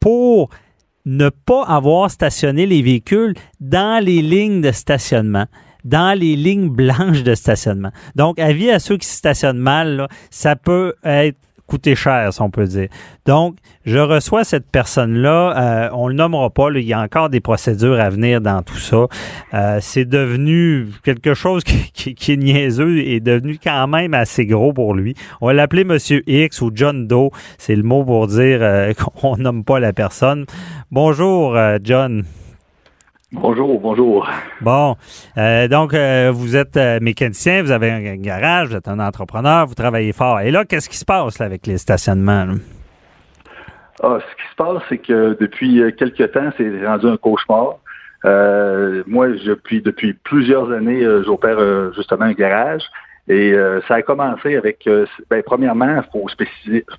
pour 0.00 0.50
ne 1.06 1.28
pas 1.28 1.64
avoir 1.64 2.10
stationné 2.10 2.66
les 2.66 2.82
véhicules 2.82 3.34
dans 3.60 4.02
les 4.02 4.22
lignes 4.22 4.60
de 4.60 4.70
stationnement 4.70 5.46
dans 5.84 6.18
les 6.18 6.36
lignes 6.36 6.70
blanches 6.70 7.22
de 7.22 7.34
stationnement. 7.34 7.90
Donc, 8.16 8.38
avis 8.38 8.70
à 8.70 8.78
ceux 8.78 8.96
qui 8.96 9.06
stationnent 9.06 9.58
mal, 9.58 10.08
ça 10.30 10.56
peut 10.56 10.94
être 11.04 11.38
coûter 11.66 11.94
cher, 11.94 12.32
si 12.32 12.42
on 12.42 12.50
peut 12.50 12.66
dire. 12.66 12.88
Donc, 13.26 13.56
je 13.84 13.98
reçois 13.98 14.44
cette 14.44 14.70
personne-là. 14.70 15.56
Euh, 15.56 15.88
on 15.94 16.08
le 16.08 16.14
nommera 16.14 16.50
pas. 16.50 16.68
il 16.74 16.84
y 16.84 16.92
a 16.92 17.00
encore 17.00 17.30
des 17.30 17.40
procédures 17.40 17.98
à 17.98 18.10
venir 18.10 18.40
dans 18.40 18.62
tout 18.62 18.76
ça. 18.76 19.06
Euh, 19.54 19.78
c'est 19.80 20.04
devenu 20.04 20.88
quelque 21.02 21.34
chose 21.34 21.64
qui, 21.94 22.14
qui, 22.14 22.32
est 22.32 22.36
niaiseux 22.36 22.98
et 22.98 23.20
devenu 23.20 23.58
quand 23.62 23.86
même 23.86 24.14
assez 24.14 24.46
gros 24.46 24.72
pour 24.72 24.94
lui. 24.94 25.14
On 25.40 25.46
va 25.46 25.52
l'appeler 25.52 25.84
Monsieur 25.84 26.22
X 26.26 26.60
ou 26.60 26.70
John 26.74 27.06
Doe. 27.06 27.30
C'est 27.58 27.76
le 27.76 27.82
mot 27.82 28.04
pour 28.04 28.26
dire 28.26 28.58
euh, 28.60 28.92
qu'on 29.20 29.36
nomme 29.36 29.64
pas 29.64 29.80
la 29.80 29.92
personne. 29.92 30.44
Bonjour, 30.90 31.56
John. 31.82 32.24
Bonjour, 33.36 33.80
bonjour. 33.80 34.28
Bon, 34.60 34.94
euh, 35.36 35.66
donc 35.66 35.92
euh, 35.92 36.30
vous 36.32 36.54
êtes 36.54 36.76
euh, 36.76 37.00
mécanicien, 37.02 37.62
vous 37.62 37.72
avez 37.72 37.90
un 37.90 38.14
garage, 38.14 38.68
vous 38.68 38.76
êtes 38.76 38.86
un 38.86 39.00
entrepreneur, 39.00 39.66
vous 39.66 39.74
travaillez 39.74 40.12
fort. 40.12 40.38
Et 40.38 40.52
là, 40.52 40.64
qu'est-ce 40.64 40.88
qui 40.88 40.96
se 40.96 41.04
passe 41.04 41.40
avec 41.40 41.66
les 41.66 41.78
stationnements? 41.78 42.46
Ah, 44.04 44.18
ce 44.20 44.36
qui 44.36 44.50
se 44.50 44.56
passe, 44.56 44.82
c'est 44.88 44.98
que 44.98 45.36
depuis 45.40 45.82
quelques 45.98 46.30
temps, 46.30 46.50
c'est 46.56 46.86
rendu 46.86 47.06
un 47.08 47.16
cauchemar. 47.16 47.78
moi, 49.08 49.28
depuis, 49.28 49.82
depuis 49.82 50.12
plusieurs 50.12 50.70
années, 50.70 51.04
j'opère 51.26 51.58
justement 51.94 52.26
un 52.26 52.34
garage. 52.34 52.82
Et 53.26 53.54
ça 53.88 53.94
a 53.94 54.02
commencé 54.02 54.54
avec, 54.56 54.88
ben, 55.28 55.42
premièrement, 55.44 55.96
il 55.96 56.08
faut 56.12 56.26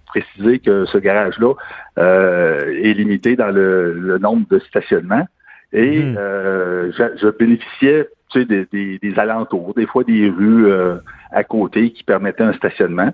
préciser 0.05 0.59
que 0.59 0.85
ce 0.85 0.97
garage-là 0.97 1.53
est 1.97 2.93
limité 2.93 3.37
dans 3.37 3.51
le 3.51 4.17
nombre 4.17 4.45
de 4.49 4.59
stationnements. 4.59 5.27
Et 5.75 5.99
mhm. 5.99 6.15
euh, 6.17 6.91
je, 6.93 7.27
bénéficiais 7.27 8.07
tu 8.29 8.39
sais, 8.39 8.65
des, 8.71 8.97
des, 8.97 9.19
alentours, 9.19 9.73
des 9.75 9.85
fois 9.85 10.03
des 10.05 10.29
rues 10.29 10.71
euh, 10.71 10.95
à 11.31 11.43
côté 11.43 11.91
qui 11.91 12.03
permettaient 12.03 12.43
un 12.43 12.53
stationnement. 12.53 13.11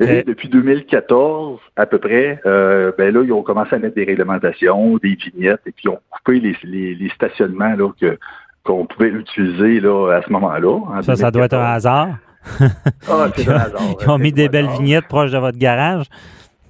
Et 0.00 0.22
depuis 0.22 0.48
2014, 0.48 1.60
à 1.76 1.84
peu 1.84 1.98
près, 1.98 2.40
euh, 2.46 2.90
ben 2.96 3.12
là, 3.12 3.22
ils 3.22 3.32
ont 3.32 3.42
commencé 3.42 3.74
à 3.74 3.78
mettre 3.78 3.96
des 3.96 4.04
réglementations, 4.04 4.96
des 4.96 5.14
vignettes, 5.14 5.60
et 5.66 5.72
puis 5.72 5.84
ils 5.84 5.88
ont 5.90 5.98
coupé 6.08 6.40
les, 6.40 6.56
les, 6.94 7.10
stationnements 7.10 7.74
là, 7.76 7.90
que 8.00 8.16
qu'on 8.62 8.86
pouvait 8.86 9.10
utiliser 9.10 9.80
là, 9.80 10.10
à 10.10 10.22
ce 10.22 10.32
moment-là. 10.32 11.02
Ça, 11.02 11.16
ça 11.16 11.30
doit 11.30 11.44
être 11.44 11.54
un 11.58 11.74
hasard. 11.74 12.16
ah, 12.60 13.28
c'est 13.36 13.46
un 13.46 13.54
hasard. 13.56 13.82
Ils 14.00 14.08
ont 14.08 14.16
mis 14.16 14.32
des 14.32 14.48
belles 14.48 14.70
vignettes 14.70 15.06
proches 15.06 15.32
de 15.32 15.38
votre 15.38 15.58
garage. 15.58 16.06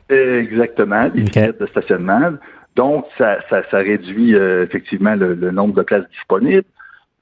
Exactement, 0.09 1.09
des 1.09 1.21
vignettes 1.21 1.61
de 1.61 1.67
stationnement. 1.67 2.33
Donc, 2.77 3.07
ça, 3.16 3.39
ça, 3.49 3.62
ça 3.70 3.79
réduit 3.79 4.35
euh, 4.35 4.64
effectivement 4.64 5.14
le, 5.14 5.35
nombre 5.51 5.75
de 5.75 5.83
places 5.83 6.09
disponibles. 6.11 6.66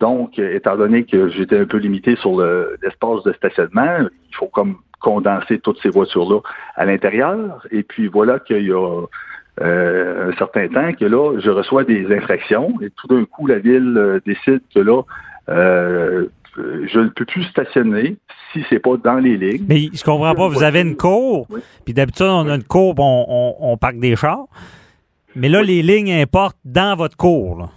Donc, 0.00 0.38
euh, 0.38 0.55
étant 0.55 0.76
donné 0.76 1.05
que 1.05 1.28
j'étais 1.28 1.59
un 1.59 1.66
peu 1.66 1.76
limité 1.76 2.16
sur 2.16 2.40
l'espace 2.82 3.22
de 3.24 3.32
stationnement, 3.34 3.98
il 4.00 4.36
faut 4.36 4.46
comme 4.46 4.76
condenser 5.00 5.59
toutes 5.59 5.80
ces 5.82 5.90
voitures-là 5.90 6.40
à 6.76 6.86
l'intérieur. 6.86 7.66
Et 7.70 7.82
puis 7.82 8.07
voilà 8.07 8.38
qu'il 8.38 8.64
y 8.64 8.72
a 8.72 9.03
euh, 9.61 10.30
un 10.30 10.36
certain 10.36 10.68
temps 10.68 10.92
que 10.92 11.05
là, 11.05 11.38
je 11.38 11.50
reçois 11.50 11.84
des 11.84 12.07
infractions 12.14 12.72
et 12.80 12.90
tout 12.90 13.09
d'un 13.09 13.24
coup, 13.24 13.46
la 13.46 13.59
ville 13.59 14.20
décide 14.24 14.62
que 14.74 14.80
là, 14.80 15.03
je 15.48 16.98
ne 16.98 17.09
peux 17.09 17.24
plus 17.24 17.44
stationner 17.44 18.16
si 18.53 18.64
c'est 18.70 18.78
pas 18.78 18.96
dans 18.96 19.18
les 19.18 19.36
lignes. 19.36 19.66
Mais 19.68 19.88
je 19.92 20.03
comprends 20.03 20.34
pas, 20.34 20.48
vous 20.48 20.62
avez 20.62 20.80
une 20.80 20.96
cour, 20.96 21.46
puis 21.84 21.92
d'habitude, 21.92 22.26
on 22.26 22.48
a 22.48 22.55
une 22.55 22.64
cour, 22.64 22.94
on, 22.98 23.26
on, 23.28 23.72
on 23.72 23.76
parque 23.76 23.98
des 23.98 24.16
chars. 24.16 24.46
Mais 25.35 25.49
là, 25.49 25.62
les 25.62 25.83
lignes 25.83 26.12
importent 26.12 26.59
dans 26.64 26.97
votre 26.97 27.16
cour. 27.16 27.70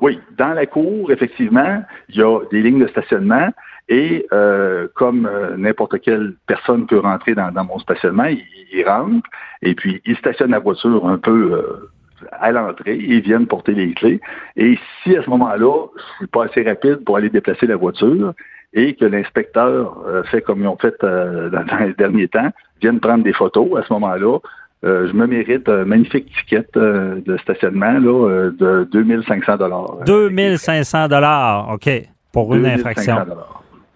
Oui, 0.00 0.18
dans 0.36 0.52
la 0.54 0.66
cour, 0.66 1.12
effectivement, 1.12 1.82
il 2.08 2.16
y 2.16 2.22
a 2.22 2.40
des 2.50 2.62
lignes 2.62 2.80
de 2.80 2.88
stationnement 2.88 3.48
et 3.88 4.26
euh, 4.32 4.88
comme 4.94 5.26
euh, 5.26 5.56
n'importe 5.56 6.00
quelle 6.00 6.34
personne 6.46 6.86
peut 6.86 6.98
rentrer 6.98 7.34
dans, 7.34 7.52
mon 7.64 7.78
stationnement, 7.78 8.24
il, 8.24 8.84
rentre 8.86 9.28
et 9.62 9.74
puis 9.74 10.00
il 10.04 10.16
stationne 10.16 10.50
la 10.50 10.58
voiture 10.58 11.06
un 11.06 11.18
peu 11.18 11.52
euh, 11.52 11.90
à 12.32 12.50
l'entrée, 12.50 12.96
ils 12.96 13.20
viennent 13.20 13.46
porter 13.46 13.72
les 13.72 13.92
clés. 13.92 14.20
Et 14.56 14.78
si 15.02 15.16
à 15.16 15.22
ce 15.22 15.30
moment-là, 15.30 15.86
je 15.96 16.16
suis 16.16 16.26
pas 16.26 16.46
assez 16.46 16.62
rapide 16.62 17.04
pour 17.04 17.16
aller 17.16 17.30
déplacer 17.30 17.66
la 17.66 17.76
voiture 17.76 18.32
et 18.72 18.94
que 18.94 19.04
l'inspecteur 19.04 20.02
fait 20.32 20.40
comme 20.40 20.62
ils 20.62 20.66
ont 20.66 20.76
fait 20.76 20.96
dans, 21.00 21.64
dans 21.64 21.84
les 21.84 21.94
derniers 21.94 22.26
temps, 22.26 22.50
viennent 22.80 22.98
prendre 22.98 23.22
des 23.22 23.32
photos, 23.32 23.78
à 23.78 23.84
ce 23.86 23.92
moment-là, 23.92 24.38
euh, 24.38 24.38
je 24.84 25.12
me 25.12 25.26
mérite 25.26 25.68
un 25.68 25.84
magnifique 25.84 26.30
ticket 26.38 26.66
euh, 26.76 27.20
de 27.24 27.36
stationnement 27.38 27.98
là, 27.98 28.28
euh, 28.28 28.50
de 28.58 28.88
2500 28.92 29.56
dollars. 29.56 29.98
2500 30.06 31.08
dollars, 31.08 31.70
OK, 31.70 31.90
pour 32.32 32.54
une 32.54 32.66
infraction. 32.66 33.16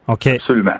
OK. 0.06 0.26
Absolument. 0.26 0.78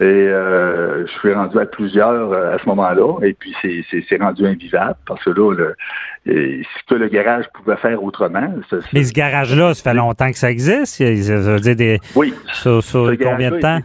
Et 0.00 0.04
euh, 0.04 1.06
je 1.06 1.12
suis 1.18 1.34
rendu 1.34 1.58
à 1.58 1.66
plusieurs 1.66 2.32
euh, 2.32 2.54
à 2.54 2.58
ce 2.58 2.66
moment-là, 2.70 3.18
et 3.22 3.34
puis 3.34 3.54
c'est 3.62 4.16
rendu 4.16 4.46
invivable 4.46 4.96
parce 5.06 5.22
que 5.22 5.28
là, 5.28 5.52
le, 5.52 5.76
ce 6.24 6.86
que 6.88 6.94
le 6.94 7.08
garage 7.08 7.44
pouvait 7.52 7.76
faire 7.76 8.02
autrement. 8.02 8.50
Mais 8.94 9.04
ce 9.04 9.12
garage-là, 9.12 9.74
ça 9.74 9.90
fait 9.90 9.96
longtemps 9.96 10.30
que 10.30 10.38
ça 10.38 10.50
existe? 10.50 10.96
Ça 10.96 11.38
veut 11.52 11.60
dire 11.60 11.76
des. 11.76 12.00
Oui. 12.16 12.32
Sur, 12.54 12.80
combien 13.22 13.50
de 13.50 13.58
temps? 13.58 13.80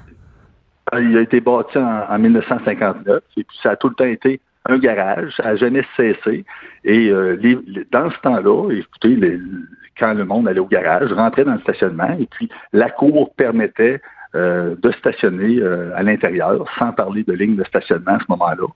Il 0.93 1.17
a 1.17 1.21
été 1.21 1.41
bâti 1.41 1.77
en, 1.77 2.17
1959, 2.17 3.21
et 3.35 3.43
puis 3.43 3.57
ça 3.61 3.71
a 3.71 3.75
tout 3.75 3.89
le 3.89 3.95
temps 3.95 4.05
été 4.05 4.39
un 4.65 4.77
garage, 4.77 5.39
n'a 5.39 5.55
jamais 5.55 5.83
cessé. 5.95 6.45
Et 6.83 7.09
euh, 7.09 7.37
dans 7.91 8.09
ce 8.09 8.19
temps-là, 8.21 8.71
écoutez, 8.71 9.39
quand 9.97 10.13
le 10.13 10.25
monde 10.25 10.47
allait 10.47 10.59
au 10.59 10.65
garage, 10.65 11.11
rentrait 11.13 11.45
dans 11.45 11.53
le 11.53 11.61
stationnement, 11.61 12.15
et 12.19 12.27
puis 12.27 12.49
la 12.73 12.89
cour 12.89 13.33
permettait 13.35 14.01
euh, 14.35 14.75
de 14.81 14.91
stationner 14.91 15.61
euh, 15.61 15.95
à 15.95 16.03
l'intérieur, 16.03 16.65
sans 16.77 16.91
parler 16.91 17.23
de 17.23 17.31
ligne 17.31 17.55
de 17.55 17.63
stationnement 17.63 18.15
à 18.15 18.19
ce 18.19 18.25
moment-là, 18.29 18.67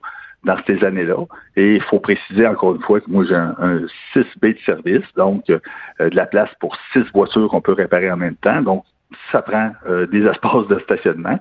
dans 0.44 0.56
ces 0.66 0.82
années-là. 0.82 1.26
Et 1.54 1.74
il 1.74 1.82
faut 1.82 2.00
préciser 2.00 2.46
encore 2.46 2.76
une 2.76 2.80
fois 2.80 3.00
que 3.00 3.10
moi 3.10 3.24
j'ai 3.28 3.34
un, 3.34 3.82
6B 4.14 4.54
de 4.54 4.58
service, 4.64 5.04
donc 5.16 5.50
euh, 5.50 5.58
de 5.98 6.16
la 6.16 6.24
place 6.24 6.48
pour 6.60 6.74
six 6.94 7.04
voitures 7.12 7.50
qu'on 7.50 7.60
peut 7.60 7.74
réparer 7.74 8.10
en 8.10 8.16
même 8.16 8.36
temps. 8.36 8.62
Donc, 8.62 8.84
ça 9.32 9.42
prend 9.42 9.72
des 10.12 10.24
espaces 10.24 10.68
de 10.68 10.78
stationnement 10.78 11.36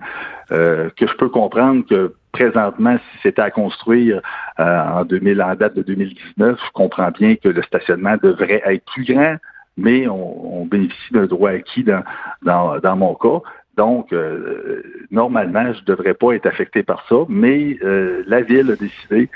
que 0.49 1.07
je 1.07 1.15
peux 1.17 1.29
comprendre 1.29 1.85
que 1.87 2.15
présentement, 2.31 2.97
si 2.97 3.19
c'était 3.23 3.41
à 3.41 3.51
construire 3.51 4.21
en 4.57 5.03
2000, 5.05 5.41
en 5.41 5.55
date 5.55 5.75
de 5.75 5.81
2019, 5.81 6.59
je 6.63 6.71
comprends 6.73 7.11
bien 7.11 7.35
que 7.35 7.49
le 7.49 7.61
stationnement 7.63 8.17
devrait 8.21 8.61
être 8.65 8.83
plus 8.85 9.05
grand, 9.05 9.37
mais 9.77 10.07
on, 10.07 10.65
bénéficie 10.65 11.13
d'un 11.13 11.25
droit 11.25 11.51
acquis 11.51 11.83
dans, 11.83 12.03
dans, 12.43 12.79
dans 12.79 12.95
mon 12.95 13.15
cas. 13.15 13.41
Donc, 13.79 14.11
euh, 14.11 14.83
normalement, 15.09 15.71
je 15.71 15.79
ne 15.79 15.85
devrais 15.85 16.13
pas 16.13 16.33
être 16.33 16.45
affecté 16.45 16.83
par 16.83 17.05
ça, 17.07 17.15
mais 17.29 17.77
euh, 17.81 18.23
la 18.27 18.41
Ville 18.41 18.71
a 18.71 18.75
décidé 18.75 19.29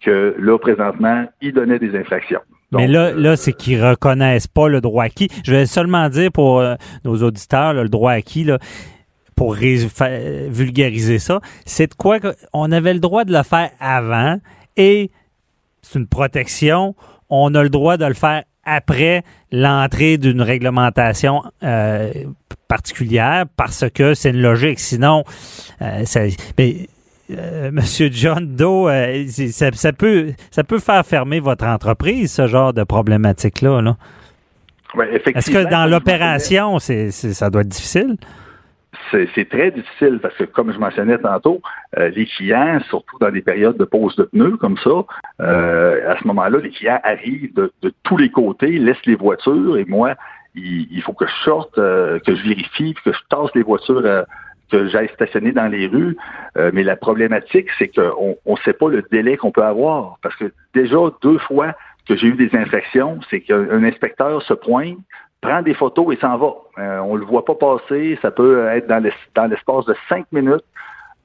que 0.00 0.34
là, 0.38 0.58
présentement, 0.58 1.26
il 1.42 1.52
donnait 1.52 1.78
des 1.78 1.94
infractions. 1.94 2.40
mais 2.72 2.86
là, 2.86 3.12
là 3.12 3.36
c'est 3.36 3.52
qu'ils 3.52 3.84
reconnaissent 3.84 4.46
pas 4.46 4.68
le 4.68 4.80
droit 4.80 5.04
acquis. 5.04 5.28
Je 5.44 5.52
vais 5.52 5.66
seulement 5.66 6.08
dire 6.08 6.32
pour 6.32 6.60
euh, 6.60 6.76
nos 7.04 7.22
auditeurs, 7.22 7.74
le 7.74 7.90
droit 7.90 8.12
acquis, 8.12 8.44
là, 8.44 8.58
pour 9.40 9.54
vulgariser 9.54 11.18
ça, 11.18 11.40
c'est 11.64 11.86
de 11.86 11.94
quoi 11.94 12.18
on 12.52 12.70
avait 12.70 12.92
le 12.92 13.00
droit 13.00 13.24
de 13.24 13.32
le 13.32 13.42
faire 13.42 13.70
avant 13.80 14.38
et 14.76 15.10
c'est 15.80 15.98
une 15.98 16.06
protection. 16.06 16.94
On 17.30 17.54
a 17.54 17.62
le 17.62 17.70
droit 17.70 17.96
de 17.96 18.04
le 18.04 18.12
faire 18.12 18.42
après 18.66 19.22
l'entrée 19.50 20.18
d'une 20.18 20.42
réglementation 20.42 21.42
euh, 21.62 22.12
particulière 22.68 23.46
parce 23.56 23.86
que 23.88 24.12
c'est 24.12 24.28
une 24.28 24.42
logique. 24.42 24.78
Sinon, 24.78 25.24
euh, 25.80 26.04
ça, 26.04 26.20
mais, 26.58 26.88
euh, 27.30 27.70
Monsieur 27.72 28.10
John 28.12 28.56
Doe, 28.56 28.90
ça, 29.52 29.92
peut 29.92 30.34
ça 30.50 30.64
peut 30.64 30.80
faire 30.80 31.06
fermer 31.06 31.40
votre 31.40 31.64
entreprise, 31.64 32.30
ce 32.30 32.46
genre 32.46 32.74
de 32.74 32.82
problématique-là. 32.82 33.80
Là. 33.80 33.96
Est-ce 35.34 35.50
que 35.50 35.70
dans 35.70 35.86
l'opération, 35.86 36.78
c'est, 36.78 37.10
ça 37.10 37.48
doit 37.48 37.62
être 37.62 37.68
difficile? 37.68 38.18
C'est 39.10 39.48
très 39.48 39.70
difficile 39.70 40.18
parce 40.20 40.34
que, 40.36 40.44
comme 40.44 40.72
je 40.72 40.78
mentionnais 40.78 41.18
tantôt, 41.18 41.60
euh, 41.98 42.08
les 42.10 42.26
clients, 42.26 42.78
surtout 42.88 43.18
dans 43.20 43.30
des 43.30 43.42
périodes 43.42 43.76
de 43.76 43.84
pause 43.84 44.14
de 44.16 44.24
pneus 44.24 44.56
comme 44.56 44.76
ça, 44.78 44.90
euh, 45.40 46.10
à 46.10 46.18
ce 46.18 46.26
moment-là, 46.26 46.58
les 46.58 46.70
clients 46.70 47.00
arrivent 47.02 47.54
de, 47.54 47.72
tous 48.02 48.16
les 48.16 48.30
côtés, 48.30 48.78
laissent 48.78 49.06
les 49.06 49.16
voitures 49.16 49.78
et 49.78 49.84
moi, 49.84 50.14
il, 50.54 51.00
faut 51.02 51.12
que 51.12 51.26
je 51.26 51.44
sorte, 51.44 51.78
euh, 51.78 52.18
que 52.20 52.34
je 52.34 52.42
vérifie, 52.42 52.94
que 53.04 53.12
je 53.12 53.18
tasse 53.28 53.50
les 53.54 53.62
voitures 53.62 54.24
que 54.72 54.86
j'aille 54.88 55.08
stationner 55.14 55.52
dans 55.52 55.66
les 55.66 55.86
rues. 55.88 56.16
mais 56.72 56.84
la 56.84 56.96
problématique, 56.96 57.68
c'est 57.78 57.88
qu'on 57.88 58.36
ne 58.46 58.56
sait 58.64 58.72
pas 58.72 58.88
le 58.88 59.04
délai 59.10 59.36
qu'on 59.36 59.50
peut 59.50 59.64
avoir. 59.64 60.18
Parce 60.22 60.36
que 60.36 60.52
déjà, 60.74 60.98
deux 61.22 61.38
fois 61.38 61.74
que 62.06 62.16
j'ai 62.16 62.28
eu 62.28 62.34
des 62.34 62.50
infractions, 62.56 63.20
c'est 63.30 63.40
qu'un 63.40 63.82
inspecteur 63.84 64.42
se 64.42 64.54
pointe, 64.54 64.98
prend 65.40 65.62
des 65.62 65.74
photos 65.74 66.14
et 66.14 66.20
s'en 66.20 66.36
va. 66.36 66.52
Euh, 66.78 66.98
on 67.00 67.16
le 67.16 67.24
voit 67.24 67.44
pas 67.44 67.54
passer, 67.54 68.18
ça 68.22 68.30
peut 68.30 68.66
être 68.68 68.86
dans 68.88 69.02
l'espace 69.50 69.86
de 69.86 69.94
cinq 70.08 70.26
minutes. 70.32 70.64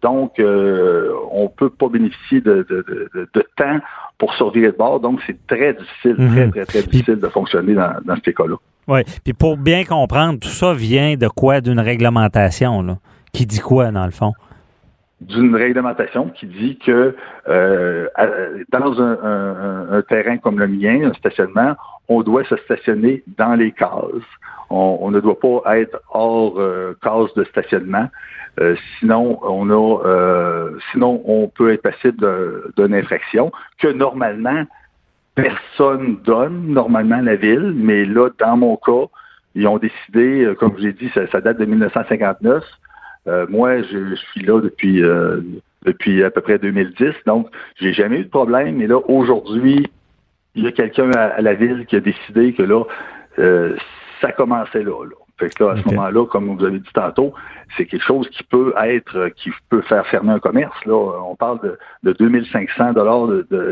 Donc, 0.01 0.39
euh, 0.39 1.11
on 1.31 1.47
peut 1.47 1.69
pas 1.69 1.87
bénéficier 1.89 2.39
de, 2.41 2.65
temps 3.57 3.79
pour 4.17 4.33
sortir 4.35 4.71
de 4.71 4.77
bord. 4.77 4.99
Donc, 4.99 5.19
c'est 5.25 5.47
très 5.47 5.73
difficile, 5.73 6.15
très, 6.15 6.45
mhm. 6.45 6.51
très, 6.51 6.65
très 6.65 6.83
difficile 6.83 7.15
de 7.15 7.27
fonctionner 7.27 7.73
dans, 7.73 7.93
dans 8.05 8.15
ces 8.23 8.33
cas-là. 8.33 8.55
Oui. 8.87 8.99
Puis 9.23 9.33
pour 9.33 9.57
bien 9.57 9.83
comprendre, 9.83 10.39
tout 10.39 10.49
ça 10.49 10.73
vient 10.73 11.15
de 11.15 11.27
quoi? 11.27 11.59
D'une 11.59 11.79
réglementation, 11.79 12.83
là. 12.83 12.97
Qui 13.33 13.45
dit 13.45 13.59
quoi, 13.59 13.91
dans 13.91 14.05
le 14.05 14.11
fond? 14.11 14.33
D'une 15.21 15.55
réglementation 15.55 16.29
qui 16.29 16.45
dit 16.45 16.77
que 16.77 17.15
euh, 17.47 18.07
dans 18.69 19.01
un, 19.01 20.01
terrain 20.09 20.37
comme 20.37 20.59
le 20.59 20.67
mien, 20.67 21.09
un 21.09 21.13
stationnement, 21.13 21.75
on 22.07 22.21
doit 22.21 22.43
se 22.45 22.55
stationner 22.57 23.23
dans 23.37 23.55
les 23.55 23.71
cases. 23.71 24.27
On, 24.69 25.11
ne 25.11 25.19
doit 25.19 25.39
pas 25.39 25.79
être 25.79 26.01
hors 26.11 26.59
euh, 26.59 26.97
case 27.01 27.33
de 27.35 27.43
stationnement. 27.45 28.09
Euh, 28.59 28.75
sinon, 28.99 29.39
on 29.43 29.69
a, 29.69 30.05
euh, 30.05 30.71
sinon 30.91 31.21
on 31.25 31.47
peut 31.47 31.71
être 31.71 31.83
passible 31.83 32.73
d'une 32.75 32.95
infraction 32.95 33.51
que 33.79 33.87
normalement 33.87 34.63
personne 35.35 36.17
donne, 36.23 36.67
normalement 36.67 37.21
la 37.21 37.35
ville, 37.35 37.73
mais 37.75 38.05
là, 38.05 38.29
dans 38.39 38.57
mon 38.57 38.77
cas, 38.77 39.07
ils 39.53 39.67
ont 39.67 39.77
décidé, 39.77 40.53
comme 40.59 40.73
je 40.77 40.83
l'ai 40.83 40.93
dit, 40.93 41.11
ça, 41.13 41.41
date 41.41 41.57
de 41.57 41.65
1959. 41.65 42.63
Moi, 43.49 43.81
je, 43.81 44.15
suis 44.15 44.41
là 44.41 44.61
depuis 44.61 45.01
depuis 45.85 46.23
à 46.23 46.31
peu 46.31 46.41
près 46.41 46.59
2010, 46.59 47.13
donc 47.25 47.47
j'ai 47.79 47.93
jamais 47.93 48.19
eu 48.19 48.23
de 48.25 48.29
problème. 48.29 48.77
Mais 48.77 48.87
là, 48.87 48.99
aujourd'hui, 49.07 49.87
il 50.55 50.63
y 50.63 50.67
a 50.67 50.71
quelqu'un 50.71 51.11
à, 51.11 51.41
la 51.41 51.53
ville 51.53 51.85
qui 51.85 51.95
a 51.95 51.99
décidé 51.99 52.53
que 52.53 52.63
là, 52.63 52.83
euh, 53.39 53.75
ça 54.21 54.31
commençait 54.31 54.83
là. 54.83 55.03
là. 55.03 55.15
Fait 55.37 55.53
que 55.53 55.63
là, 55.63 55.71
à 55.71 55.77
ce 55.77 55.85
moment-là, 55.89 56.25
comme 56.27 56.55
vous 56.55 56.63
avez 56.63 56.79
dit 56.79 56.93
tantôt, 56.93 57.33
c'est 57.75 57.85
quelque 57.85 58.05
chose 58.05 58.29
qui 58.29 58.41
peut 58.43 58.73
être, 58.81 59.29
qui 59.35 59.51
peut 59.69 59.81
faire 59.81 60.07
fermer 60.07 60.31
un 60.31 60.39
commerce. 60.39 60.77
Là, 60.85 60.95
on 60.95 61.35
parle 61.35 61.59
de, 61.61 61.77
de 62.03 62.13
2500 62.13 62.93
dollars 62.93 63.27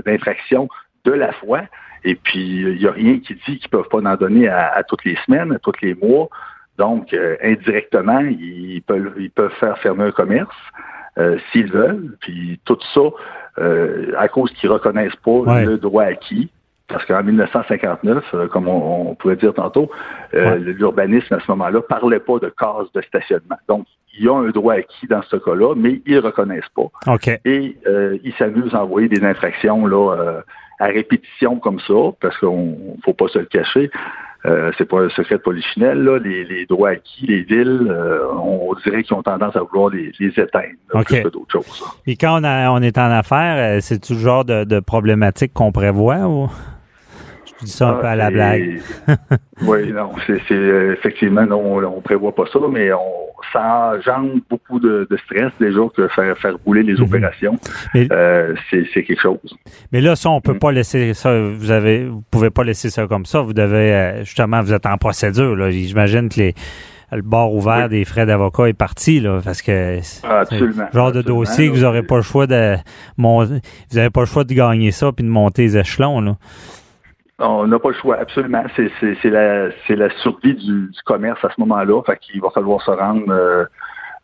d'infraction 0.06 0.68
de, 1.06 1.12
la 1.12 1.32
fois. 1.32 1.62
Et 2.04 2.16
puis, 2.16 2.60
il 2.64 2.80
n'y 2.80 2.86
a 2.86 2.91
rien 2.91 3.20
qui 3.20 3.36
dit 3.36 3.60
qu'ils 3.60 3.70
ne 3.72 3.78
peuvent 3.78 3.88
pas 3.88 3.99
en 3.99 4.16
donner 4.18 4.49
à, 4.49 4.84
toutes 4.84 5.06
les 5.06 5.16
semaines, 5.26 5.54
à 5.54 5.60
tous 5.60 5.72
les 5.82 5.95
mois. 5.95 6.28
Donc, 6.78 7.13
euh, 7.13 7.36
indirectement, 7.43 8.19
ils 8.19 8.82
peuvent, 8.86 9.13
ils 9.17 9.32
peuvent 9.32 9.53
faire 9.59 9.78
fermer 9.80 10.05
un 10.05 10.11
commerce 10.11 10.55
euh, 11.17 11.38
s'ils 11.51 11.71
veulent. 11.71 12.17
Puis 12.19 12.59
tout 12.65 12.80
ça, 12.93 13.01
à 14.17 14.28
cause 14.30 14.51
qu'ils 14.53 14.69
reconnaissent 14.69 15.15
pas 15.17 15.61
le 15.61 15.78
droit 15.78 16.03
acquis, 16.03 16.49
parce 16.93 17.05
qu'en 17.05 17.24
1959, 17.24 18.24
euh, 18.34 18.47
comme 18.47 18.67
on, 18.67 19.15
pouvait 19.15 19.36
dire 19.36 19.53
tantôt, 19.53 19.89
euh, 20.34 20.55
l'urbanisme 20.57 21.34
à 21.34 21.39
ce 21.39 21.49
moment-là 21.49 21.82
parlait 21.82 22.19
pas 22.19 22.39
de 22.39 22.49
case 22.49 22.91
de 22.93 23.01
stationnement. 23.01 23.57
Donc, 23.67 23.86
il 24.15 24.26
y 24.26 24.30
a 24.30 24.36
un 24.36 24.49
droit 24.49 24.76
acquis 24.76 25.07
dans 25.07 25.24
ce 25.24 25.38
cas-là, 25.38 25.74
mais 25.76 26.01
ils 26.05 26.15
ne 26.15 26.21
reconnaissent 26.21 26.69
pas. 26.76 27.15
Et 27.45 27.76
euh, 27.88 28.17
ils 28.24 28.34
s'amusent 28.34 28.76
à 28.76 28.84
envoyer 28.84 29.07
des 29.07 29.24
infractions 29.24 29.88
là, 29.88 30.41
à 30.80 30.86
répétition 30.86 31.57
comme 31.57 31.80
ça, 31.80 31.93
parce 32.21 32.38
qu'on 32.38 32.65
ne 32.65 33.01
faut 33.03 33.13
pas 33.13 33.28
se 33.28 33.39
le 33.39 33.45
cacher. 33.45 33.89
Euh, 34.45 34.71
c'est 34.77 34.85
pas 34.85 35.01
un 35.01 35.09
secret 35.09 35.35
de 35.35 35.41
polichinelle, 35.41 36.03
là. 36.03 36.19
Les, 36.19 36.65
droits 36.65 36.89
acquis, 36.89 37.25
les 37.25 37.43
villes, 37.43 37.95
on 38.33 38.73
dirait 38.83 39.03
qu'ils 39.03 39.15
ont 39.15 39.23
tendance 39.23 39.55
à 39.55 39.61
vouloir 39.61 39.89
les, 39.89 40.11
éteindre 40.19 40.75
plus 40.89 41.05
que 41.05 41.29
d'autres 41.29 41.51
choses. 41.51 41.83
Et 42.05 42.17
quand 42.17 42.41
on, 42.43 42.81
est 42.81 42.97
en 42.97 43.11
affaires, 43.11 43.81
c'est 43.81 43.99
tout 43.99 44.15
genre 44.15 44.43
de, 44.43 44.65
de 44.65 44.79
problématiques 44.79 45.53
qu'on 45.53 45.71
prévoit 45.71 46.27
ou? 46.27 46.49
Dis 47.64 47.72
ça 47.72 47.89
un 47.89 47.93
peu 47.95 48.07
à 48.07 48.16
la 48.16 48.26
ah, 48.28 48.32
blague. 48.32 48.82
oui, 49.64 49.91
non, 49.91 50.11
c'est 50.28 50.39
effectivement, 50.51 51.45
non, 51.45 51.61
on 51.61 51.95
ne 51.97 52.01
prévoit 52.01 52.34
pas 52.34 52.45
ça, 52.51 52.59
mais 52.72 52.91
on, 52.93 53.24
ça 53.51 53.93
engendre 53.95 54.34
beaucoup 54.49 54.80
de, 54.80 55.07
stress 55.26 55.51
déjà 55.59 55.82
que 55.95 56.07
faire, 56.09 56.38
faire 56.38 56.55
rouler 56.66 56.84
les 56.84 56.95
mhm. 56.95 57.03
opérations. 57.03 57.57
Euh, 57.95 58.55
c'est 58.70 59.03
quelque 59.03 59.22
chose. 59.22 59.39
Mais 59.91 60.01
là, 60.01 60.16
ça, 60.16 60.30
on 60.30 60.41
peut 60.41 60.53
mhm. 60.53 60.59
pas 60.59 60.72
laisser 60.72 61.14
ça. 61.14 61.39
Vous 61.39 61.72
avez, 61.72 62.05
vous 62.05 62.24
pouvez 62.32 62.49
pas 62.49 62.64
laisser 62.64 62.89
ça 62.89 63.07
comme 63.07 63.26
ça. 63.26 63.41
Vous 63.41 63.53
devez 63.53 63.93
euh, 63.93 64.24
justement, 64.24 64.61
vous 64.61 64.74
êtes 64.74 64.86
en 64.86 64.97
procédure. 64.97 65.72
J'imagine 65.72 66.30
que 66.30 66.39
les 66.39 66.55
le 67.11 67.22
bord 67.22 67.53
ouvert 67.53 67.89
des 67.89 68.05
frais 68.05 68.26
d'avocat 68.26 68.70
est 68.70 68.74
parti, 68.74 69.20
là, 69.20 69.39
parce 69.43 69.61
que 69.61 69.99
absolument, 70.24 70.86
genre 70.91 71.11
de 71.11 71.22
dossier 71.22 71.68
que 71.68 71.76
vous 71.76 71.82
n'aurez 71.82 72.01
pas 72.01 72.16
le 72.16 72.24
choix 72.24 72.47
de 72.47 72.76
vous 73.18 73.45
n'avez 73.93 74.09
pas 74.09 74.22
le 74.22 74.26
choix 74.26 74.43
de 74.43 74.53
gagner 74.55 74.89
ça 74.89 75.11
puis 75.11 75.24
de 75.24 75.30
monter 75.30 75.61
les 75.61 75.78
échelons. 75.78 76.22
Là. 76.22 76.38
On 77.39 77.65
n'a 77.67 77.79
pas 77.79 77.89
le 77.89 77.95
choix, 77.95 78.17
absolument. 78.17 78.63
C'est 78.75 79.29
la, 79.29 80.09
survie 80.21 80.53
du, 80.53 80.89
commerce 81.05 81.43
à 81.43 81.49
ce 81.49 81.59
moment-là. 81.61 82.01
Fait 82.03 82.17
qu'il 82.17 82.41
va 82.41 82.49
falloir 82.51 82.81
se 82.81 82.91
rendre 82.91 83.29
euh, 83.29 83.65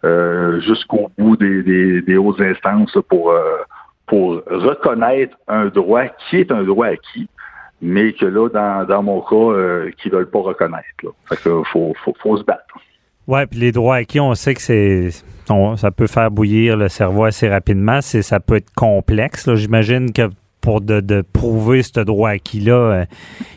euh, 0.03 0.61
jusqu'au 0.61 1.09
bout 1.17 1.35
des, 1.35 2.17
hautes 2.17 2.39
instances 2.39 2.97
pour, 3.09 3.31
euh, 3.31 3.57
pour 4.05 4.41
reconnaître 4.47 5.35
un 5.47 5.65
droit 5.67 6.05
qui 6.29 6.37
est 6.37 6.51
un 6.51 6.63
droit 6.63 6.87
acquis, 6.87 7.27
mais 7.81 8.13
que 8.13 8.25
là, 8.25 8.47
dans, 8.85 9.03
mon 9.03 9.21
cas, 9.21 9.89
qui 9.97 10.09
ne 10.09 10.15
veulent 10.15 10.29
pas 10.29 10.41
reconnaître. 10.41 10.85
Là. 11.03 11.09
Faut, 11.71 12.37
se 12.37 12.43
battre. 12.43 12.75
Oui, 13.27 13.45
puis 13.47 13.59
les 13.59 13.71
droits 13.71 13.97
acquis, 13.97 14.19
on 14.19 14.35
sait 14.35 14.53
que 14.53 14.61
c'est 14.61 15.09
ça 15.77 15.89
peut 15.89 16.05
faire 16.05 16.29
bouillir 16.29 16.77
le 16.77 16.89
cerveau 16.89 17.23
assez 17.23 17.49
rapidement. 17.49 18.01
Ça 18.01 18.39
peut 18.39 18.57
être 18.57 18.71
complexe. 18.75 19.51
J'imagine 19.55 20.13
que 20.13 20.29
pour 20.61 20.81
de, 20.81 21.21
prouver 21.21 21.83
ce 21.83 21.99
droit 22.01 22.31
acquis-là, 22.31 22.73
euh, 22.73 23.05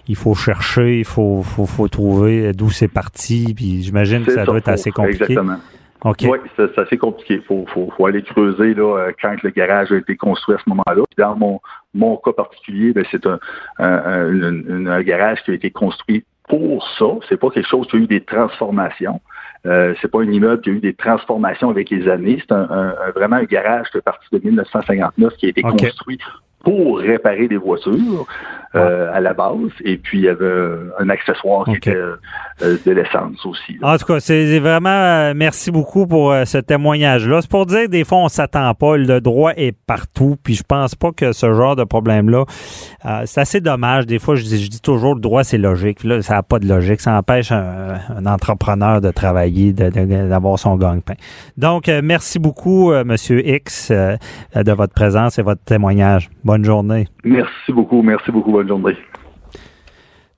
il 0.09 0.17
faut 0.17 0.35
chercher, 0.35 0.99
il 0.99 1.05
faut, 1.05 1.43
faut, 1.43 1.89
trouver 1.89 2.53
d'où 2.53 2.71
c'est 2.71 2.89
parti. 2.89 3.53
Puis 3.55 3.83
j'imagine 3.83 4.25
que 4.25 4.33
ça, 4.33 4.45
doit 4.45 4.59
être 4.59 4.69
assez 4.69 4.91
compliqué. 4.91 5.25
Exactement. 5.25 5.59
Oui, 6.05 6.39
c'est 6.57 6.79
assez 6.79 6.99
compliqué. 6.99 7.35
Il 7.35 7.43
faut, 7.43 7.65
faut, 7.67 8.07
aller 8.07 8.23
creuser 8.23 8.75
là, 8.75 8.99
euh, 8.99 9.13
quand 9.21 9.37
le 9.43 9.51
garage 9.51 9.93
a 9.93 9.97
été 9.97 10.17
construit 10.17 10.57
à 10.57 10.59
ce 10.59 10.69
moment-là. 10.69 11.03
Dans 11.17 11.37
mon, 11.37 11.61
mon 11.95 12.17
cas 12.17 12.33
particulier, 12.33 12.93
ben, 12.93 13.05
c'est 13.11 13.25
un, 13.27 13.39
un, 13.79 15.03
garage 15.03 15.43
qui 15.45 15.53
a 15.53 15.55
été 15.55 15.71
construit 15.71 16.25
pour 16.49 16.87
ça. 16.99 17.07
C'est 17.29 17.37
pas 17.37 17.51
quelque 17.51 17.69
chose 17.69 17.87
qui 17.87 17.97
a 17.97 17.99
eu 18.01 18.07
des 18.07 18.21
transformations. 18.21 19.21
Euh, 19.65 19.95
c'est 20.03 20.11
pas 20.11 20.23
un 20.23 20.31
immeuble 20.31 20.61
qui 20.61 20.71
a 20.71 20.73
eu 20.73 20.81
des 20.81 20.95
transformations 20.95 21.71
avec 21.71 21.89
les 21.91 22.09
années. 22.09 22.39
C'est 22.41 22.53
un, 22.53 22.95
vraiment 23.15 23.37
un 23.37 23.45
garage 23.45 23.87
qui 23.93 23.99
est 23.99 24.03
parti 24.03 24.27
de 24.33 24.41
1959 24.45 25.37
qui 25.37 25.47
a 25.47 25.49
été 25.51 25.63
construit 25.63 26.19
pour 26.65 26.99
réparer 26.99 27.49
des 27.49 27.57
voitures 27.57 28.27
euh, 28.75 29.11
à 29.13 29.21
la 29.21 29.35
base. 29.35 29.71
Et 29.85 29.99
puis, 29.99 30.21
il 30.21 30.25
y 30.25 30.29
avait 30.29 30.77
un 30.99 31.11
accessoire 31.11 31.67
qui 31.67 31.73
était 31.73 31.95
euh, 31.95 32.17
de 32.61 32.91
l'essence 32.91 33.45
aussi. 33.45 33.77
En 33.83 33.99
tout 33.99 34.07
cas, 34.07 34.19
c'est 34.19 34.59
vraiment 34.61 34.89
euh, 34.89 35.35
merci 35.37 35.71
beaucoup 35.71 36.07
pour 36.07 36.35
ce 36.47 36.57
témoignage-là. 36.57 37.43
C'est 37.43 37.51
pour 37.51 37.67
dire 37.67 37.91
des 37.91 38.05
fois, 38.05 38.19
on 38.19 38.29
s'attend 38.29 38.73
pas. 38.73 38.97
Le 38.97 39.21
droit 39.21 39.53
est 39.57 39.77
partout. 39.87 40.37
Puis 40.43 40.55
je 40.55 40.63
pense 40.63 40.95
pas 40.95 41.13
que 41.13 41.33
ce 41.33 41.53
genre 41.53 41.77
de 41.77 41.85
problème-là, 41.85 42.45
c'est 43.27 43.43
assez 43.43 43.61
dommage. 43.61 44.07
Des 44.07 44.19
fois, 44.19 44.37
je 44.37 44.43
dis, 44.43 44.65
je 44.65 44.71
dis 44.71 44.81
toujours 44.81 45.15
le 45.15 45.21
droit, 45.21 45.45
c'est 45.45 45.59
logique. 45.59 46.03
Là, 46.03 46.23
ça 46.23 46.37
n'a 46.37 46.43
pas 46.43 46.59
de 46.59 46.67
logique. 46.67 47.01
Ça 47.03 47.17
empêche 47.19 47.53
un, 47.53 48.25
entrepreneur 48.25 49.03
de 49.03 49.11
travailler, 49.11 49.73
d'avoir 49.75 50.59
son 50.59 50.77
gagne-pain. 50.77 51.15
Donc, 51.59 51.91
merci 52.03 52.39
beaucoup, 52.39 52.91
Monsieur 53.05 53.47
X, 53.47 53.91
de 53.91 54.73
votre 54.73 54.95
présence 54.95 55.39
et 55.39 55.43
votre 55.43 55.63
témoignage. 55.65 56.31
Bonne 56.43 56.65
journée. 56.65 57.07
Merci 57.25 57.73
beaucoup. 57.73 58.03
Merci 58.03 58.31
beaucoup. 58.31 58.62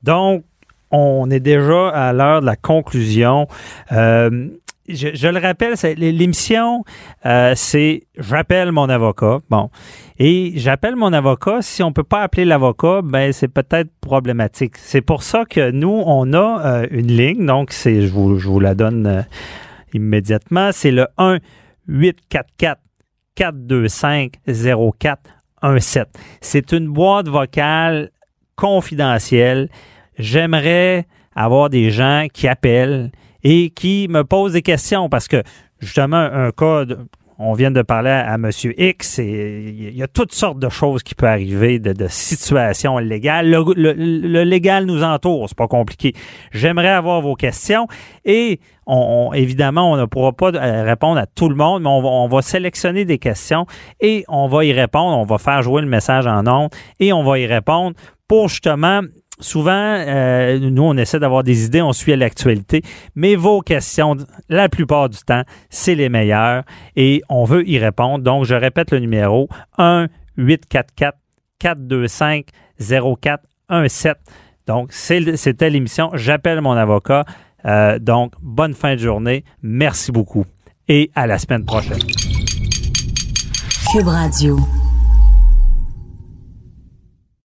Donc, 0.02 0.44
on 0.90 1.30
est 1.30 1.40
déjà 1.40 1.88
à 1.88 2.12
l'heure 2.12 2.40
de 2.40 2.46
la 2.46 2.56
conclusion. 2.56 3.48
Euh, 3.92 4.48
je, 4.86 5.28
le 5.28 5.40
rappelle, 5.40 5.74
l'émission, 5.96 6.84
euh, 7.24 7.54
c'est 7.56 8.02
j'appelle 8.18 8.70
mon 8.70 8.88
avocat. 8.90 9.38
Bon. 9.48 9.70
Et 10.18 10.52
j'appelle 10.56 10.94
mon 10.94 11.12
avocat. 11.12 11.62
Si 11.62 11.82
on 11.82 11.92
peut 11.92 12.04
pas 12.04 12.20
appeler 12.20 12.44
l'avocat, 12.44 13.00
ben 13.02 13.32
c'est 13.32 13.48
peut-être 13.48 13.90
problématique. 14.00 14.76
C'est 14.76 15.00
pour 15.00 15.22
ça 15.22 15.46
que 15.46 15.70
nous, 15.70 16.02
on 16.04 16.32
a 16.34 16.60
euh, 16.64 16.86
une 16.90 17.08
ligne. 17.08 17.46
Donc, 17.46 17.72
c'est, 17.72 18.02
je 18.02 18.08
vous, 18.08 18.60
la 18.60 18.74
donne 18.74 19.24
immédiatement. 19.94 20.70
C'est 20.72 20.90
le 20.90 21.06
1 21.16 21.38
844 21.88 22.80
425 23.34 24.32
04 25.00 25.34
c'est 26.40 26.72
une 26.72 26.88
boîte 26.88 27.28
vocale 27.28 28.10
confidentielle. 28.56 29.68
J'aimerais 30.18 31.06
avoir 31.34 31.70
des 31.70 31.90
gens 31.90 32.26
qui 32.32 32.48
appellent 32.48 33.10
et 33.42 33.70
qui 33.70 34.06
me 34.08 34.22
posent 34.24 34.52
des 34.52 34.62
questions 34.62 35.08
parce 35.08 35.28
que 35.28 35.42
justement 35.80 36.16
un 36.16 36.50
cas 36.50 36.84
on 37.38 37.52
vient 37.54 37.70
de 37.70 37.82
parler 37.82 38.10
à, 38.10 38.34
M. 38.34 38.50
X 38.76 39.18
et 39.18 39.74
il 39.76 39.96
y 39.96 40.02
a 40.02 40.08
toutes 40.08 40.32
sortes 40.32 40.58
de 40.58 40.68
choses 40.68 41.02
qui 41.02 41.14
peuvent 41.14 41.30
arriver, 41.30 41.78
de, 41.78 42.06
situations 42.08 42.98
légales. 42.98 43.50
Le, 43.50 44.44
légal 44.44 44.86
nous 44.86 45.02
entoure, 45.02 45.48
c'est 45.48 45.58
pas 45.58 45.68
compliqué. 45.68 46.12
J'aimerais 46.52 46.90
avoir 46.90 47.20
vos 47.20 47.34
questions 47.34 47.88
et 48.24 48.60
évidemment, 49.34 49.92
on 49.92 49.96
ne 49.96 50.04
pourra 50.04 50.32
pas 50.32 50.52
euh, 50.54 50.84
répondre 50.84 51.18
à 51.18 51.26
tout 51.26 51.48
le 51.48 51.56
monde, 51.56 51.82
mais 51.82 51.88
on 51.88 52.28
va, 52.28 52.42
sélectionner 52.42 53.04
des 53.04 53.18
questions 53.18 53.66
et 54.00 54.24
on 54.28 54.46
va 54.46 54.64
y 54.64 54.72
répondre. 54.72 55.16
On 55.18 55.24
va 55.24 55.38
faire 55.38 55.62
jouer 55.62 55.82
le 55.82 55.88
message 55.88 56.26
en 56.26 56.46
ondes 56.46 56.70
et 57.00 57.12
on 57.12 57.24
va 57.24 57.38
y 57.38 57.46
répondre 57.46 57.96
pour 58.28 58.48
justement 58.48 59.00
souvent, 59.40 59.72
euh, 59.72 60.58
nous, 60.58 60.82
on 60.82 60.96
essaie 60.96 61.18
d'avoir 61.18 61.42
des 61.42 61.64
idées, 61.64 61.82
on 61.82 61.92
suit 61.92 62.16
l'actualité, 62.16 62.82
mais 63.14 63.36
vos 63.36 63.60
questions, 63.60 64.16
la 64.48 64.68
plupart 64.68 65.08
du 65.08 65.18
temps, 65.18 65.42
c'est 65.70 65.94
les 65.94 66.08
meilleures 66.08 66.64
et 66.96 67.22
on 67.28 67.44
veut 67.44 67.68
y 67.68 67.78
répondre. 67.78 68.22
Donc, 68.22 68.44
je 68.44 68.54
répète 68.54 68.90
le 68.90 68.98
numéro 68.98 69.48
1 69.78 70.08
844 70.36 71.18
425 71.58 72.46
0417. 72.80 74.16
Donc, 74.66 74.92
c'était 74.92 75.70
l'émission. 75.70 76.10
J'appelle 76.14 76.60
mon 76.60 76.72
avocat. 76.72 77.24
Euh, 77.66 77.98
donc, 77.98 78.32
bonne 78.40 78.74
fin 78.74 78.94
de 78.94 79.00
journée. 79.00 79.44
Merci 79.62 80.12
beaucoup 80.12 80.44
et 80.88 81.10
à 81.14 81.26
la 81.26 81.38
semaine 81.38 81.64
prochaine. 81.64 81.98
Cube 83.90 84.08
Radio. 84.08 84.58